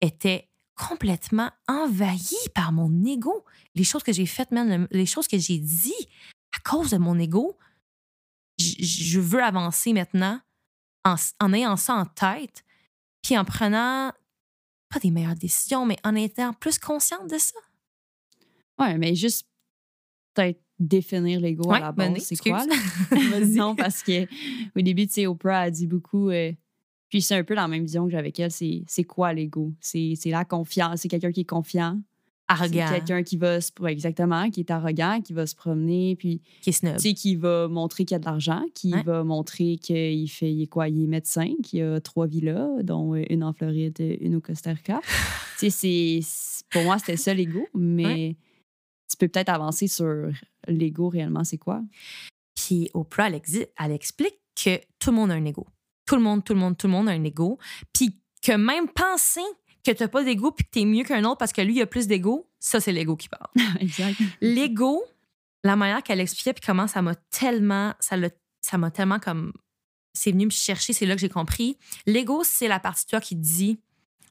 était 0.00 0.47
complètement 0.78 1.50
envahie 1.68 2.48
par 2.54 2.72
mon 2.72 3.04
ego. 3.04 3.44
Les 3.74 3.84
choses 3.84 4.02
que 4.02 4.12
j'ai 4.12 4.26
faites, 4.26 4.48
le- 4.52 4.86
les 4.90 5.06
choses 5.06 5.26
que 5.28 5.38
j'ai 5.38 5.58
dit 5.58 5.94
à 6.56 6.60
cause 6.68 6.90
de 6.90 6.98
mon 6.98 7.18
ego, 7.18 7.56
je 8.58 9.20
veux 9.20 9.42
avancer 9.42 9.92
maintenant 9.92 10.40
en, 11.04 11.14
en 11.40 11.52
ayant 11.52 11.76
ça 11.76 11.94
en 11.94 12.04
tête, 12.06 12.64
puis 13.22 13.36
en 13.38 13.44
prenant 13.44 14.12
pas 14.90 14.98
des 15.00 15.10
meilleures 15.10 15.34
décisions, 15.36 15.84
mais 15.86 15.96
en 16.04 16.14
étant 16.14 16.52
plus 16.54 16.78
consciente 16.78 17.28
de 17.30 17.38
ça. 17.38 17.58
Ouais, 18.78 18.96
mais 18.98 19.14
juste 19.14 19.46
peut-être 20.34 20.62
définir 20.78 21.40
l'ego 21.40 21.68
Ouais, 21.68 21.78
à 21.78 21.80
la 21.80 21.92
bonne 21.92 22.14
base, 22.14 22.24
c'est 22.24 22.36
quoi? 22.36 22.64
non, 23.46 23.74
parce 23.76 24.02
que 24.02 24.24
au 24.76 24.80
début, 24.82 25.06
tu 25.06 25.14
sais, 25.14 25.26
Oprah 25.26 25.60
a 25.62 25.70
dit 25.70 25.86
beaucoup. 25.86 26.30
euh, 26.30 26.52
puis 27.08 27.22
c'est 27.22 27.34
un 27.36 27.44
peu 27.44 27.54
la 27.54 27.68
même 27.68 27.82
vision 27.84 28.04
que 28.04 28.10
j'ai 28.10 28.18
avec 28.18 28.38
elle. 28.40 28.50
C'est 28.50 28.82
c'est 28.86 29.04
quoi 29.04 29.32
l'ego? 29.32 29.72
C'est 29.80 30.14
c'est 30.16 30.30
la 30.30 30.44
confiance. 30.44 31.00
C'est 31.00 31.08
quelqu'un 31.08 31.32
qui 31.32 31.40
est 31.40 31.44
confiant. 31.44 32.00
C'est 32.50 32.54
arrogant, 32.54 32.86
quelqu'un 32.94 33.22
qui 33.22 33.36
va 33.36 33.60
se. 33.60 33.70
ouais, 33.80 33.92
exactement, 33.92 34.48
qui 34.50 34.60
est 34.60 34.70
arrogant, 34.70 35.20
qui 35.20 35.34
va 35.34 35.46
se 35.46 35.54
promener, 35.54 36.16
puis 36.16 36.40
qui 36.62 36.70
est 36.70 36.72
snob. 36.72 36.96
tu 36.96 37.02
sais, 37.08 37.12
qui 37.14 37.36
va 37.36 37.68
montrer 37.68 38.06
qu'il 38.06 38.14
y 38.14 38.16
a 38.16 38.18
de 38.20 38.24
l'argent, 38.24 38.62
qui 38.74 38.92
va 39.02 39.22
montrer 39.22 39.76
qu'il 39.76 40.30
fait, 40.30 40.50
il 40.50 40.62
est 40.62 40.66
quoi, 40.66 40.88
il 40.88 41.02
est 41.04 41.06
médecin, 41.06 41.52
qu'il 41.62 41.82
a 41.82 42.00
trois 42.00 42.26
villas, 42.26 42.82
dont 42.82 43.14
une 43.14 43.44
en 43.44 43.52
Floride, 43.52 43.98
une 44.22 44.36
au 44.36 44.40
Costa 44.40 44.72
Rica. 44.72 45.00
tu 45.58 45.68
sais, 45.68 45.70
c'est- 45.70 46.20
c'est- 46.22 46.64
pour 46.70 46.84
moi, 46.84 46.98
c'était 46.98 47.18
ça 47.18 47.34
l'ego, 47.34 47.66
mais 47.74 48.36
tu 49.10 49.16
peux 49.18 49.28
peut-être 49.28 49.50
avancer 49.50 49.86
sur 49.86 50.30
l'ego 50.68 51.08
réellement, 51.10 51.44
c'est 51.44 51.58
quoi? 51.58 51.82
Puis 52.54 52.88
Oprah, 52.94 53.28
elle, 53.28 53.40
elle 53.78 53.92
explique 53.92 54.38
que 54.56 54.78
tout 54.98 55.10
le 55.10 55.16
monde 55.16 55.30
a 55.30 55.34
un 55.34 55.44
ego. 55.44 55.66
Tout 56.08 56.16
le 56.16 56.22
monde, 56.22 56.42
tout 56.42 56.54
le 56.54 56.60
monde, 56.60 56.76
tout 56.78 56.86
le 56.86 56.92
monde 56.92 57.08
a 57.08 57.12
un 57.12 57.22
ego. 57.22 57.58
Puis 57.92 58.18
que 58.42 58.52
même 58.52 58.88
penser 58.88 59.42
que 59.84 59.90
tu 59.92 60.02
n'as 60.02 60.08
pas 60.08 60.24
d'ego 60.24 60.52
puis 60.52 60.64
que 60.64 60.70
tu 60.72 60.80
es 60.80 60.84
mieux 60.86 61.04
qu'un 61.04 61.22
autre 61.24 61.36
parce 61.38 61.52
que 61.52 61.60
lui, 61.60 61.76
il 61.76 61.82
a 61.82 61.86
plus 61.86 62.06
d'ego, 62.06 62.48
ça, 62.58 62.80
c'est 62.80 62.92
l'ego 62.92 63.14
qui 63.16 63.28
parle. 63.28 63.48
exact. 63.80 64.18
L'ego, 64.40 65.02
la 65.64 65.76
manière 65.76 66.02
qu'elle 66.02 66.20
expliquait 66.20 66.54
puis 66.54 66.62
comment 66.64 66.86
ça 66.86 67.02
m'a 67.02 67.14
tellement, 67.14 67.94
ça 68.00 68.16
l'a- 68.16 68.30
ça 68.62 68.78
m'a 68.78 68.90
tellement 68.90 69.18
comme, 69.18 69.52
c'est 70.14 70.30
venu 70.32 70.46
me 70.46 70.50
chercher, 70.50 70.92
c'est 70.94 71.04
là 71.06 71.14
que 71.14 71.20
j'ai 71.20 71.28
compris. 71.28 71.76
L'ego, 72.06 72.42
c'est 72.42 72.68
la 72.68 72.80
partie 72.80 73.04
de 73.04 73.10
toi 73.10 73.20
qui 73.20 73.36
dit, 73.36 73.80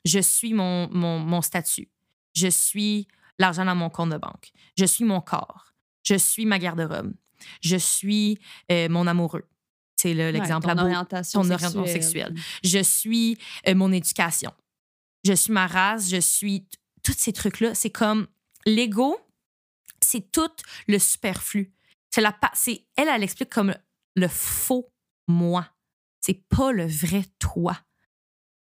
je 0.04 0.20
suis 0.20 0.54
mon, 0.54 0.90
mon, 0.92 1.20
mon 1.20 1.42
statut, 1.42 1.90
je 2.36 2.48
suis 2.48 3.08
l'argent 3.40 3.66
dans 3.66 3.76
mon 3.76 3.90
compte 3.90 4.10
de 4.10 4.18
banque, 4.18 4.52
je 4.78 4.86
suis 4.86 5.06
mon 5.06 5.22
corps, 5.22 5.74
je 6.04 6.16
suis 6.16 6.46
ma 6.46 6.60
garde-robe, 6.60 7.13
je 7.62 7.78
suis 7.78 8.40
euh, 8.72 8.90
mon 8.90 9.06
amoureux. 9.06 9.46
C'est 10.15 10.32
l'exemple. 10.32 10.67
Ouais, 10.67 10.76
ton 10.76 10.82
orientation 10.82 11.41
ton 11.41 11.48
sexuelle. 11.48 11.78
orientation 11.78 12.02
sexuelle. 12.02 12.36
je 12.63 12.84
suis 12.84 13.38
euh, 13.67 13.76
mon 13.76 13.91
éducation, 13.91 14.52
je 15.24 15.34
suis 15.34 15.52
ma 15.52 15.67
race, 15.67 16.10
je 16.10 16.20
suis 16.20 16.65
tous 17.04 17.15
ces 17.17 17.34
trucs-là. 17.34 17.74
C'est 17.76 17.89
comme 17.89 18.28
l'ego, 18.65 19.17
c'est 20.02 20.32
tout 20.32 20.52
le 20.88 21.00
superflu. 21.00 21.74
C'est 22.10 22.22
la 22.22 22.38
c'est 22.54 22.86
elle, 22.96 23.10
elle 23.10 23.24
explique 23.24 23.50
comme 23.50 23.76
le 24.15 24.28
faux 24.28 24.91
moi. 25.28 25.67
C'est 26.22 26.48
pas 26.50 26.72
le 26.72 26.86
vrai 26.86 27.24
toi. 27.39 27.78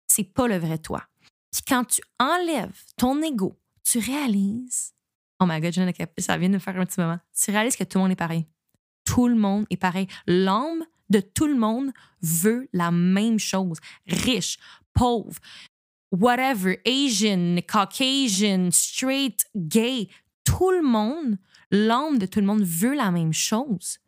C'est 0.07 0.23
pas 0.23 0.47
le 0.47 0.57
vrai 0.57 0.77
toi. 0.77 1.03
Puis 1.51 1.61
quand 1.67 1.85
tu 1.85 2.01
enlèves 2.19 2.83
ton 2.97 3.21
ego, 3.21 3.57
tu 3.83 3.99
réalises. 3.99 4.93
Oh 5.39 5.45
my 5.47 5.59
god, 5.59 5.73
ça 6.17 6.37
vient 6.37 6.49
de 6.49 6.55
me 6.55 6.59
faire 6.59 6.77
un 6.79 6.85
petit 6.85 6.99
moment. 6.99 7.19
Tu 7.37 7.51
réalises 7.51 7.75
que 7.75 7.83
tout 7.83 7.97
le 7.97 8.03
monde 8.03 8.11
est 8.11 8.17
pareil. 8.17 8.45
Tout 9.05 9.27
le 9.27 9.35
monde 9.35 9.65
est 9.69 9.77
pareil. 9.77 10.07
L'âme 10.27 10.85
de 11.09 11.19
tout 11.19 11.47
le 11.47 11.55
monde 11.55 11.91
veut 12.21 12.67
la 12.73 12.91
même 12.91 13.39
chose. 13.39 13.77
Riche, 14.07 14.57
pauvre, 14.93 15.39
whatever, 16.11 16.79
Asian, 16.85 17.57
Caucasian, 17.67 18.69
straight, 18.71 19.45
gay, 19.55 20.09
tout 20.43 20.71
le 20.71 20.81
monde, 20.81 21.37
l'âme 21.71 22.17
de 22.17 22.25
tout 22.25 22.39
le 22.39 22.45
monde 22.45 22.63
veut 22.63 22.95
la 22.95 23.11
même 23.11 23.33
chose. 23.33 23.99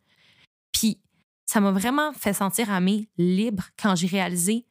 Puis 0.72 1.00
ça 1.46 1.60
m'a 1.60 1.72
vraiment 1.72 2.12
fait 2.12 2.32
sentir 2.32 2.70
à 2.70 2.80
mes 2.80 3.08
libre 3.16 3.64
quand 3.76 3.96
j'ai 3.96 4.06
réalisé 4.06 4.66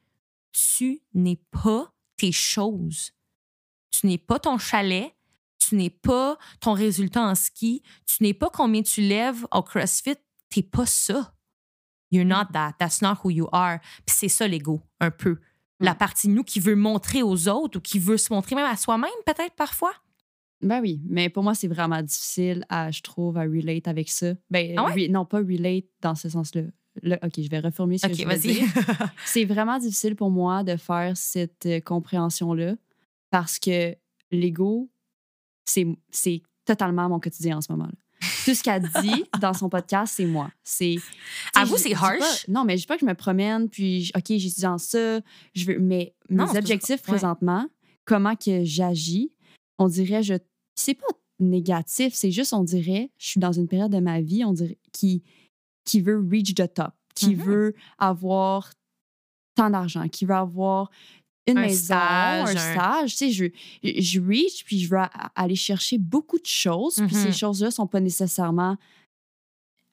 tu 0.52 1.02
n'es 1.14 1.40
pas 1.50 1.92
tes 2.16 2.32
choses. 2.32 3.12
Tu 3.90 4.06
n'es 4.06 4.18
pas 4.18 4.38
ton 4.38 4.58
chalet, 4.58 5.14
tu 5.58 5.76
n'es 5.76 5.90
pas 5.90 6.38
ton 6.60 6.72
résultat 6.72 7.22
en 7.22 7.34
ski, 7.34 7.82
tu 8.06 8.22
n'es 8.22 8.34
pas 8.34 8.50
combien 8.50 8.82
tu 8.82 9.00
lèves 9.00 9.46
au 9.52 9.62
CrossFit, 9.62 10.16
t'es 10.50 10.62
pas 10.62 10.86
ça. 10.86 11.34
You're 12.10 12.24
not 12.26 12.46
that. 12.52 12.72
That's 12.78 13.02
not 13.02 13.16
who 13.24 13.30
you 13.30 13.48
are. 13.52 13.78
Puis 14.06 14.16
c'est 14.18 14.28
ça 14.28 14.46
l'ego, 14.48 14.80
un 15.00 15.10
peu. 15.10 15.38
La 15.80 15.94
partie 15.94 16.26
de 16.28 16.32
nous 16.32 16.42
qui 16.44 16.58
veut 16.60 16.74
montrer 16.74 17.22
aux 17.22 17.48
autres 17.48 17.78
ou 17.78 17.80
qui 17.80 17.98
veut 17.98 18.16
se 18.16 18.32
montrer 18.32 18.56
même 18.56 18.64
à 18.66 18.76
soi-même, 18.76 19.10
peut-être 19.26 19.54
parfois? 19.54 19.92
Ben 20.60 20.80
oui, 20.80 21.00
mais 21.08 21.28
pour 21.28 21.44
moi, 21.44 21.54
c'est 21.54 21.68
vraiment 21.68 22.02
difficile, 22.02 22.64
à, 22.68 22.90
je 22.90 23.00
trouve, 23.00 23.38
à 23.38 23.42
relate 23.42 23.86
avec 23.86 24.08
ça. 24.10 24.32
Ben, 24.50 24.74
Ah 24.76 24.86
ouais? 24.86 25.06
re- 25.06 25.10
non, 25.12 25.24
pas 25.24 25.38
relate 25.38 25.84
dans 26.00 26.16
ce 26.16 26.28
sens-là. 26.28 26.62
Là, 27.02 27.16
OK, 27.22 27.34
je 27.40 27.48
vais 27.48 27.60
reformuler 27.60 27.98
ce 27.98 28.08
que 28.08 28.12
Ok, 28.12 28.18
je 28.18 28.24
vas-y. 28.26 28.64
C'est 29.24 29.44
vraiment 29.44 29.78
difficile 29.78 30.16
pour 30.16 30.32
moi 30.32 30.64
de 30.64 30.76
faire 30.76 31.16
cette 31.16 31.66
euh, 31.66 31.78
compréhension-là 31.80 32.74
parce 33.30 33.60
que 33.60 33.94
l'ego, 34.32 34.90
c'est 35.64 35.86
c'est 36.10 36.42
totalement 36.64 37.08
mon 37.08 37.20
quotidien 37.20 37.58
en 37.58 37.60
ce 37.60 37.70
moment. 37.70 37.86
-là. 37.86 37.94
Tout 38.44 38.54
ce 38.54 38.62
qu'elle 38.62 38.82
dit 39.02 39.24
dans 39.40 39.52
son 39.52 39.68
podcast, 39.68 40.14
c'est 40.16 40.26
moi. 40.26 40.50
C'est. 40.62 40.96
À 41.54 41.64
vous, 41.64 41.76
c'est 41.76 41.94
harsh. 41.94 42.46
non, 42.48 42.64
mais 42.64 42.76
je 42.76 42.82
dis 42.82 42.86
pas 42.86 42.96
que 42.96 43.02
je 43.02 43.06
me 43.06 43.14
promène, 43.14 43.68
puis 43.68 44.10
OK, 44.16 44.24
j'étudie 44.28 44.62
dans 44.62 44.78
ça. 44.78 45.20
Je 45.54 45.64
veux, 45.66 45.78
mais 45.78 46.14
mes 46.28 46.56
objectifs 46.56 47.02
présentement, 47.02 47.66
comment 48.04 48.36
que 48.36 48.64
j'agis, 48.64 49.32
on 49.78 49.88
dirait, 49.88 50.22
je. 50.22 50.34
C'est 50.74 50.94
pas 50.94 51.06
négatif, 51.40 52.14
c'est 52.14 52.30
juste, 52.30 52.52
on 52.52 52.64
dirait, 52.64 53.10
je 53.18 53.28
suis 53.28 53.40
dans 53.40 53.52
une 53.52 53.68
période 53.68 53.92
de 53.92 54.00
ma 54.00 54.20
vie, 54.20 54.44
on 54.44 54.52
dirait, 54.52 54.78
qui, 54.92 55.22
qui 55.84 56.00
veut 56.00 56.24
reach 56.30 56.54
the 56.54 56.72
top, 56.72 56.92
qui 57.14 57.34
mm-hmm. 57.34 57.42
veut 57.42 57.74
avoir 57.98 58.72
tant 59.54 59.70
d'argent, 59.70 60.08
qui 60.08 60.24
veut 60.24 60.34
avoir 60.34 60.90
une 61.48 61.60
maison, 61.60 61.94
un 61.94 62.46
stage. 62.46 63.16
Tu 63.16 63.16
sais, 63.16 63.30
je, 63.30 63.44
je 63.82 64.20
reach, 64.20 64.64
puis 64.64 64.80
je 64.80 64.88
veux 64.88 64.98
aller 65.34 65.56
chercher 65.56 65.98
beaucoup 65.98 66.38
de 66.38 66.46
choses. 66.46 66.96
Puis 67.06 67.14
ces 67.14 67.28
mm-hmm. 67.28 67.38
choses-là 67.38 67.70
sont 67.70 67.86
pas 67.86 68.00
nécessairement 68.00 68.76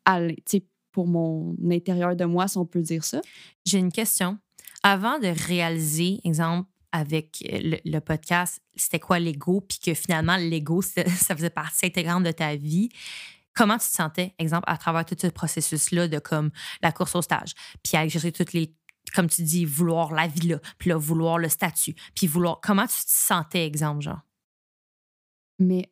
tu 0.06 0.36
sais, 0.46 0.64
pour 0.92 1.08
mon 1.08 1.56
intérieur 1.70 2.16
de 2.16 2.26
moi, 2.26 2.48
si 2.48 2.58
on 2.58 2.66
peut 2.66 2.82
dire 2.82 3.04
ça. 3.04 3.22
J'ai 3.66 3.80
une 3.80 3.92
question. 3.92 4.38
Avant 4.84 5.20
de 5.20 5.28
réaliser, 5.28 6.22
exemple, 6.24 6.70
avec 6.92 7.44
le, 7.44 8.00
podcast, 8.00 8.62
c'était 8.76 9.00
quoi 9.00 9.20
l'ego, 9.20 9.60
puis 9.62 9.80
que 9.80 9.94
finalement, 9.94 10.38
l'ego, 10.38 10.82
ça 10.82 11.36
faisait 11.36 11.50
partie 11.50 11.88
intégrante 11.88 12.24
de 12.24 12.32
ta 12.32 12.56
vie. 12.56 12.90
Comment 13.54 13.78
tu 13.78 13.88
te 13.88 13.94
sentais, 13.94 14.34
exemple, 14.40 14.64
à 14.68 14.78
travers 14.78 15.06
tout 15.06 15.16
ce 15.20 15.28
processus-là 15.28 16.08
de 16.08 16.20
comme 16.20 16.52
la 16.82 16.94
course 16.94 17.16
au 17.16 17.22
stage, 17.22 17.54
puis 17.84 17.98
aller 17.98 18.10
chercher 18.10 18.32
toutes 18.32 18.54
les 18.54 18.74
comme 19.16 19.30
tu 19.30 19.44
dis, 19.44 19.66
vouloir 19.66 20.14
la 20.14 20.28
vie-là, 20.28 20.60
puis 20.78 20.90
là, 20.90 20.98
vouloir 20.98 21.38
le 21.38 21.50
statut, 21.50 21.96
puis 22.14 22.28
vouloir. 22.28 22.60
Comment 22.62 22.86
tu 22.86 22.98
te 22.98 23.04
sentais, 23.08 23.66
exemple, 23.66 24.02
genre? 24.02 24.22
Mais 25.58 25.90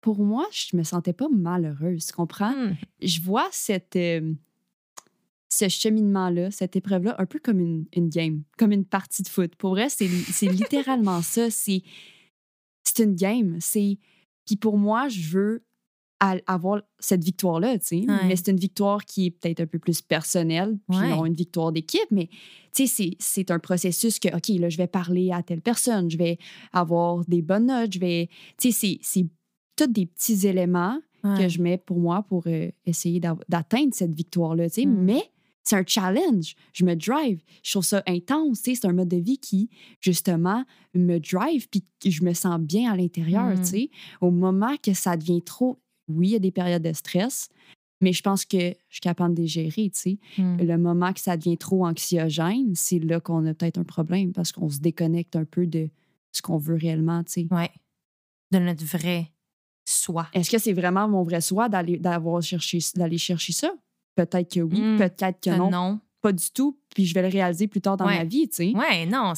pour 0.00 0.22
moi, 0.22 0.46
je 0.52 0.76
me 0.76 0.82
sentais 0.82 1.12
pas 1.12 1.28
malheureuse, 1.28 2.06
tu 2.06 2.12
comprends? 2.12 2.52
Hmm. 2.52 2.76
Je 3.00 3.20
vois 3.20 3.48
cette, 3.50 3.96
euh, 3.96 4.34
ce 5.48 5.68
cheminement-là, 5.68 6.50
cette 6.50 6.76
épreuve-là, 6.76 7.16
un 7.18 7.26
peu 7.26 7.38
comme 7.38 7.58
une, 7.58 7.86
une, 7.94 8.10
game, 8.10 8.42
comme 8.58 8.72
une 8.72 8.84
partie 8.84 9.22
de 9.22 9.28
foot. 9.28 9.56
Pour 9.56 9.70
vrai, 9.70 9.88
c'est 9.88 10.06
littéralement 10.46 11.22
ça. 11.22 11.50
C'est 11.50 11.82
une 12.98 13.14
game. 13.14 13.56
C'est. 13.60 13.98
Puis 14.46 14.56
pour 14.56 14.78
moi, 14.78 15.08
je 15.08 15.28
veux 15.28 15.64
à 16.20 16.36
avoir 16.46 16.82
cette 16.98 17.22
victoire-là, 17.22 17.78
tu 17.78 17.86
sais. 17.86 18.06
Mais 18.26 18.34
c'est 18.36 18.50
une 18.50 18.58
victoire 18.58 19.04
qui 19.04 19.26
est 19.26 19.30
peut-être 19.30 19.60
un 19.60 19.66
peu 19.66 19.78
plus 19.78 20.02
personnelle, 20.02 20.78
puis 20.88 20.98
non 20.98 21.26
une 21.26 21.34
victoire 21.34 21.72
d'équipe. 21.72 22.10
Mais, 22.10 22.28
tu 22.74 22.86
sais, 22.86 23.16
c'est 23.18 23.50
un 23.50 23.58
processus 23.58 24.18
que, 24.18 24.28
OK, 24.28 24.48
là, 24.60 24.68
je 24.68 24.76
vais 24.76 24.86
parler 24.86 25.30
à 25.32 25.42
telle 25.42 25.60
personne, 25.60 26.10
je 26.10 26.18
vais 26.18 26.38
avoir 26.72 27.24
des 27.26 27.42
bonnes 27.42 27.66
notes, 27.66 27.92
je 27.92 28.00
vais... 28.00 28.28
Tu 28.58 28.72
sais, 28.72 28.98
c'est 29.00 29.26
tous 29.76 29.86
des 29.86 30.06
petits 30.06 30.46
éléments 30.46 30.98
que 31.36 31.48
je 31.48 31.60
mets 31.60 31.78
pour 31.78 31.98
moi 31.98 32.22
pour 32.22 32.44
euh, 32.46 32.70
essayer 32.86 33.20
d'atteindre 33.20 33.92
cette 33.92 34.14
victoire-là, 34.14 34.68
tu 34.68 34.82
sais. 34.82 34.86
Hmm. 34.86 35.04
Mais 35.04 35.30
c'est 35.68 35.76
un 35.76 35.84
challenge. 35.86 36.54
Je 36.72 36.84
me 36.84 36.94
drive. 36.94 37.42
Je 37.62 37.72
trouve 37.72 37.84
ça 37.84 38.02
intense. 38.06 38.60
C'est 38.64 38.84
un 38.86 38.92
mode 38.92 39.08
de 39.08 39.18
vie 39.18 39.38
qui, 39.38 39.68
justement, 40.00 40.64
me 40.94 41.18
drive 41.18 41.68
puis 41.68 41.84
je 42.04 42.24
me 42.24 42.32
sens 42.32 42.58
bien 42.58 42.90
à 42.90 42.96
l'intérieur. 42.96 43.52
Sais. 43.62 43.90
Au 44.22 44.30
moment 44.30 44.76
que 44.82 44.94
ça 44.94 45.16
devient 45.16 45.42
trop 45.42 45.78
oui, 46.08 46.28
il 46.28 46.32
y 46.32 46.36
a 46.36 46.40
des 46.40 46.50
périodes 46.50 46.82
de 46.82 46.92
stress, 46.92 47.48
mais 48.00 48.12
je 48.12 48.22
pense 48.22 48.44
que 48.44 48.58
je 48.58 48.94
suis 48.94 49.00
capable 49.00 49.34
de 49.34 49.42
les 49.42 49.48
gérer. 49.48 49.90
Hmm. 50.36 50.56
Le 50.58 50.76
moment 50.76 51.12
que 51.12 51.20
ça 51.20 51.36
devient 51.36 51.58
trop 51.58 51.86
anxiogène, 51.86 52.74
c'est 52.74 52.98
là 52.98 53.20
qu'on 53.20 53.44
a 53.46 53.54
peut-être 53.54 53.78
un 53.78 53.84
problème 53.84 54.32
parce 54.32 54.52
qu'on 54.52 54.68
se 54.68 54.78
déconnecte 54.78 55.36
un 55.36 55.44
peu 55.44 55.66
de 55.66 55.88
ce 56.32 56.42
qu'on 56.42 56.58
veut 56.58 56.76
réellement. 56.76 57.22
Oui, 57.36 57.66
de 58.52 58.58
notre 58.58 58.84
vrai 58.84 59.32
soi. 59.88 60.28
Est-ce 60.32 60.50
que 60.50 60.58
c'est 60.58 60.72
vraiment 60.72 61.08
mon 61.08 61.22
vrai 61.22 61.40
soi 61.40 61.68
d'aller 61.68 62.00
chercher, 62.42 62.80
chercher 62.80 63.52
ça? 63.52 63.72
Peut-être 64.14 64.52
que 64.52 64.60
oui, 64.60 64.80
hmm. 64.80 64.98
peut-être 64.98 65.40
que 65.40 65.56
non. 65.56 65.70
non. 65.70 66.00
Pas 66.20 66.32
du 66.32 66.50
tout, 66.50 66.76
puis 66.92 67.06
je 67.06 67.14
vais 67.14 67.22
le 67.22 67.28
réaliser 67.28 67.68
plus 67.68 67.80
tard 67.80 67.96
dans 67.96 68.04
ma 68.04 68.24
vie, 68.24 68.48
tu 68.48 68.56
sais. 68.56 68.72
Oui, 68.74 69.06
non. 69.06 69.34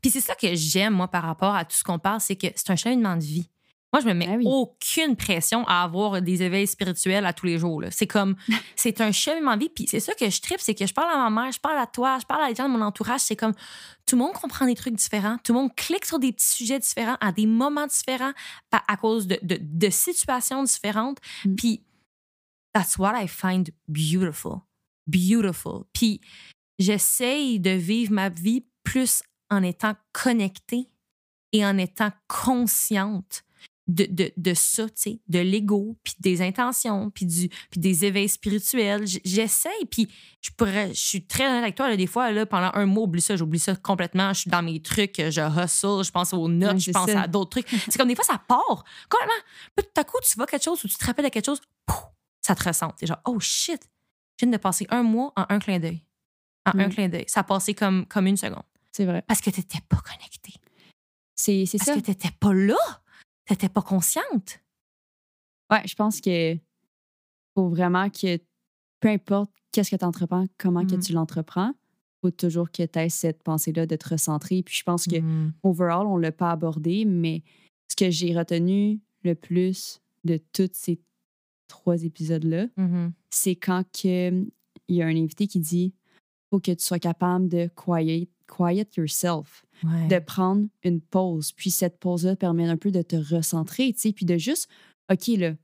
Puis 0.00 0.10
c'est 0.10 0.20
ça 0.20 0.34
que 0.34 0.52
j'aime, 0.52 0.94
moi, 0.94 1.06
par 1.06 1.22
rapport 1.22 1.54
à 1.54 1.64
tout 1.64 1.76
ce 1.76 1.84
qu'on 1.84 2.00
parle, 2.00 2.20
c'est 2.20 2.34
que 2.34 2.48
c'est 2.56 2.70
un 2.70 2.76
cheminement 2.76 3.16
de 3.16 3.22
vie. 3.22 3.48
Moi, 3.92 4.00
je 4.00 4.08
me 4.08 4.14
mets 4.14 4.26
ben 4.26 4.40
aucune 4.46 5.16
pression 5.16 5.66
à 5.66 5.82
avoir 5.82 6.22
des 6.22 6.42
éveils 6.42 6.66
spirituels 6.66 7.26
à 7.26 7.34
tous 7.34 7.44
les 7.44 7.58
jours. 7.58 7.82
C'est 7.90 8.06
comme, 8.06 8.36
c'est 8.76 9.02
un 9.02 9.12
cheminement 9.12 9.54
de 9.54 9.64
vie. 9.64 9.68
Puis 9.68 9.86
c'est 9.86 10.00
ça 10.00 10.14
que 10.14 10.30
je 10.30 10.40
tripe, 10.40 10.60
c'est 10.60 10.74
que 10.74 10.86
je 10.86 10.94
parle 10.94 11.10
à 11.12 11.28
ma 11.28 11.42
mère, 11.42 11.52
je 11.52 11.60
parle 11.60 11.78
à 11.78 11.86
toi, 11.86 12.18
je 12.18 12.24
parle 12.24 12.44
à 12.44 12.48
les 12.48 12.54
gens 12.54 12.68
de 12.68 12.72
mon 12.72 12.80
entourage. 12.80 13.20
C'est 13.20 13.36
comme, 13.36 13.52
tout 14.06 14.16
le 14.16 14.22
monde 14.22 14.32
comprend 14.32 14.64
des 14.64 14.74
trucs 14.74 14.94
différents. 14.94 15.36
Tout 15.44 15.52
le 15.52 15.58
monde 15.58 15.74
clique 15.76 16.06
sur 16.06 16.18
des 16.18 16.32
petits 16.32 16.48
sujets 16.48 16.78
différents 16.78 17.18
à 17.20 17.32
des 17.32 17.46
moments 17.46 17.86
différents 17.86 18.32
à, 18.70 18.96
cause 18.96 19.26
de, 19.26 19.38
de, 19.42 19.90
situations 19.90 20.62
différentes. 20.62 21.18
Mm. 21.44 21.54
Puis, 21.56 21.84
that's 22.72 22.96
what 22.96 23.12
I 23.14 23.28
find 23.28 23.70
beautiful. 23.88 24.60
Beautiful. 25.06 25.84
Puis, 25.92 26.22
j'essaye 26.78 27.60
de 27.60 27.70
vivre 27.70 28.12
ma 28.12 28.30
vie 28.30 28.64
plus 28.84 29.22
en 29.50 29.62
étant 29.62 29.94
connectée 30.12 30.88
et 31.52 31.66
en 31.66 31.76
étant 31.76 32.10
consciente 32.26 33.44
de, 33.92 34.06
de, 34.10 34.32
de 34.36 34.54
ça, 34.54 34.86
tu 34.86 34.92
sais, 34.96 35.20
de 35.28 35.38
l'ego, 35.38 35.96
puis 36.02 36.14
des 36.18 36.40
intentions, 36.40 37.10
puis, 37.10 37.26
du, 37.26 37.48
puis 37.70 37.80
des 37.80 38.04
éveils 38.04 38.28
spirituels. 38.28 39.04
J'essaye, 39.24 39.84
puis 39.90 40.08
je 40.40 40.50
pourrais, 40.50 40.88
je 40.88 41.00
suis 41.00 41.26
très 41.26 41.46
honnête 41.46 41.62
avec 41.62 41.74
toi, 41.74 41.88
là, 41.88 41.96
des 41.96 42.06
fois, 42.06 42.30
là, 42.32 42.46
pendant 42.46 42.70
un 42.74 42.86
mois, 42.86 43.04
j'oublie 43.04 43.20
ça, 43.20 43.36
j'oublie 43.36 43.58
ça 43.58 43.76
complètement. 43.76 44.32
Je 44.32 44.40
suis 44.40 44.50
dans 44.50 44.62
mes 44.62 44.80
trucs, 44.80 45.16
je 45.18 45.40
hustle, 45.40 46.04
je 46.04 46.10
pense 46.10 46.32
aux 46.32 46.48
notes, 46.48 46.78
je 46.78 46.90
pense 46.90 47.10
à 47.10 47.26
d'autres 47.26 47.60
trucs. 47.60 47.68
C'est 47.88 47.96
comme 47.98 48.08
des 48.08 48.14
fois, 48.14 48.24
ça 48.24 48.40
part 48.46 48.84
complètement. 49.08 49.42
Puis 49.76 49.86
tout 49.86 50.00
à 50.00 50.04
coup, 50.04 50.18
tu 50.22 50.34
vois 50.36 50.46
quelque 50.46 50.64
chose 50.64 50.82
ou 50.84 50.88
tu 50.88 50.96
te 50.96 51.04
rappelles 51.04 51.26
de 51.26 51.30
quelque 51.30 51.46
chose, 51.46 51.60
ça 52.40 52.54
te 52.54 52.64
ressent. 52.64 52.92
C'est 52.98 53.06
genre, 53.06 53.20
oh 53.26 53.38
shit, 53.40 53.80
je 54.38 54.46
viens 54.46 54.52
de 54.52 54.56
passer 54.56 54.86
un 54.90 55.02
mois 55.02 55.32
en 55.36 55.44
un 55.48 55.58
clin 55.58 55.78
d'œil. 55.78 56.02
En 56.64 56.78
un 56.78 56.88
mm. 56.88 56.94
clin 56.94 57.08
d'œil. 57.08 57.24
Ça 57.26 57.40
a 57.40 57.44
passé 57.44 57.74
comme, 57.74 58.06
comme 58.06 58.26
une 58.26 58.36
seconde. 58.36 58.62
C'est 58.92 59.04
vrai. 59.04 59.22
Parce 59.26 59.40
que 59.40 59.50
tu 59.50 59.60
n'étais 59.60 59.80
pas 59.88 59.98
connecté. 59.98 60.54
C'est 61.34 61.66
ça. 61.66 61.78
Parce 61.78 61.98
que 61.98 62.04
tu 62.04 62.10
n'étais 62.10 62.30
pas 62.30 62.52
là. 62.52 63.01
T'étais 63.52 63.68
pas 63.68 63.82
consciente? 63.82 64.60
Ouais, 65.70 65.86
je 65.86 65.94
pense 65.94 66.22
que 66.22 66.56
faut 67.54 67.68
vraiment 67.68 68.08
que 68.08 68.38
peu 68.98 69.08
importe 69.08 69.52
qu'est-ce 69.72 69.90
que 69.90 69.96
tu 69.96 70.04
entreprends, 70.06 70.46
comment 70.56 70.86
que 70.86 70.94
mmh. 70.94 71.00
tu 71.00 71.12
l'entreprends, 71.12 71.74
faut 72.22 72.30
toujours 72.30 72.70
que 72.70 72.82
tu 72.82 72.98
aies 72.98 73.10
cette 73.10 73.42
pensée-là 73.42 73.84
de 73.84 73.94
te 73.96 74.08
recentrer. 74.08 74.62
Puis 74.62 74.76
je 74.76 74.82
pense 74.84 75.04
que 75.06 75.20
mmh. 75.20 75.52
overall, 75.64 76.06
on 76.06 76.16
l'a 76.16 76.32
pas 76.32 76.50
abordé, 76.50 77.04
mais 77.04 77.42
ce 77.88 77.96
que 77.96 78.10
j'ai 78.10 78.34
retenu 78.34 79.02
le 79.22 79.34
plus 79.34 80.00
de 80.24 80.40
tous 80.54 80.70
ces 80.72 80.98
trois 81.68 82.04
épisodes-là, 82.04 82.68
mmh 82.78 83.08
c'est 83.28 83.56
quand 83.56 84.04
il 84.04 84.50
y 84.88 85.02
a 85.02 85.06
un 85.06 85.16
invité 85.16 85.46
qui 85.46 85.60
dit 85.60 85.92
faut 86.48 86.58
que 86.58 86.72
tu 86.72 86.82
sois 86.82 86.98
capable 86.98 87.48
de 87.48 87.68
quiet, 87.74 88.30
quiet 88.52 88.88
yourself, 88.96 89.64
de 89.82 90.18
prendre 90.18 90.68
une 90.82 91.00
pause. 91.00 91.52
Puis 91.52 91.70
cette 91.70 91.98
pause-là 91.98 92.36
permet 92.36 92.66
un 92.66 92.76
peu 92.76 92.90
de 92.90 93.00
te 93.00 93.16
recentrer, 93.16 93.92
tu 93.94 94.00
sais, 94.00 94.12
puis 94.12 94.26
de 94.26 94.36
juste, 94.36 94.68
OK, 95.10 95.28
là, 95.38 95.54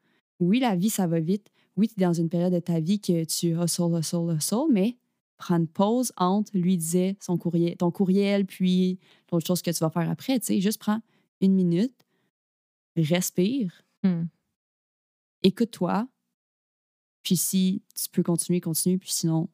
oui, 0.41 0.59
la 0.59 0.75
vie, 0.75 0.89
ça 0.89 1.07
va 1.07 1.21
vite. 1.21 1.51
Oui, 1.77 1.89
tu 1.89 1.95
es 2.01 2.07
dans 2.07 2.15
une 2.15 2.31
période 2.31 2.53
de 2.53 2.61
ta 2.61 2.81
vie 2.81 2.99
que 2.99 3.25
tu 3.25 3.49
hustle, 3.49 3.99
hustle, 3.99 4.35
hustle, 4.37 4.73
mais 4.73 4.97
prendre 5.37 5.61
une 5.61 5.69
pause 5.69 6.13
entre, 6.17 6.51
lui 6.57 6.77
disait, 6.79 7.17
son 7.21 7.37
courriel, 7.37 7.77
ton 7.77 7.91
courriel, 7.91 8.47
puis 8.47 8.99
l'autre 9.31 9.47
chose 9.47 9.63
que 9.63 9.71
tu 9.71 9.79
vas 9.79 9.91
faire 9.91 10.09
après, 10.11 10.41
tu 10.41 10.47
sais, 10.47 10.61
juste 10.61 10.81
prends 10.81 11.01
une 11.41 11.55
minute, 11.55 11.95
respire, 12.97 13.83
hmm. 14.03 14.25
écoute-toi, 15.43 16.09
puis 17.23 17.37
si 17.37 17.83
tu 17.95 18.09
peux 18.11 18.23
continuer, 18.23 18.61
continue, 18.61 18.99
puis 18.99 19.13
sinon, 19.13 19.49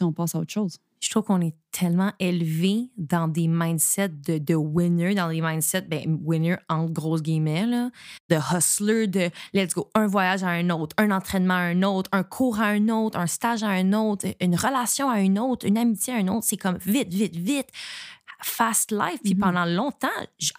on 0.00 0.12
passe 0.12 0.34
à 0.34 0.38
autre 0.38 0.52
chose 0.52 0.78
je 1.02 1.10
trouve 1.10 1.24
qu'on 1.24 1.40
est 1.40 1.56
tellement 1.72 2.12
élevé 2.20 2.90
dans 2.96 3.26
des 3.26 3.48
mindsets 3.48 4.08
de, 4.08 4.38
de 4.38 4.54
winner, 4.54 5.14
dans 5.14 5.28
des 5.28 5.40
mindsets, 5.40 5.82
ben, 5.82 6.18
winner 6.22 6.56
en 6.68 6.84
grosses 6.86 7.22
guillemets, 7.22 7.66
là, 7.66 7.90
de 8.28 8.36
hustler, 8.36 9.08
de 9.08 9.28
let's 9.52 9.74
go, 9.74 9.90
un 9.96 10.06
voyage 10.06 10.44
à 10.44 10.50
un 10.50 10.70
autre, 10.70 10.94
un 10.98 11.10
entraînement 11.10 11.54
à 11.54 11.62
un 11.62 11.82
autre, 11.82 12.08
un 12.12 12.22
cours 12.22 12.60
à 12.60 12.66
un 12.66 12.88
autre, 12.88 13.18
un 13.18 13.26
stage 13.26 13.64
à 13.64 13.70
un 13.70 13.92
autre, 13.92 14.26
une 14.40 14.54
relation 14.54 15.10
à 15.10 15.20
une 15.20 15.40
autre, 15.40 15.66
une 15.66 15.76
amitié 15.76 16.14
à 16.14 16.18
un 16.18 16.28
autre. 16.28 16.46
C'est 16.46 16.56
comme 16.56 16.78
vite, 16.78 17.12
vite, 17.12 17.34
vite, 17.34 17.68
fast 18.40 18.92
life. 18.92 19.20
Puis 19.24 19.34
mm-hmm. 19.34 19.38
pendant 19.40 19.64
longtemps, 19.64 20.08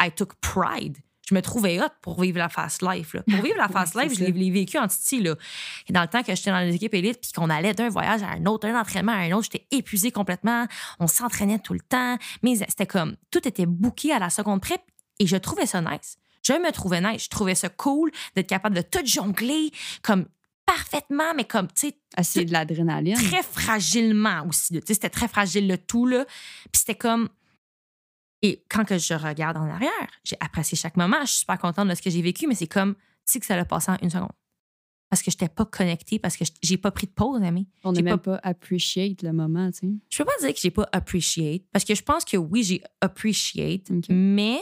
I 0.02 0.12
took 0.12 0.34
pride 0.42 0.98
je 1.34 1.36
me 1.36 1.42
trouvais 1.42 1.82
hot 1.82 1.90
pour 2.02 2.22
vivre 2.22 2.38
la 2.38 2.48
fast 2.48 2.84
life. 2.84 3.16
Pour 3.28 3.42
vivre 3.42 3.58
la 3.58 3.68
fast 3.70 3.96
life, 3.96 4.14
je 4.14 4.24
l'ai 4.24 4.52
vécu 4.52 4.78
en 4.78 4.88
Titi. 4.88 5.20
Là. 5.20 5.36
dans 5.90 6.02
le 6.02 6.08
temps 6.08 6.22
que 6.22 6.36
j'étais 6.36 6.52
dans 6.52 6.60
les 6.60 6.76
équipes 6.76 6.94
élites, 6.94 7.20
puis 7.20 7.32
qu'on 7.32 7.50
allait 7.50 7.74
d'un 7.74 7.90
voyage 7.90 8.22
à 8.22 8.30
un 8.30 8.46
autre, 8.46 8.68
d'un 8.68 8.80
entraînement 8.80 9.14
à 9.14 9.18
un 9.18 9.32
autre, 9.32 9.50
j'étais 9.52 9.66
épuisée 9.72 10.12
complètement. 10.12 10.68
On 11.00 11.08
s'entraînait 11.08 11.58
tout 11.58 11.74
le 11.74 11.80
temps. 11.80 12.18
Mais 12.44 12.56
c'était 12.56 12.86
comme, 12.86 13.16
tout 13.32 13.48
était 13.48 13.66
booké 13.66 14.12
à 14.12 14.20
la 14.20 14.30
seconde 14.30 14.62
près. 14.62 14.78
Et 15.18 15.26
je 15.26 15.38
trouvais 15.38 15.66
ça 15.66 15.82
nice. 15.82 16.18
Je 16.46 16.54
me 16.54 16.72
trouvais 16.72 17.02
nice. 17.02 17.24
Je 17.24 17.30
trouvais 17.30 17.56
ça 17.56 17.70
cool 17.70 18.12
d'être 18.36 18.48
capable 18.48 18.76
de 18.76 18.84
tout 18.84 19.04
jongler 19.04 19.72
comme 20.04 20.28
parfaitement, 20.68 21.34
mais 21.36 21.46
comme, 21.46 21.68
tu 21.68 21.88
sais. 21.88 21.96
assez 22.16 22.46
de 22.46 22.54
l'adrénaline. 22.54 23.16
Très 23.16 23.42
fragilement 23.42 24.46
aussi. 24.48 24.80
C'était 24.86 25.10
très 25.10 25.28
fragile 25.28 25.68
le 25.68 25.80
tout, 25.80 26.06
là. 26.06 26.26
Puis 26.26 26.80
c'était 26.80 26.96
comme 26.96 27.30
et 28.44 28.64
quand 28.70 28.86
que 28.86 28.98
je 29.00 29.14
regarde 29.16 29.58
en 29.58 29.68
arrière, 29.68 30.08
j'ai 30.24 30.36
apprécié 30.40 30.78
chaque 30.78 30.98
moment. 30.98 31.18
Je 31.22 31.28
suis 31.32 31.40
super 31.40 31.58
contente 31.58 31.88
de 31.90 31.96
ce 31.96 32.02
que 32.02 32.10
j'ai 32.12 32.22
vécu, 32.22 32.46
mais 32.46 32.54
c'est 32.56 32.68
comme, 32.68 32.94
tu 32.96 33.02
sais 33.26 33.40
que 33.40 33.46
ça 33.48 33.56
l'a 33.56 33.66
passé 33.66 33.92
en 33.92 33.98
une 34.04 34.10
seconde. 34.12 34.30
parce 35.10 35.22
que 35.22 35.30
je 35.30 35.36
n'étais 35.36 35.50
pas 35.54 35.66
connectée, 35.66 36.18
parce 36.18 36.36
que 36.36 36.44
j'ai 36.64 36.78
pas 36.78 36.90
pris 36.90 37.06
de 37.06 37.12
pause, 37.12 37.42
Amé. 37.44 37.68
On 37.84 37.92
n'a 37.92 38.02
même 38.02 38.18
pas 38.18 38.40
appreciate 38.42 39.22
le 39.22 39.32
moment, 39.32 39.70
tu 39.72 39.78
sais. 39.88 39.94
Je 40.10 40.18
peux 40.18 40.26
pas 40.26 40.32
dire 40.42 40.54
que 40.56 40.60
j'ai 40.60 40.72
pas 40.72 40.90
appreciate, 40.92 41.64
parce 41.72 41.86
que 41.86 41.94
je 41.94 42.02
pense 42.02 42.26
que 42.26 42.36
oui, 42.36 42.64
j'ai 42.64 42.82
appreciate, 43.00 43.92
mais 44.10 44.58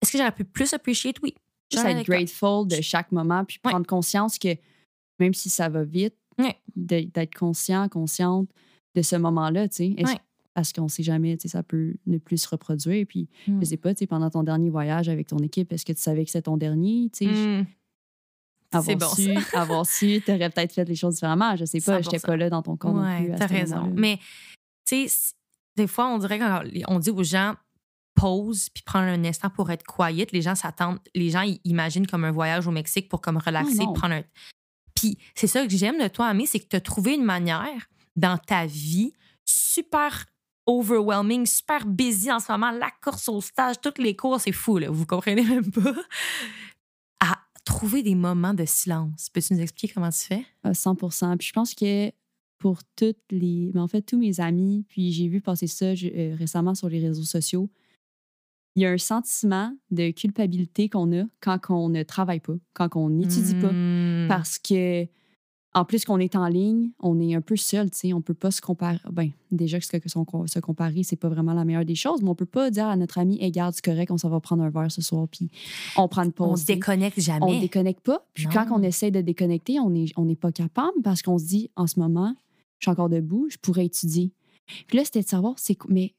est-ce 0.00 0.12
que 0.12 0.18
j'aurais 0.18 0.32
pu 0.34 0.44
plus 0.44 0.72
appreciate? 0.72 1.16
Oui. 1.22 1.34
Juste 1.72 1.84
être 1.84 2.04
grateful 2.06 2.68
de 2.68 2.80
chaque 2.80 3.10
moment, 3.12 3.44
puis 3.44 3.58
Ouais. 3.64 3.70
prendre 3.72 3.86
conscience 3.86 4.38
que 4.38 4.54
même 5.18 5.34
si 5.34 5.48
ça 5.50 5.68
va 5.68 5.82
vite, 5.84 6.14
Ouais. 6.38 6.56
d'être 6.76 7.34
conscient, 7.34 7.88
consciente 7.88 8.48
de 8.94 9.02
ce 9.02 9.16
moment-là, 9.16 9.68
tu 9.68 9.76
sais. 9.76 9.94
Est-ce- 9.98 10.12
Ouais. 10.12 10.18
Parce 10.54 10.72
qu'on 10.72 10.88
sait 10.88 11.02
jamais, 11.02 11.36
tu 11.36 11.42
sais, 11.42 11.48
ça 11.48 11.62
peut 11.62 11.94
ne 12.06 12.18
plus 12.18 12.38
se 12.38 12.48
reproduire. 12.48 13.06
Puis, 13.08 13.28
Mm. 13.48 13.60
je 13.60 13.64
sais 13.66 13.76
pas, 13.78 13.94
tu 13.94 14.00
sais, 14.00 14.06
pendant 14.06 14.28
ton 14.30 14.42
dernier 14.42 14.68
voyage 14.70 15.08
avec 15.08 15.28
ton 15.28 15.38
équipe, 15.38 15.72
est-ce 15.72 15.84
que 15.86 15.92
tu 15.92 16.00
savais 16.02 16.24
que 16.24 16.30
c'est 16.30 16.42
ton 16.42 16.56
dernier, 16.58 17.10
tu 17.12 17.24
sais? 17.26 17.30
Hmm. 17.60 17.66
C'est 18.70 18.76
Avoir 18.78 18.96
bon, 18.96 19.14
su, 19.14 19.30
avoir 19.54 19.86
su, 19.86 20.22
t'aurais 20.24 20.48
peut-être 20.50 20.72
fait 20.72 20.84
les 20.88 20.94
choses 20.94 21.14
différemment. 21.14 21.56
Je 21.56 21.64
sais 21.66 21.80
pas, 21.80 22.00
j'étais 22.00 22.16
100%. 22.18 22.26
pas 22.26 22.36
là 22.36 22.48
dans 22.50 22.62
ton 22.62 22.76
corps 22.76 22.94
non 22.94 23.02
Ouais, 23.02 23.26
plus. 23.28 23.34
t'as 23.36 23.46
raison. 23.46 23.92
Mais, 23.94 24.18
tu 24.86 25.08
sais, 25.08 25.34
des 25.76 25.86
fois, 25.86 26.08
on 26.08 26.18
dirait 26.18 26.38
qu'on 26.38 26.98
dit 26.98 27.10
aux 27.10 27.22
gens 27.22 27.54
pause 28.14 28.68
puis 28.70 28.82
prendre 28.82 29.06
un 29.06 29.24
instant 29.24 29.48
pour 29.50 29.70
être 29.70 29.84
quiet. 29.84 30.26
Les 30.32 30.42
gens 30.42 30.54
s'attendent, 30.54 30.98
les 31.14 31.30
gens 31.30 31.42
ils 31.42 31.60
imaginent 31.64 32.06
comme 32.06 32.24
un 32.24 32.30
voyage 32.30 32.66
au 32.66 32.70
Mexique 32.70 33.08
pour 33.08 33.20
comme 33.22 33.38
relaxer, 33.38 33.78
Ah, 33.80 33.84
non. 33.84 33.92
prendre 33.94 34.14
un. 34.14 34.22
Puis 34.94 35.16
c'est 35.34 35.46
ça 35.46 35.66
que 35.66 35.74
j'aime 35.74 35.98
de 36.02 36.08
toi, 36.08 36.28
Amé, 36.28 36.44
c'est 36.46 36.60
que 36.60 36.68
tu 36.68 36.76
as 36.76 36.80
trouvé 36.80 37.14
une 37.14 37.24
manière 37.24 37.88
dans 38.16 38.36
ta 38.38 38.66
vie 38.66 39.12
super 39.46 40.26
overwhelming, 40.66 41.46
super 41.46 41.86
busy 41.86 42.30
en 42.30 42.38
ce 42.40 42.50
moment, 42.52 42.70
la 42.70 42.90
course 43.02 43.28
au 43.28 43.40
stage, 43.40 43.80
toutes 43.80 43.98
les 43.98 44.14
cours, 44.16 44.40
c'est 44.40 44.52
fou, 44.52 44.78
là, 44.78 44.90
vous 44.90 45.06
comprenez 45.06 45.42
même 45.44 45.70
pas, 45.70 45.94
à 47.20 47.38
trouver 47.64 48.02
des 48.02 48.14
moments 48.14 48.54
de 48.54 48.64
silence. 48.64 49.28
Peux-tu 49.32 49.54
nous 49.54 49.60
expliquer 49.60 49.94
comment 49.94 50.10
tu 50.10 50.20
fais? 50.26 50.44
À 50.62 50.74
100 50.74 50.94
Puis 51.36 51.48
je 51.48 51.52
pense 51.52 51.74
que 51.74 52.10
pour 52.58 52.78
toutes 52.96 53.18
les. 53.30 53.70
Mais 53.74 53.80
en 53.80 53.88
fait, 53.88 54.02
tous 54.02 54.18
mes 54.18 54.38
amis, 54.40 54.84
puis 54.88 55.10
j'ai 55.12 55.26
vu 55.28 55.40
passer 55.40 55.66
ça 55.66 55.94
je- 55.96 56.06
euh, 56.14 56.36
récemment 56.36 56.74
sur 56.76 56.88
les 56.88 57.00
réseaux 57.00 57.24
sociaux, 57.24 57.68
il 58.76 58.82
y 58.82 58.86
a 58.86 58.90
un 58.90 58.98
sentiment 58.98 59.76
de 59.90 60.12
culpabilité 60.12 60.88
qu'on 60.88 61.12
a 61.20 61.24
quand 61.40 61.58
on 61.70 61.88
ne 61.88 62.02
travaille 62.04 62.40
pas, 62.40 62.54
quand 62.72 62.94
on 62.96 63.10
n'étudie 63.10 63.56
pas. 63.56 63.72
Hmm. 63.72 64.26
Parce 64.28 64.58
que, 64.58 65.06
en 65.74 65.84
plus 65.86 66.04
qu'on 66.04 66.18
est 66.18 66.36
en 66.36 66.46
ligne, 66.48 66.90
on 67.00 67.18
est 67.18 67.34
un 67.34 67.40
peu 67.40 67.56
seul, 67.56 67.90
tu 67.90 67.98
sais. 67.98 68.12
On 68.12 68.20
peut 68.20 68.34
pas 68.34 68.50
se 68.50 68.60
comparer. 68.60 68.98
Ben, 69.10 69.30
déjà 69.50 69.78
que 69.80 69.86
se- 69.86 69.90
se 70.46 70.58
comparer, 70.60 71.02
c'est 71.02 71.16
pas 71.16 71.28
vraiment 71.30 71.54
la 71.54 71.64
meilleure 71.64 71.84
des 71.86 71.94
choses, 71.94 72.20
mais 72.22 72.28
on 72.28 72.34
peut 72.34 72.44
pas 72.44 72.70
dire 72.70 72.86
à 72.86 72.96
notre 72.96 73.18
ami, 73.18 73.38
hey, 73.42 73.50
garde, 73.50 73.74
c'est 73.74 73.84
correct, 73.84 74.10
on 74.10 74.18
s'en 74.18 74.28
va 74.28 74.38
prendre 74.40 74.62
un 74.62 74.68
verre 74.70 74.92
ce 74.92 75.00
soir, 75.00 75.26
puis 75.28 75.50
on 75.96 76.08
prend 76.08 76.22
une 76.24 76.28
On 76.28 76.32
pause. 76.32 76.60
se 76.60 76.66
tu 76.66 76.72
sais 76.72 76.74
déconnecte 76.74 77.20
jamais. 77.20 77.46
on 77.46 77.58
déconnecte 77.60 78.00
pas. 78.00 78.26
Puis 78.34 78.46
quand 78.52 78.66
on 78.70 78.82
essaie 78.82 79.10
de 79.10 79.20
déconnecter, 79.22 79.80
on 79.80 79.88
n'est 79.90 80.06
on 80.16 80.24
n'est 80.26 80.36
pas 80.36 80.52
capable 80.52 81.00
parce 81.02 81.22
qu'on 81.22 81.38
se 81.38 81.46
dit, 81.46 81.70
en 81.76 81.86
ce 81.86 81.98
moment, 81.98 82.34
je 82.78 82.84
suis 82.86 82.90
encore 82.90 83.08
debout, 83.08 83.46
je 83.50 83.56
pourrais 83.56 83.86
étudier. 83.86 84.30
Puis 84.88 84.98
là, 84.98 85.04
c'était 85.04 85.22
de 85.22 85.28
savoir, 85.28 85.54
c'est 85.58 85.76
mais 85.88 86.14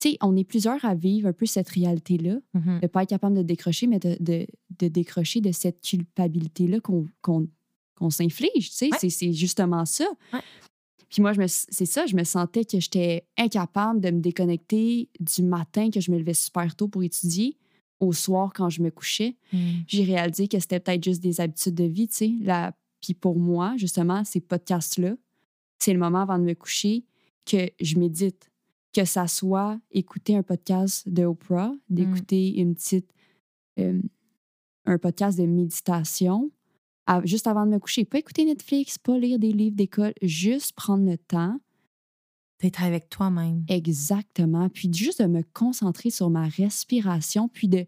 tu 0.00 0.10
sais, 0.12 0.16
on 0.22 0.34
est 0.36 0.44
plusieurs 0.44 0.82
à 0.84 0.94
vivre 0.94 1.28
un 1.28 1.32
peu 1.34 1.44
cette 1.46 1.68
réalité-là, 1.68 2.38
Mhm. 2.54 2.76
de 2.78 2.82
ne 2.82 2.86
pas 2.88 3.02
être 3.02 3.10
capable 3.10 3.36
de 3.36 3.42
décrocher, 3.42 3.86
mais 3.86 3.98
de, 3.98 4.16
de, 4.18 4.46
de 4.78 4.88
décrocher 4.88 5.40
de 5.42 5.52
cette 5.52 5.80
culpabilité-là 5.82 6.80
qu'on 6.80 7.06
qu'on 7.22 7.46
qu'on 8.00 8.10
s'inflige. 8.10 8.70
Tu 8.70 8.74
sais, 8.76 8.90
Ouais. 8.92 9.08
c'est- 9.10 9.32
justement 9.32 9.84
ça. 9.84 10.06
Ouais. 10.32 10.40
Puis 11.08 11.22
moi, 11.22 11.32
je 11.32 11.40
me- 11.40 11.46
c'est 11.48 11.86
ça, 11.86 12.06
je 12.06 12.16
me 12.16 12.24
sentais 12.24 12.64
que 12.64 12.80
j'étais 12.80 13.26
incapable 13.36 14.00
de 14.00 14.10
me 14.10 14.20
déconnecter 14.20 15.08
du 15.20 15.42
matin, 15.42 15.90
que 15.90 16.00
je 16.00 16.10
me 16.10 16.18
levais 16.18 16.34
super 16.34 16.74
tôt 16.74 16.88
pour 16.88 17.02
étudier, 17.02 17.56
au 18.00 18.12
soir 18.12 18.52
quand 18.54 18.70
je 18.70 18.80
me 18.82 18.90
couchais 18.90 19.36
Hmm. 19.52 19.80
j'ai 19.86 20.04
réalisé 20.04 20.48
que 20.48 20.58
c'était 20.58 20.80
peut-être 20.80 21.04
juste 21.04 21.22
des 21.22 21.40
habitudes 21.40 21.74
de 21.74 21.84
vie, 21.84 22.08
tu 22.08 22.14
sais. 22.14 22.32
La... 22.40 22.72
Puis 23.02 23.14
pour 23.14 23.38
moi, 23.38 23.74
justement, 23.76 24.24
ces 24.24 24.40
podcasts-là, 24.40 25.16
c'est 25.78 25.92
le 25.92 25.98
moment 25.98 26.20
avant 26.22 26.38
de 26.38 26.44
me 26.44 26.54
coucher 26.54 27.04
que 27.46 27.70
je 27.80 27.98
médite. 27.98 28.50
Que 28.92 29.04
ça 29.04 29.26
soit 29.28 29.78
écouter 29.92 30.34
un 30.36 30.42
podcast 30.42 31.08
de 31.08 31.24
Oprah, 31.24 31.72
d'écouter 31.88 32.58
une 32.58 32.74
petite... 32.74 33.08
euh, 33.78 34.00
un 34.84 34.98
podcast 34.98 35.38
de 35.38 35.46
méditation, 35.46 36.50
à- 37.10 37.24
juste 37.24 37.46
avant 37.46 37.66
de 37.66 37.72
me 37.72 37.78
coucher. 37.78 38.04
Pas 38.04 38.18
écouter 38.18 38.44
Netflix, 38.44 38.98
pas 38.98 39.18
lire 39.18 39.38
des 39.38 39.52
livres 39.52 39.76
d'école, 39.76 40.14
juste 40.22 40.72
prendre 40.72 41.08
le 41.08 41.18
temps 41.18 41.58
D'être 42.60 42.82
avec 42.82 43.08
toi-même. 43.08 43.64
Exactement. 43.68 44.68
Puis 44.68 44.92
juste 44.92 45.22
de 45.22 45.26
me 45.26 45.42
concentrer 45.54 46.10
sur 46.10 46.28
ma 46.28 46.46
respiration, 46.46 47.48
puis 47.48 47.68
de, 47.68 47.86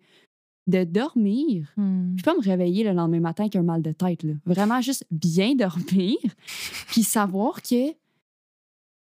de 0.67 0.85
dormir. 0.85 1.71
Hmm. 1.77 2.15
Puis 2.15 2.23
pas 2.23 2.35
me 2.35 2.43
réveiller 2.43 2.83
le 2.83 2.93
lendemain 2.93 3.21
matin 3.21 3.43
avec 3.43 3.57
un 3.57 3.63
mal 3.63 3.83
de 3.83 3.93
tête. 3.93 4.23
Là. 4.23 4.33
Vraiment 4.47 4.81
juste 4.81 5.05
bien 5.11 5.55
dormir, 5.57 6.17
puis 6.89 7.03
savoir 7.03 7.61
que, 7.61 7.91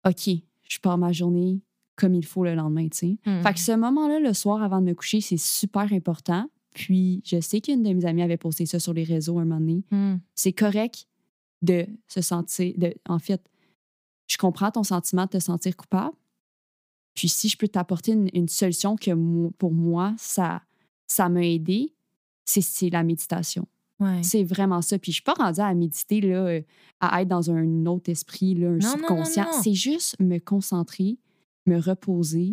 OK, 0.06 0.42
je 0.68 0.78
pars 0.78 0.98
ma 0.98 1.12
journée 1.12 1.62
comme 1.96 2.14
il 2.14 2.24
faut 2.24 2.44
le 2.44 2.54
lendemain, 2.54 2.88
tu 2.88 2.98
sais. 2.98 3.18
Hmm. 3.24 3.42
Fait 3.42 3.54
que 3.54 3.60
ce 3.60 3.72
moment-là, 3.72 4.20
le 4.20 4.34
soir 4.34 4.62
avant 4.62 4.80
de 4.80 4.86
me 4.86 4.94
coucher, 4.94 5.22
c'est 5.22 5.38
super 5.38 5.90
important. 5.92 6.46
Puis 6.72 7.22
je 7.24 7.40
sais 7.40 7.60
qu'une 7.60 7.82
de 7.82 7.92
mes 7.92 8.04
amies 8.04 8.22
avait 8.22 8.36
posté 8.36 8.66
ça 8.66 8.78
sur 8.78 8.92
les 8.92 9.04
réseaux 9.04 9.38
un 9.38 9.44
moment 9.44 9.60
donné. 9.60 9.84
Hmm. 9.90 10.16
C'est 10.34 10.52
correct 10.52 11.06
de 11.60 11.86
se 12.08 12.20
sentir... 12.20 12.72
De, 12.76 12.94
en 13.08 13.18
fait, 13.18 13.42
je 14.28 14.36
comprends 14.36 14.70
ton 14.70 14.82
sentiment 14.82 15.24
de 15.24 15.30
te 15.30 15.38
sentir 15.38 15.76
coupable. 15.76 16.16
Puis 17.14 17.28
si 17.28 17.48
je 17.48 17.58
peux 17.58 17.68
t'apporter 17.68 18.12
une, 18.12 18.30
une 18.32 18.48
solution 18.48 18.96
que 18.96 19.12
pour 19.58 19.72
moi, 19.72 20.14
ça 20.16 20.62
ça 21.12 21.28
m'a 21.28 21.44
aidé, 21.44 21.94
c'est 22.44 22.90
la 22.90 23.02
méditation. 23.04 23.66
Ouais. 24.00 24.22
C'est 24.22 24.42
vraiment 24.42 24.82
ça. 24.82 24.98
Puis 24.98 25.12
je 25.12 25.16
suis 25.16 25.22
pas 25.22 25.34
rendue 25.34 25.60
à 25.60 25.72
méditer, 25.74 26.20
là, 26.20 26.46
euh, 26.46 26.62
à 27.00 27.22
être 27.22 27.28
dans 27.28 27.50
un 27.50 27.86
autre 27.86 28.10
esprit, 28.10 28.54
là, 28.54 28.68
un 28.68 28.78
Non, 28.78 28.92
subconscient. 28.92 29.46
C'est 29.62 29.74
juste 29.74 30.18
me 30.18 30.38
concentrer, 30.38 31.18
me 31.66 31.78
reposer, 31.78 32.52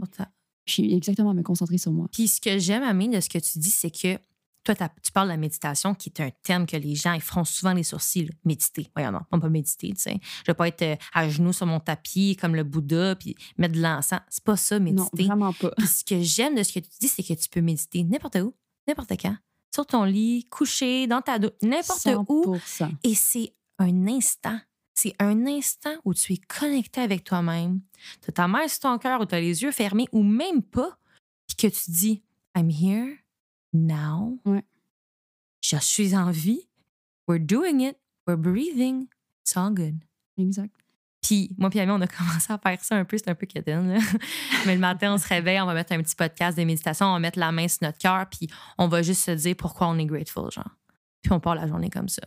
Ta- 0.70 0.84
puis 0.84 0.94
exactement 0.96 1.34
me 1.34 1.42
concentrer 1.44 1.78
sur 1.78 1.92
moi. 1.92 2.08
Puis 2.12 2.28
ce 2.28 2.40
que 2.42 2.58
j'aime, 2.60 2.84
Amine, 2.84 3.12
de 3.12 3.20
ce 3.20 3.30
que 3.30 3.38
tu 3.40 3.60
dis, 3.60 3.72
c'est 3.72 3.92
que 3.92 4.18
toi, 4.64 4.76
tu 4.76 5.12
parles 5.14 5.28
de 5.30 5.34
la 5.34 5.38
méditation, 5.38 5.96
qui 5.96 6.10
est 6.10 6.22
un 6.22 6.30
terme 6.44 6.66
que 6.68 6.76
les 6.76 6.94
gens 6.94 7.14
ils 7.14 7.22
feront 7.22 7.46
souvent 7.46 7.74
les 7.74 7.84
sourcils. 7.84 8.26
là. 8.26 8.32
Méditer. 8.44 8.88
Voyons, 8.96 9.12
non, 9.14 9.20
on 9.32 9.38
peut 9.40 9.44
pas 9.48 9.50
méditer, 9.50 9.90
tu 9.94 10.02
sais. 10.02 10.20
Je 10.46 10.52
vais 10.52 10.54
pas 10.54 10.68
être 10.68 10.82
euh, 10.82 10.96
à 11.14 11.28
genoux 11.30 11.54
sur 11.54 11.66
mon 11.66 11.80
tapis 11.80 12.36
comme 12.36 12.56
le 12.56 12.64
Bouddha, 12.64 13.16
puis 13.16 13.36
mettre 13.58 13.74
de 13.76 13.82
l'encens. 13.82 14.20
C'est 14.30 14.44
pas 14.44 14.58
ça, 14.58 14.78
Non, 14.78 14.86
méditer. 14.86 15.24
vraiment 15.26 15.54
pas. 15.54 15.72
Puis 15.78 15.88
ce 15.88 16.04
que 16.04 16.22
j'aime 16.22 16.56
de 16.56 16.62
ce 16.64 16.74
que 16.74 16.80
tu 16.80 16.90
dis, 17.00 17.08
c'est 17.08 17.24
que 17.24 17.34
tu 17.34 17.50
peux 17.50 17.62
méditer 17.62 18.04
n'importe 18.04 18.36
où, 18.36 18.54
n'importe 18.88 19.14
quand, 19.20 19.36
sur 19.74 19.86
ton 19.86 20.04
lit, 20.04 20.46
couché, 20.50 21.08
dans 21.08 21.22
ta 21.22 21.40
douche, 21.40 21.52
n'importe 21.64 22.06
où. 22.28 22.56
100%. 22.58 22.92
Et 23.04 23.16
c'est 23.16 23.54
un 23.80 24.08
instant. 24.08 24.60
C'est 25.02 25.16
un 25.20 25.48
instant 25.48 25.96
où 26.04 26.14
tu 26.14 26.34
es 26.34 26.38
connecté 26.38 27.00
avec 27.00 27.24
toi-même. 27.24 27.80
Tu 28.22 28.32
as 28.32 28.34
ta 28.34 28.50
main 28.50 28.68
sur 28.68 28.82
ton 28.82 28.98
cœur 28.98 29.22
ou 29.22 29.26
tu 29.26 29.34
as 29.34 29.40
les 29.40 29.64
yeux 29.64 29.72
fermés 29.72 30.10
ou 30.12 30.24
même 30.24 30.62
pas. 30.62 30.98
Puis 31.48 31.56
que 31.56 31.74
tu 31.74 31.90
dis 31.92 32.22
I'm 32.54 32.70
here 32.70 33.16
now. 33.72 34.42
Ouais. 34.44 34.66
Je 35.62 35.78
suis 35.78 36.18
en 36.18 36.32
vie. 36.32 36.68
We're 37.30 37.40
doing 37.40 37.80
it. 37.80 37.96
We're 38.28 38.38
breathing. 38.38 39.08
It's 39.40 39.56
all 39.56 39.74
good. 39.74 40.00
Exact. 40.38 40.76
Puis 41.22 41.56
moi 41.58 41.70
puis 41.70 41.80
Ami, 41.80 41.94
on 41.94 42.02
a 42.02 42.08
commencé 42.18 42.52
à 42.52 42.58
faire 42.58 42.84
ça 42.84 42.98
un 42.98 43.06
peu, 43.06 43.18
c'est 43.18 43.30
un 43.30 43.36
peu 43.36 43.46
quétaine. 43.46 43.94
là. 43.94 44.00
Mais 44.66 44.76
le 44.76 44.82
matin, 44.82 45.14
on 45.14 45.18
se 45.18 45.30
réveille, 45.30 45.62
on 45.62 45.66
va 45.66 45.76
mettre 45.76 45.94
un 45.94 46.04
petit 46.04 46.16
podcast 46.18 46.58
de 46.58 46.66
méditation, 46.66 47.06
on 47.06 47.14
va 47.14 47.20
mettre 47.20 47.40
la 47.40 47.54
main 47.54 47.70
sur 47.70 47.84
notre 47.84 48.00
cœur, 48.00 48.28
puis 48.30 48.50
on 48.78 48.90
va 48.90 49.02
juste 49.02 49.22
se 49.22 49.32
dire 49.32 49.56
pourquoi 49.56 49.88
on 49.88 49.98
est 49.98 50.06
grateful, 50.06 50.52
genre. 50.52 50.76
Puis 51.22 51.32
on 51.32 51.40
part 51.40 51.56
la 51.56 51.68
journée 51.68 51.90
comme 51.90 52.10
ça. 52.10 52.24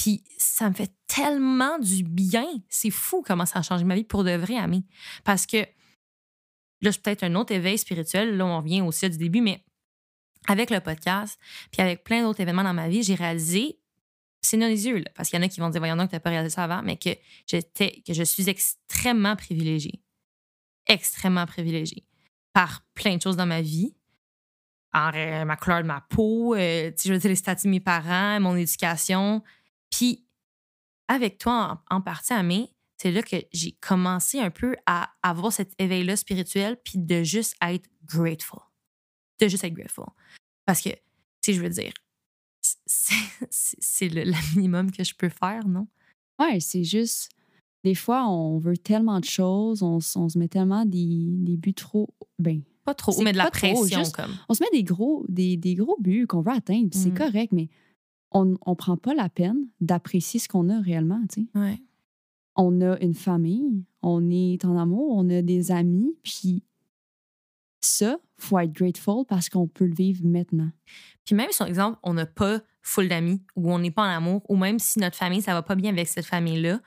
Puis 0.00 0.24
ça 0.38 0.70
me 0.70 0.74
fait 0.74 0.90
tellement 1.06 1.78
du 1.78 2.02
bien. 2.02 2.46
C'est 2.70 2.90
fou 2.90 3.22
comment 3.22 3.44
ça 3.44 3.58
a 3.58 3.62
changé 3.62 3.84
ma 3.84 3.94
vie 3.94 4.04
pour 4.04 4.24
de 4.24 4.30
vrai, 4.30 4.56
Ami. 4.56 4.86
Parce 5.24 5.44
que 5.44 5.58
là, 6.80 6.90
c'est 6.90 7.02
peut-être 7.02 7.22
un 7.22 7.34
autre 7.34 7.52
éveil 7.52 7.76
spirituel. 7.76 8.34
Là, 8.38 8.46
on 8.46 8.56
revient 8.62 8.80
aussi 8.80 9.10
du 9.10 9.18
début, 9.18 9.42
mais 9.42 9.62
avec 10.48 10.70
le 10.70 10.80
podcast, 10.80 11.38
puis 11.70 11.82
avec 11.82 12.02
plein 12.02 12.22
d'autres 12.22 12.40
événements 12.40 12.64
dans 12.64 12.72
ma 12.72 12.88
vie, 12.88 13.02
j'ai 13.02 13.14
réalisé, 13.14 13.78
c'est 14.40 14.56
non 14.56 14.68
les 14.68 14.86
yeux, 14.86 15.00
là, 15.00 15.10
parce 15.14 15.28
qu'il 15.28 15.38
y 15.38 15.42
en 15.42 15.44
a 15.44 15.50
qui 15.50 15.60
vont 15.60 15.68
dire, 15.68 15.82
voyons 15.82 15.96
donc, 15.96 16.08
tu 16.08 16.16
n'as 16.16 16.20
pas 16.20 16.30
réalisé 16.30 16.54
ça 16.54 16.64
avant, 16.64 16.80
mais 16.82 16.96
que 16.96 17.10
j'étais, 17.46 18.02
que 18.06 18.14
je 18.14 18.22
suis 18.22 18.48
extrêmement 18.48 19.36
privilégiée. 19.36 20.00
Extrêmement 20.86 21.44
privilégiée. 21.44 22.06
Par 22.54 22.86
plein 22.94 23.16
de 23.16 23.20
choses 23.20 23.36
dans 23.36 23.44
ma 23.44 23.60
vie. 23.60 23.94
En, 24.94 25.12
euh, 25.14 25.44
ma 25.44 25.56
couleur 25.56 25.82
de 25.82 25.86
ma 25.86 26.00
peau, 26.00 26.54
euh, 26.54 26.90
je 27.04 27.12
veux 27.12 27.18
dire, 27.18 27.28
les 27.28 27.36
statuts 27.36 27.66
de 27.66 27.70
mes 27.70 27.80
parents, 27.80 28.40
mon 28.40 28.56
éducation. 28.56 29.42
Puis, 29.90 30.24
avec 31.08 31.38
toi, 31.38 31.82
en, 31.90 31.96
en 31.96 32.00
partie, 32.00 32.32
Amé, 32.32 32.72
c'est 32.96 33.10
là 33.10 33.22
que 33.22 33.36
j'ai 33.52 33.72
commencé 33.72 34.38
un 34.40 34.50
peu 34.50 34.76
à 34.86 35.10
avoir 35.22 35.52
cet 35.52 35.72
éveil-là 35.78 36.16
spirituel, 36.16 36.76
puis 36.84 36.98
de 36.98 37.22
juste 37.22 37.54
être 37.62 37.88
grateful. 38.04 38.60
De 39.40 39.48
juste 39.48 39.64
être 39.64 39.74
grateful. 39.74 40.04
Parce 40.66 40.80
que, 40.82 40.90
tu 40.90 40.96
sais, 41.42 41.52
je 41.54 41.60
veux 41.62 41.70
dire, 41.70 41.92
c'est 42.86 44.08
le, 44.08 44.24
le 44.24 44.54
minimum 44.56 44.90
que 44.90 45.02
je 45.04 45.14
peux 45.14 45.28
faire, 45.28 45.66
non? 45.66 45.86
Ouais, 46.38 46.60
c'est 46.60 46.84
juste. 46.84 47.30
Des 47.82 47.94
fois, 47.94 48.28
on 48.28 48.58
veut 48.58 48.76
tellement 48.76 49.20
de 49.20 49.24
choses, 49.24 49.82
on, 49.82 50.00
se 50.00 50.38
met 50.38 50.48
tellement 50.48 50.84
des, 50.84 51.06
des 51.30 51.56
buts 51.56 51.72
trop. 51.72 52.10
Ben, 52.38 52.60
Pas 52.84 52.92
trop, 52.94 53.22
mais 53.22 53.32
de 53.32 53.38
la 53.38 53.44
trop, 53.50 53.52
pression, 53.52 54.00
juste- 54.00 54.14
comme. 54.14 54.36
on 54.50 54.54
se 54.54 54.62
met 54.62 54.68
des 54.70 54.84
gros, 54.84 55.24
des, 55.28 55.56
des 55.56 55.74
gros 55.74 55.96
buts 55.98 56.26
qu'on 56.26 56.42
veut 56.42 56.52
atteindre, 56.52 56.90
puis 56.90 56.98
c'est 56.98 57.10
Mm. 57.10 57.14
correct, 57.16 57.52
mais 57.52 57.68
on 58.32 58.44
ne 58.44 58.74
prend 58.74 58.96
pas 58.96 59.14
la 59.14 59.28
peine 59.28 59.66
d'apprécier 59.80 60.40
ce 60.40 60.48
qu'on 60.48 60.68
a 60.68 60.80
réellement. 60.80 61.20
Ouais. 61.54 61.80
On 62.56 62.80
a 62.80 62.98
une 63.00 63.14
famille, 63.14 63.84
on 64.02 64.30
est 64.30 64.64
en 64.64 64.76
amour, 64.76 65.16
on 65.16 65.28
a 65.30 65.42
des 65.42 65.70
amis, 65.70 66.16
puis 66.22 66.62
ça, 67.80 68.18
faut 68.38 68.58
être 68.58 68.72
grateful 68.72 69.24
parce 69.26 69.48
qu'on 69.48 69.66
peut 69.66 69.86
le 69.86 69.94
vivre 69.94 70.24
maintenant. 70.24 70.70
Puis 71.24 71.34
même 71.34 71.48
si, 71.50 71.58
par 71.58 71.66
exemple, 71.66 71.98
on 72.02 72.14
n'a 72.14 72.26
pas 72.26 72.60
full 72.82 73.08
d'amis 73.08 73.42
ou 73.56 73.72
on 73.72 73.78
n'est 73.78 73.90
pas 73.90 74.02
en 74.02 74.16
amour, 74.16 74.42
ou 74.48 74.56
même 74.56 74.78
si 74.78 74.98
notre 74.98 75.16
famille, 75.16 75.42
ça 75.42 75.54
va 75.54 75.62
pas 75.62 75.74
bien 75.74 75.92
avec 75.92 76.08
cette 76.08 76.26
famille-là, 76.26 76.80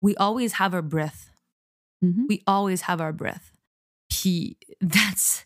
we 0.00 0.14
always 0.18 0.52
have 0.58 0.74
our 0.74 0.82
breath. 0.82 1.32
Mhm. 2.02 2.26
We 2.28 2.40
always 2.46 2.82
have 2.88 3.00
our 3.00 3.12
breath. 3.12 3.52
Puis 4.08 4.56
that's... 4.80 5.44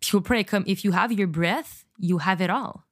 Puis 0.00 0.10
faut 0.10 0.22
être 0.32 0.50
comme, 0.50 0.64
if 0.66 0.84
you 0.84 0.92
have 0.92 1.12
your 1.12 1.28
breath, 1.28 1.84
you 1.98 2.18
have 2.18 2.40
it 2.40 2.50
all. 2.50 2.87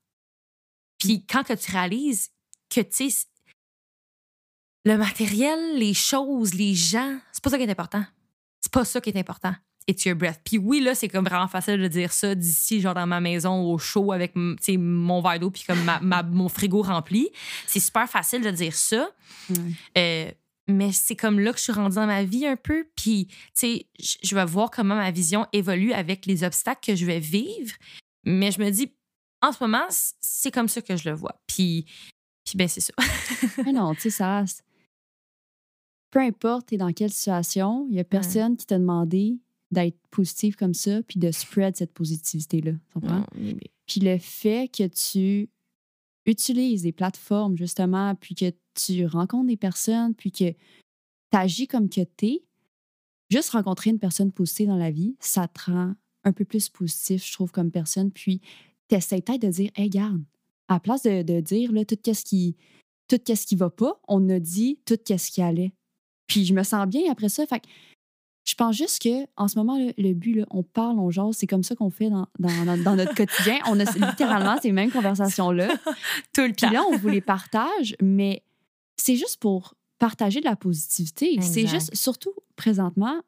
Puis 0.99 1.25
quand 1.27 1.43
que 1.45 1.53
tu 1.53 1.71
réalises 1.71 2.31
que, 2.71 2.81
tu 2.81 3.11
sais, 3.11 3.27
le 4.85 4.97
matériel, 4.97 5.79
les 5.79 5.95
choses, 5.95 6.55
les 6.55 6.75
gens, 6.75 7.19
c'est 7.33 7.43
pas 7.43 7.51
ça 7.51 7.59
qui 7.59 7.65
est 7.65 7.71
important. 7.71 8.05
C'est 8.61 8.73
pas 8.73 8.85
ça 8.85 9.01
qui 9.01 9.11
est 9.11 9.19
important. 9.19 9.55
It's 9.89 10.05
your 10.05 10.17
breath. 10.17 10.41
Puis 10.45 10.59
oui, 10.59 10.81
là, 10.81 10.95
c'est 10.95 11.09
comme 11.09 11.25
vraiment 11.27 11.47
facile 11.49 11.79
de 11.81 11.87
dire 11.89 12.13
ça 12.13 12.35
d'ici, 12.35 12.81
genre 12.81 12.95
dans 12.95 13.07
ma 13.07 13.21
maison, 13.21 13.63
au 13.73 13.79
chaud, 13.79 14.11
avec 14.13 14.33
m- 14.35 14.57
tu 14.59 14.73
sais, 14.73 14.77
mon 14.77 15.21
verre 15.23 15.39
d'eau, 15.39 15.51
puis 15.51 15.63
comme 15.65 15.83
ma- 15.85 16.01
ma- 16.01 16.23
mon 16.25 16.49
frigo 16.49 16.83
rempli. 16.83 17.31
C'est 17.67 17.79
super 17.81 18.09
facile 18.09 18.43
de 18.43 18.51
dire 18.51 18.75
ça. 18.75 19.09
Euh, 19.97 20.31
mais 20.69 20.91
c'est 20.91 21.15
comme 21.15 21.39
là 21.39 21.53
que 21.53 21.59
je 21.59 21.65
suis 21.65 21.73
rendue 21.73 21.95
dans 21.95 22.07
ma 22.07 22.25
vie 22.25 22.47
un 22.47 22.57
peu. 22.57 22.89
Puis, 22.97 23.27
tu 23.29 23.37
sais, 23.55 23.87
je 24.23 24.35
vais 24.35 24.45
voir 24.45 24.71
comment 24.73 24.97
ma 24.97 25.13
vision 25.13 25.47
évolue 25.53 25.93
avec 25.93 26.27
les 26.27 26.43
obstacles 26.43 26.81
que 26.85 26.97
je 26.97 27.07
vais 27.07 27.21
vivre. 27.21 27.73
Mais 28.25 28.51
je 28.51 28.59
me 28.61 28.69
dis, 28.71 28.93
en 29.49 29.53
ce 29.53 29.63
moment, 29.63 29.87
c'est 30.21 30.51
comme 30.51 30.69
ça 30.69 30.83
que 30.83 30.97
je 30.97 31.09
le 31.09 31.15
vois. 31.15 31.41
Puis, 31.47 31.85
puis 32.45 32.57
ben, 32.57 32.69
c'est 32.69 32.81
ça. 32.81 32.93
Mais 33.65 33.73
non, 33.73 33.95
tu 33.95 34.03
sais, 34.03 34.11
ça. 34.11 34.45
Peu 36.11 36.21
importe 36.21 36.69
t'es 36.69 36.77
dans 36.77 36.93
quelle 36.93 37.13
situation, 37.13 37.87
il 37.89 37.95
n'y 37.95 38.01
a 38.01 38.05
personne 38.05 38.57
qui 38.57 38.67
t'a 38.67 38.79
demandé 38.79 39.39
d'être 39.71 39.99
positif 40.11 40.57
comme 40.57 40.75
ça 40.75 41.03
puis 41.03 41.19
de 41.19 41.31
spread 41.33 41.77
cette 41.77 41.93
positivité-là. 41.93 42.73
mais- 43.35 43.71
Puis 43.87 44.01
le 44.01 44.19
fait 44.19 44.69
que 44.69 44.87
tu 44.87 45.49
utilises 46.25 46.83
des 46.83 46.93
plateformes, 46.93 47.57
justement, 47.57 48.15
puis 48.15 48.35
que 48.35 48.53
tu 48.75 49.07
rencontres 49.07 49.47
des 49.49 49.57
personnes, 49.57 50.15
puis 50.15 50.33
que 50.33 50.51
tu 50.53 50.57
agis 51.33 51.67
comme 51.69 51.89
que 51.89 52.01
tu 52.17 52.27
es, 52.27 52.43
juste 53.31 53.51
rencontrer 53.51 53.91
une 53.91 53.99
personne 53.99 54.33
positive 54.33 54.69
dans 54.69 54.77
la 54.77 54.91
vie, 54.91 55.17
ça 55.21 55.49
te 55.49 55.71
rend 55.71 55.95
un 56.25 56.33
peu 56.33 56.45
plus 56.45 56.69
positif, 56.69 57.25
je 57.27 57.33
trouve, 57.33 57.51
comme 57.53 57.71
personne. 57.71 58.11
Puis 58.11 58.41
tu 58.89 58.95
essaies 58.97 59.21
peut-être 59.23 59.43
de 59.43 59.49
dire, 59.49 59.71
hey, 59.77 59.89
garde, 59.91 60.23
à 60.69 60.75
la 60.75 60.81
place 60.81 61.03
de, 61.03 61.23
de 61.23 61.41
dire 61.41 61.73
là, 61.73 61.85
tout 61.85 61.97
ce 62.13 62.25
qui 62.25 62.57
tout 63.09 63.21
ce 63.27 63.47
qui 63.47 63.55
va 63.55 63.71
pas, 63.71 64.01
on 64.09 64.29
a 64.31 64.41
dit 64.41 64.81
tout 64.85 64.99
ce 65.07 65.31
qui 65.31 65.41
allait. 65.41 65.73
Puis 66.27 66.45
je 66.45 66.53
me 66.53 66.65
sens 66.65 66.87
bien 66.89 67.03
après 67.11 67.29
ça. 67.29 67.47
Fait 67.47 67.61
que 67.61 67.67
je 68.45 68.55
pense 68.57 68.77
juste 68.77 69.01
que 69.01 69.27
en 69.37 69.47
ce 69.47 69.57
moment, 69.59 69.79
là, 69.79 69.93
le 69.97 70.13
but, 70.13 70.35
là, 70.35 70.47
on 70.51 70.65
parle, 70.65 70.99
on 70.99 71.11
jase, 71.11 71.37
c'est 71.37 71.47
comme 71.47 71.63
ça 71.63 71.77
qu'on 71.77 71.91
fait 71.91 72.11
dans, 72.11 72.27
dans, 72.41 72.65
dans- 72.65 72.83
dans 72.83 72.97
notre 72.97 73.15
quotidien. 73.15 73.59
On 73.69 73.79
a 73.79 73.85
littéralement 74.11 74.57
ces 74.61 74.73
mêmes 74.73 74.91
conversations-là. 74.91 75.69
Tout 76.35 76.43
le 76.43 76.47
Puis 76.49 76.55
temps. 76.67 76.71
là, 76.71 76.83
on 76.91 76.97
vous 76.97 77.09
les 77.09 77.21
partage, 77.21 77.95
mais 78.03 78.43
c'est 78.97 79.15
juste 79.17 79.37
pour 79.39 79.75
partager 80.01 80.41
de 80.41 80.45
la 80.47 80.57
positivité. 80.57 81.41
C'est 81.43 81.67
juste, 81.69 81.95
surtout 81.95 82.33
présentement, 82.57 83.21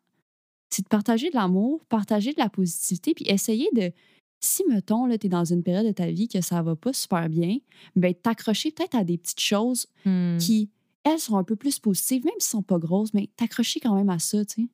c'est 0.71 0.83
de 0.83 0.89
partager 0.89 1.31
de 1.31 1.37
l'amour, 1.37 1.85
partager 1.89 2.33
de 2.33 2.39
la 2.41 2.49
positivité, 2.49 3.15
puis 3.15 3.25
essayer 3.29 3.69
de. 3.75 3.93
Si, 4.41 4.63
mettons, 4.69 5.09
tu 5.19 5.27
es 5.27 5.29
dans 5.29 5.45
une 5.45 5.63
période 5.63 5.87
de 5.87 5.93
ta 5.93 6.07
vie 6.11 6.29
que 6.29 6.41
ça 6.41 6.63
va 6.63 6.77
pas 6.77 6.93
super 6.93 7.29
bien, 7.29 7.59
ben 7.97 8.15
t'accrocher 8.15 8.71
peut-être 8.71 8.95
à 8.95 9.05
des 9.05 9.19
petites 9.19 9.41
choses 9.41 9.87
Hmm. 10.05 10.37
qui, 10.39 10.71
elles, 11.05 11.19
sont 11.19 11.37
un 11.37 11.45
peu 11.45 11.57
plus 11.57 11.79
positives, 11.79 12.25
même 12.25 12.35
si 12.39 12.47
elles 12.49 12.51
sont 12.59 12.63
pas 12.63 12.79
grosses, 12.79 13.15
mais 13.15 13.29
t'accrocher 13.37 13.81
quand 13.81 13.95
même 13.97 14.11
à 14.11 14.19
ça, 14.19 14.45
tu 14.45 14.63
sais. 14.63 14.69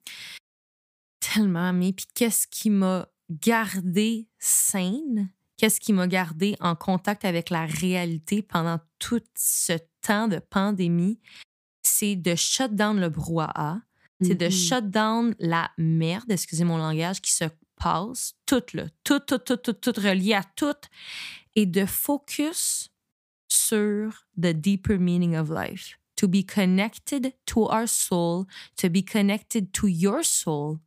Tellement, 1.19 1.73
mais 1.73 1.93
puis 1.93 2.05
qu'est-ce 2.13 2.47
qui 2.47 2.69
m'a 2.69 3.07
gardé 3.41 4.27
saine? 4.37 5.31
Qu'est-ce 5.57 5.79
qui 5.79 5.93
m'a 5.93 6.07
gardé 6.07 6.55
en 6.59 6.75
contact 6.75 7.25
avec 7.25 7.49
la 7.49 7.65
réalité 7.65 8.41
pendant 8.43 8.79
tout 8.99 9.21
ce 9.35 9.73
temps 10.01 10.27
de 10.27 10.37
pandémie? 10.39 11.19
C'est 11.81 12.15
de 12.15 12.35
shut 12.35 12.75
down 12.75 12.99
le 12.99 13.09
brouhaha, 13.09 13.81
c'est 14.21 14.35
de 14.35 14.45
Mhm. 14.45 14.51
shut 14.51 14.89
down 14.89 15.35
la 15.39 15.71
merde, 15.77 16.29
excusez 16.29 16.65
mon 16.65 16.77
langage, 16.77 17.21
qui 17.21 17.31
se 17.31 17.45
passe, 17.85 18.33
tout 18.47 18.63
là, 18.73 18.85
tout, 19.03 19.19
tout, 19.19 19.37
tout, 19.37 19.57
tout, 19.57 19.73
tout 19.73 19.93
relié 20.01 20.33
à 20.33 20.43
tout, 20.55 20.73
et 21.55 21.65
de 21.67 21.85
focus 21.85 22.89
sur 23.47 24.25
the 24.37 24.53
deeper 24.53 24.97
meaning 24.99 25.35
of 25.35 25.49
life. 25.49 25.99
To 26.17 26.27
be 26.27 26.43
connected 26.45 27.33
to 27.45 27.65
our 27.69 27.87
soul, 27.87 28.45
to 28.77 28.89
be 28.89 29.03
connected 29.03 29.71
to 29.73 29.87
your 29.87 30.23
soul. 30.23 30.79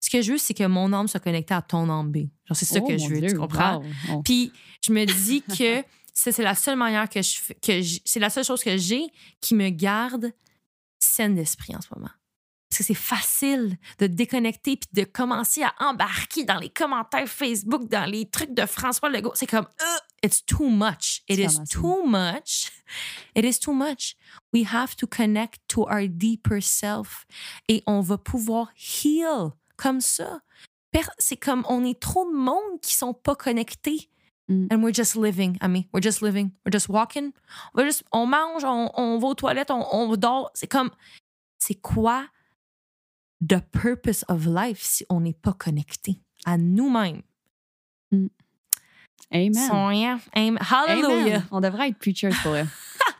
Ce 0.00 0.08
que 0.10 0.22
je 0.22 0.32
veux, 0.32 0.38
c'est 0.38 0.54
que 0.54 0.66
mon 0.66 0.92
âme 0.92 1.08
soit 1.08 1.20
connectée 1.20 1.54
à 1.54 1.62
ton 1.62 1.88
âme 1.90 2.10
B. 2.12 2.16
Genre, 2.46 2.56
c'est 2.56 2.64
ça 2.66 2.78
Oh, 2.82 2.86
que 2.86 2.96
je 2.96 3.08
veux, 3.08 3.20
tu 3.20 3.26
Dieu, 3.28 3.38
comprends? 3.38 3.78
wow. 3.80 3.84
On- 4.10 4.22
Puis 4.22 4.52
je 4.82 4.92
me 4.92 5.04
dis 5.06 5.42
que 5.42 5.82
c'est 6.14 6.38
la 6.42 6.54
seule 6.54 6.76
manière 6.76 7.08
que 7.08 7.20
je 7.22 7.52
que 7.60 7.82
c'est 8.04 8.20
la 8.20 8.30
seule 8.30 8.44
chose 8.44 8.62
que 8.62 8.76
j'ai 8.76 9.06
qui 9.40 9.54
me 9.54 9.68
garde 9.70 10.32
saine 10.98 11.34
d'esprit 11.34 11.74
en 11.74 11.80
ce 11.80 11.88
moment. 11.94 12.10
Que 12.80 12.86
c'est 12.86 12.94
facile 12.94 13.76
de 13.98 14.06
te 14.06 14.12
déconnecter 14.12 14.78
puis 14.78 14.88
de 14.94 15.04
commencer 15.04 15.62
à 15.62 15.74
embarquer 15.80 16.44
dans 16.44 16.58
les 16.58 16.70
commentaires 16.70 17.28
Facebook, 17.28 17.86
dans 17.90 18.10
les 18.10 18.24
trucs 18.30 18.54
de 18.54 18.64
François 18.64 19.10
Legault. 19.10 19.32
C'est 19.34 19.46
comme, 19.46 19.66
Ugh, 19.82 20.00
it's 20.24 20.42
too 20.46 20.70
much. 20.70 21.20
It 21.28 21.38
is 21.38 21.58
too 21.70 22.06
much. 22.06 22.70
It 23.36 23.44
is 23.44 23.60
too 23.60 23.74
much. 23.74 24.16
We 24.54 24.64
have 24.72 24.96
to 24.96 25.06
connect 25.06 25.60
to 25.68 25.82
our 25.82 26.08
deeper 26.08 26.62
self. 26.62 27.26
Et 27.68 27.82
on 27.86 28.00
va 28.00 28.16
pouvoir 28.16 28.68
heal 28.74 29.50
comme 29.76 30.00
ça. 30.00 30.40
C'est 31.18 31.36
comme, 31.36 31.66
on 31.68 31.84
est 31.84 32.00
trop 32.00 32.24
de 32.24 32.34
monde 32.34 32.80
qui 32.80 32.94
sont 32.94 33.12
pas 33.12 33.34
connectés. 33.34 34.08
Mm. 34.48 34.68
And 34.72 34.82
we're 34.82 34.94
just 34.94 35.16
living, 35.16 35.58
Ami. 35.60 35.86
We're 35.92 36.02
just 36.02 36.22
living. 36.22 36.52
We're 36.64 36.72
just 36.72 36.88
walking. 36.88 37.34
On, 37.74 37.82
va 37.82 37.84
juste- 37.84 38.04
on 38.10 38.24
mange, 38.24 38.64
on, 38.64 38.90
on 38.94 39.18
va 39.18 39.26
aux 39.26 39.34
toilettes, 39.34 39.70
on, 39.70 39.86
on 39.92 40.16
dort. 40.16 40.50
C'est 40.54 40.66
comme, 40.66 40.90
c'est 41.58 41.74
quoi 41.74 42.26
the 43.46 43.60
purpose 43.72 44.24
of 44.28 44.46
life 44.46 44.80
si 44.82 45.04
on 45.08 45.20
n'est 45.20 45.32
pas 45.34 45.52
connecté 45.52 46.18
à 46.44 46.58
nous-mêmes? 46.58 47.22
Amen. 49.32 49.54
Son 49.54 49.86
rien. 49.86 50.20
Amen. 50.34 50.58
Hallelujah. 50.60 51.36
Amen. 51.36 51.46
On 51.52 51.60
devrait 51.60 51.88
être 51.90 51.98
preachers 51.98 52.30
pour 52.42 52.52
eux. 52.54 52.66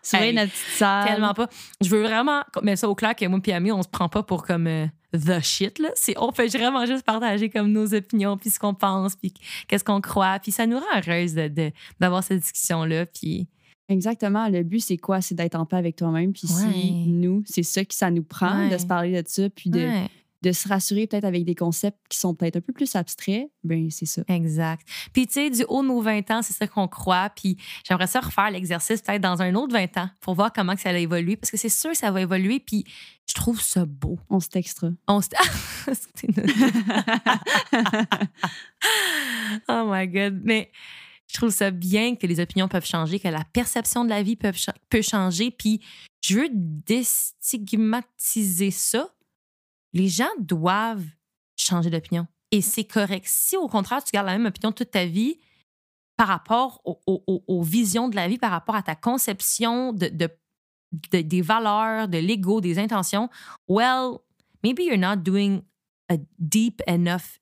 Surveiller 0.02 0.30
Hey, 0.30 0.34
notre 0.34 0.50
petite 0.52 0.66
salle. 0.76 1.06
Tellement 1.06 1.34
pas. 1.34 1.48
Je 1.80 1.88
veux 1.88 2.02
vraiment 2.02 2.42
mettre 2.62 2.80
ça 2.80 2.88
au 2.88 2.94
clair 2.96 3.14
que 3.14 3.24
moi 3.26 3.38
et 3.44 3.52
Ami, 3.52 3.70
on 3.70 3.82
se 3.82 3.88
prend 3.88 4.08
pas 4.08 4.22
pour 4.24 4.44
comme 4.44 4.66
euh, 4.66 4.86
the 5.12 5.40
shit. 5.40 5.78
Là. 5.78 5.90
C'est, 5.94 6.18
on 6.18 6.32
fait 6.32 6.48
vraiment 6.48 6.84
juste 6.84 7.04
partager 7.04 7.48
comme 7.48 7.70
nos 7.70 7.94
opinions, 7.94 8.36
puis 8.36 8.50
ce 8.50 8.58
qu'on 8.58 8.74
pense, 8.74 9.14
puis 9.14 9.32
qu'est-ce 9.68 9.84
qu'on 9.84 10.00
croit. 10.00 10.40
Puis 10.40 10.50
ça 10.50 10.66
nous 10.66 10.78
rend 10.78 10.86
heureuse 11.06 11.34
de, 11.34 11.46
de- 11.46 11.70
d'avoir 12.00 12.24
cette 12.24 12.40
discussion-là. 12.40 13.06
Puis 13.06 13.46
Exactement. 13.90 14.48
Le 14.48 14.62
but, 14.62 14.80
c'est 14.80 14.96
quoi? 14.96 15.20
C'est 15.20 15.34
d'être 15.34 15.56
en 15.56 15.66
paix 15.66 15.76
avec 15.76 15.96
toi-même. 15.96 16.32
Puis 16.32 16.48
Ouais. 16.50 16.72
si 16.72 16.92
nous, 17.08 17.42
c'est 17.44 17.62
ça 17.62 17.84
que 17.84 17.92
ça 17.94 18.10
nous 18.10 18.22
prend, 18.22 18.56
Ouais. 18.60 18.70
de 18.70 18.78
se 18.78 18.86
parler 18.86 19.20
de 19.22 19.28
ça, 19.28 19.50
puis 19.50 19.68
de, 19.68 19.80
Ouais, 19.80 20.08
de 20.42 20.52
se 20.52 20.66
rassurer 20.68 21.06
peut-être 21.06 21.24
avec 21.24 21.44
des 21.44 21.54
concepts 21.54 21.98
qui 22.08 22.16
sont 22.18 22.34
peut-être 22.34 22.56
un 22.56 22.60
peu 22.62 22.72
plus 22.72 22.94
abstraits, 22.96 23.50
ben 23.62 23.90
c'est 23.90 24.06
ça. 24.06 24.22
exact. 24.28 24.88
Puis 25.12 25.26
tu 25.26 25.34
sais, 25.34 25.50
du 25.50 25.64
haut 25.68 25.82
de 25.82 25.88
nos 25.88 26.00
20 26.00 26.30
ans, 26.30 26.40
c'est 26.40 26.54
ça 26.54 26.66
qu'on 26.66 26.88
croit. 26.88 27.28
Puis 27.36 27.58
j'aimerais 27.86 28.06
ça 28.06 28.20
refaire 28.20 28.50
l'exercice 28.50 29.02
peut-être 29.02 29.20
dans 29.20 29.42
un 29.42 29.54
autre 29.54 29.74
20 29.74 29.94
ans 29.98 30.08
pour 30.22 30.34
voir 30.34 30.50
comment 30.52 30.74
que 30.74 30.80
ça 30.80 30.88
a 30.90 30.96
évolué. 30.96 31.36
Parce 31.36 31.50
que 31.50 31.58
c'est 31.58 31.68
sûr 31.68 31.90
que 31.90 31.96
ça 31.98 32.10
va 32.10 32.22
évoluer. 32.22 32.58
Puis 32.60 32.84
je 33.28 33.34
trouve 33.34 33.60
ça 33.60 33.84
beau. 33.84 34.18
On 34.30 34.40
se 34.40 34.48
textera. 34.48 34.90
On 35.08 35.20
se... 35.20 35.28
Oh 39.68 39.84
my 39.92 40.06
God. 40.06 40.40
Mais 40.44 40.70
je 41.30 41.34
trouve 41.34 41.50
ça 41.50 41.70
bien 41.70 42.16
que 42.16 42.26
les 42.26 42.40
opinions 42.40 42.66
peuvent 42.68 42.84
changer, 42.86 43.20
que 43.20 43.28
la 43.28 43.44
perception 43.44 44.04
de 44.04 44.10
la 44.10 44.22
vie 44.22 44.34
peut, 44.36 44.52
cha- 44.52 44.74
peut 44.88 45.02
changer. 45.02 45.50
Puis 45.52 45.80
je 46.22 46.40
veux 46.40 46.48
déstigmatiser 47.50 48.70
ça. 48.70 49.08
Les 49.92 50.08
gens 50.08 50.28
doivent 50.38 51.06
changer 51.56 51.90
d'opinion. 51.90 52.26
Et 52.50 52.62
c'est 52.62 52.84
correct. 52.84 53.26
Si 53.28 53.56
au 53.56 53.68
contraire, 53.68 54.02
tu 54.02 54.10
gardes 54.12 54.26
la 54.26 54.36
même 54.38 54.46
opinion 54.46 54.72
toute 54.72 54.90
ta 54.90 55.04
vie 55.06 55.38
par 56.16 56.28
rapport 56.28 56.80
au- 56.84 57.00
au- 57.06 57.22
au- 57.26 57.44
aux 57.46 57.62
visions 57.62 58.08
de 58.08 58.16
la 58.16 58.28
vie, 58.28 58.38
par 58.38 58.50
rapport 58.50 58.74
à 58.74 58.82
ta 58.82 58.94
conception 58.94 59.92
de- 59.92 60.28
des 61.12 61.42
valeurs, 61.42 62.08
de 62.08 62.18
l'ego, 62.18 62.60
des 62.60 62.78
intentions, 62.78 63.28
well, 63.68 64.18
maybe 64.64 64.80
you're 64.82 64.98
not 64.98 65.16
doing 65.16 65.62
a 66.08 66.16
deep 66.38 66.82
enough 66.86 67.39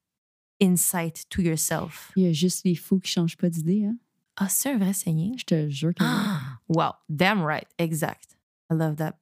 insight 0.60 1.24
to 1.30 1.42
yourself. 1.42 2.12
Il 2.16 2.24
y 2.24 2.28
a 2.28 2.32
juste 2.32 2.64
les 2.64 2.74
fous 2.74 2.98
qui 2.98 3.10
changent 3.10 3.36
pas 3.36 3.48
d'idée. 3.48 3.84
Hein? 3.84 3.96
Ah, 4.36 4.48
c'est 4.48 4.70
un 4.70 4.78
vrai 4.78 4.92
saigné. 4.92 5.32
Je 5.36 5.44
te 5.44 5.68
jure 5.68 5.94
que. 5.94 6.04
Ah, 6.04 6.58
wow, 6.68 6.92
damn 7.08 7.42
right, 7.42 7.66
exact. 7.78 8.36
I 8.70 8.74
love 8.74 8.96
that. 8.96 9.18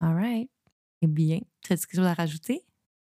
All 0.00 0.14
right. 0.14 0.48
Eh 1.02 1.06
bien, 1.06 1.40
tu 1.62 1.72
as 1.72 1.76
quelque 1.76 1.96
chose 1.96 2.06
à 2.06 2.14
rajouter? 2.14 2.62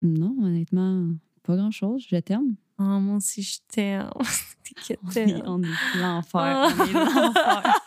Non, 0.02 0.36
honnêtement, 0.42 1.14
pas 1.42 1.56
grand-chose. 1.56 2.06
Je 2.08 2.16
t'aime. 2.16 2.56
Oh, 2.78 2.82
moi 2.82 3.16
aussi, 3.16 3.42
je 3.42 3.58
t'aime. 3.68 4.10
on 5.04 5.10
est, 5.10 5.42
on 5.46 5.62
est 5.62 5.98
l'enfer. 5.98 6.68
On 6.78 6.84
est 6.84 6.92
l'enfer. 6.92 7.80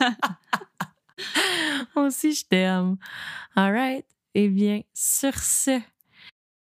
moi 1.96 2.06
aussi, 2.06 2.32
je 2.32 2.44
t'aime. 2.44 2.96
All 3.56 3.72
right. 3.72 4.06
Eh 4.34 4.48
bien, 4.48 4.82
sur 4.92 5.34
ce, 5.38 5.80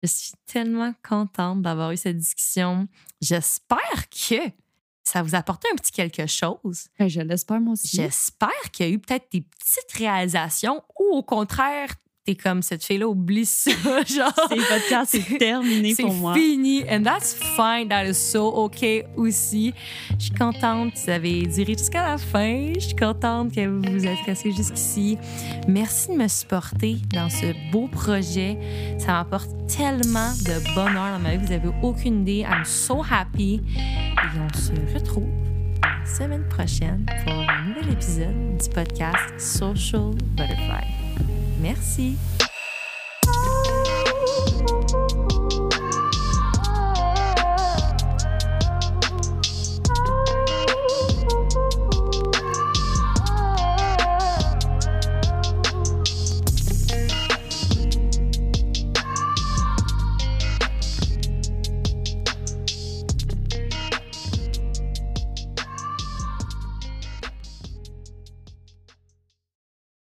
je 0.04 0.08
suis 0.08 0.34
tellement 0.46 0.94
contente 1.08 1.62
d'avoir 1.62 1.92
eu 1.92 1.98
cette 1.98 2.18
discussion. 2.18 2.88
J'espère 3.22 4.10
que 4.10 4.52
ça 5.04 5.24
vous 5.24 5.36
a 5.36 5.40
apporté 5.40 5.68
un 5.72 5.76
petit 5.76 5.92
quelque 5.92 6.28
chose. 6.28 6.88
Ben, 6.98 7.08
je 7.08 7.22
l'espère, 7.22 7.60
moi 7.60 7.74
aussi. 7.74 7.98
J'espère 7.98 8.72
qu'il 8.72 8.86
y 8.86 8.90
a 8.90 8.92
eu 8.92 9.00
peut-être 9.00 9.28
des 9.32 9.42
petites 9.42 9.92
réalisations 9.98 10.84
ou 11.00 11.18
au 11.18 11.24
contraire, 11.24 11.90
t'es 12.30 12.36
comme 12.36 12.62
cette 12.62 12.84
fille-là, 12.84 13.08
oublie 13.08 13.46
ça. 13.46 13.72
Genre, 14.06 14.32
C'est 14.50 14.56
podcast, 14.56 15.08
c'est 15.28 15.38
terminé 15.40 15.96
pour 15.96 16.14
moi. 16.14 16.34
c'est 16.36 16.40
fini. 16.42 16.84
And 16.90 17.02
that's 17.02 17.34
fine. 17.34 17.88
That 17.90 18.06
is 18.06 18.14
so 18.14 18.48
OK 18.50 18.86
aussi. 19.16 19.74
Je 20.20 20.26
suis 20.26 20.34
contente 20.34 20.94
que 20.94 21.00
vous 21.00 21.10
avez 21.10 21.48
duré 21.48 21.74
jusqu'à 21.74 22.08
la 22.08 22.18
fin. 22.20 22.74
Je 22.76 22.80
suis 22.80 22.96
contente 22.96 23.54
que 23.54 23.66
vous 23.68 23.82
vous 23.82 24.06
êtes 24.06 24.20
restés 24.28 24.52
jusqu'ici. 24.52 25.18
Merci 25.68 26.10
de 26.10 26.14
me 26.18 26.28
supporter 26.28 26.98
dans 27.14 27.30
ce 27.30 27.72
beau 27.72 27.88
projet. 27.88 28.58
Ça 29.00 29.14
m'apporte 29.14 29.50
tellement 29.68 30.32
de 30.46 30.76
bonheur 30.76 31.14
dans 31.14 31.20
ma 31.20 31.36
vie. 31.36 31.46
Vous 31.48 31.52
avez 31.52 31.70
aucune 31.82 32.22
idée. 32.22 32.46
I'm 32.48 32.64
so 32.64 33.02
happy. 33.10 33.62
Et 33.76 34.40
on 34.40 34.56
se 34.58 34.72
retrouve 34.94 35.30
la 35.82 36.06
semaine 36.06 36.48
prochaine 36.48 37.06
pour 37.24 37.34
un 37.34 37.68
nouvel 37.70 37.92
épisode 37.94 38.58
du 38.62 38.70
podcast 38.70 39.18
Social 39.40 40.12
Butterfly. 40.38 41.09
Merci. 41.60 42.18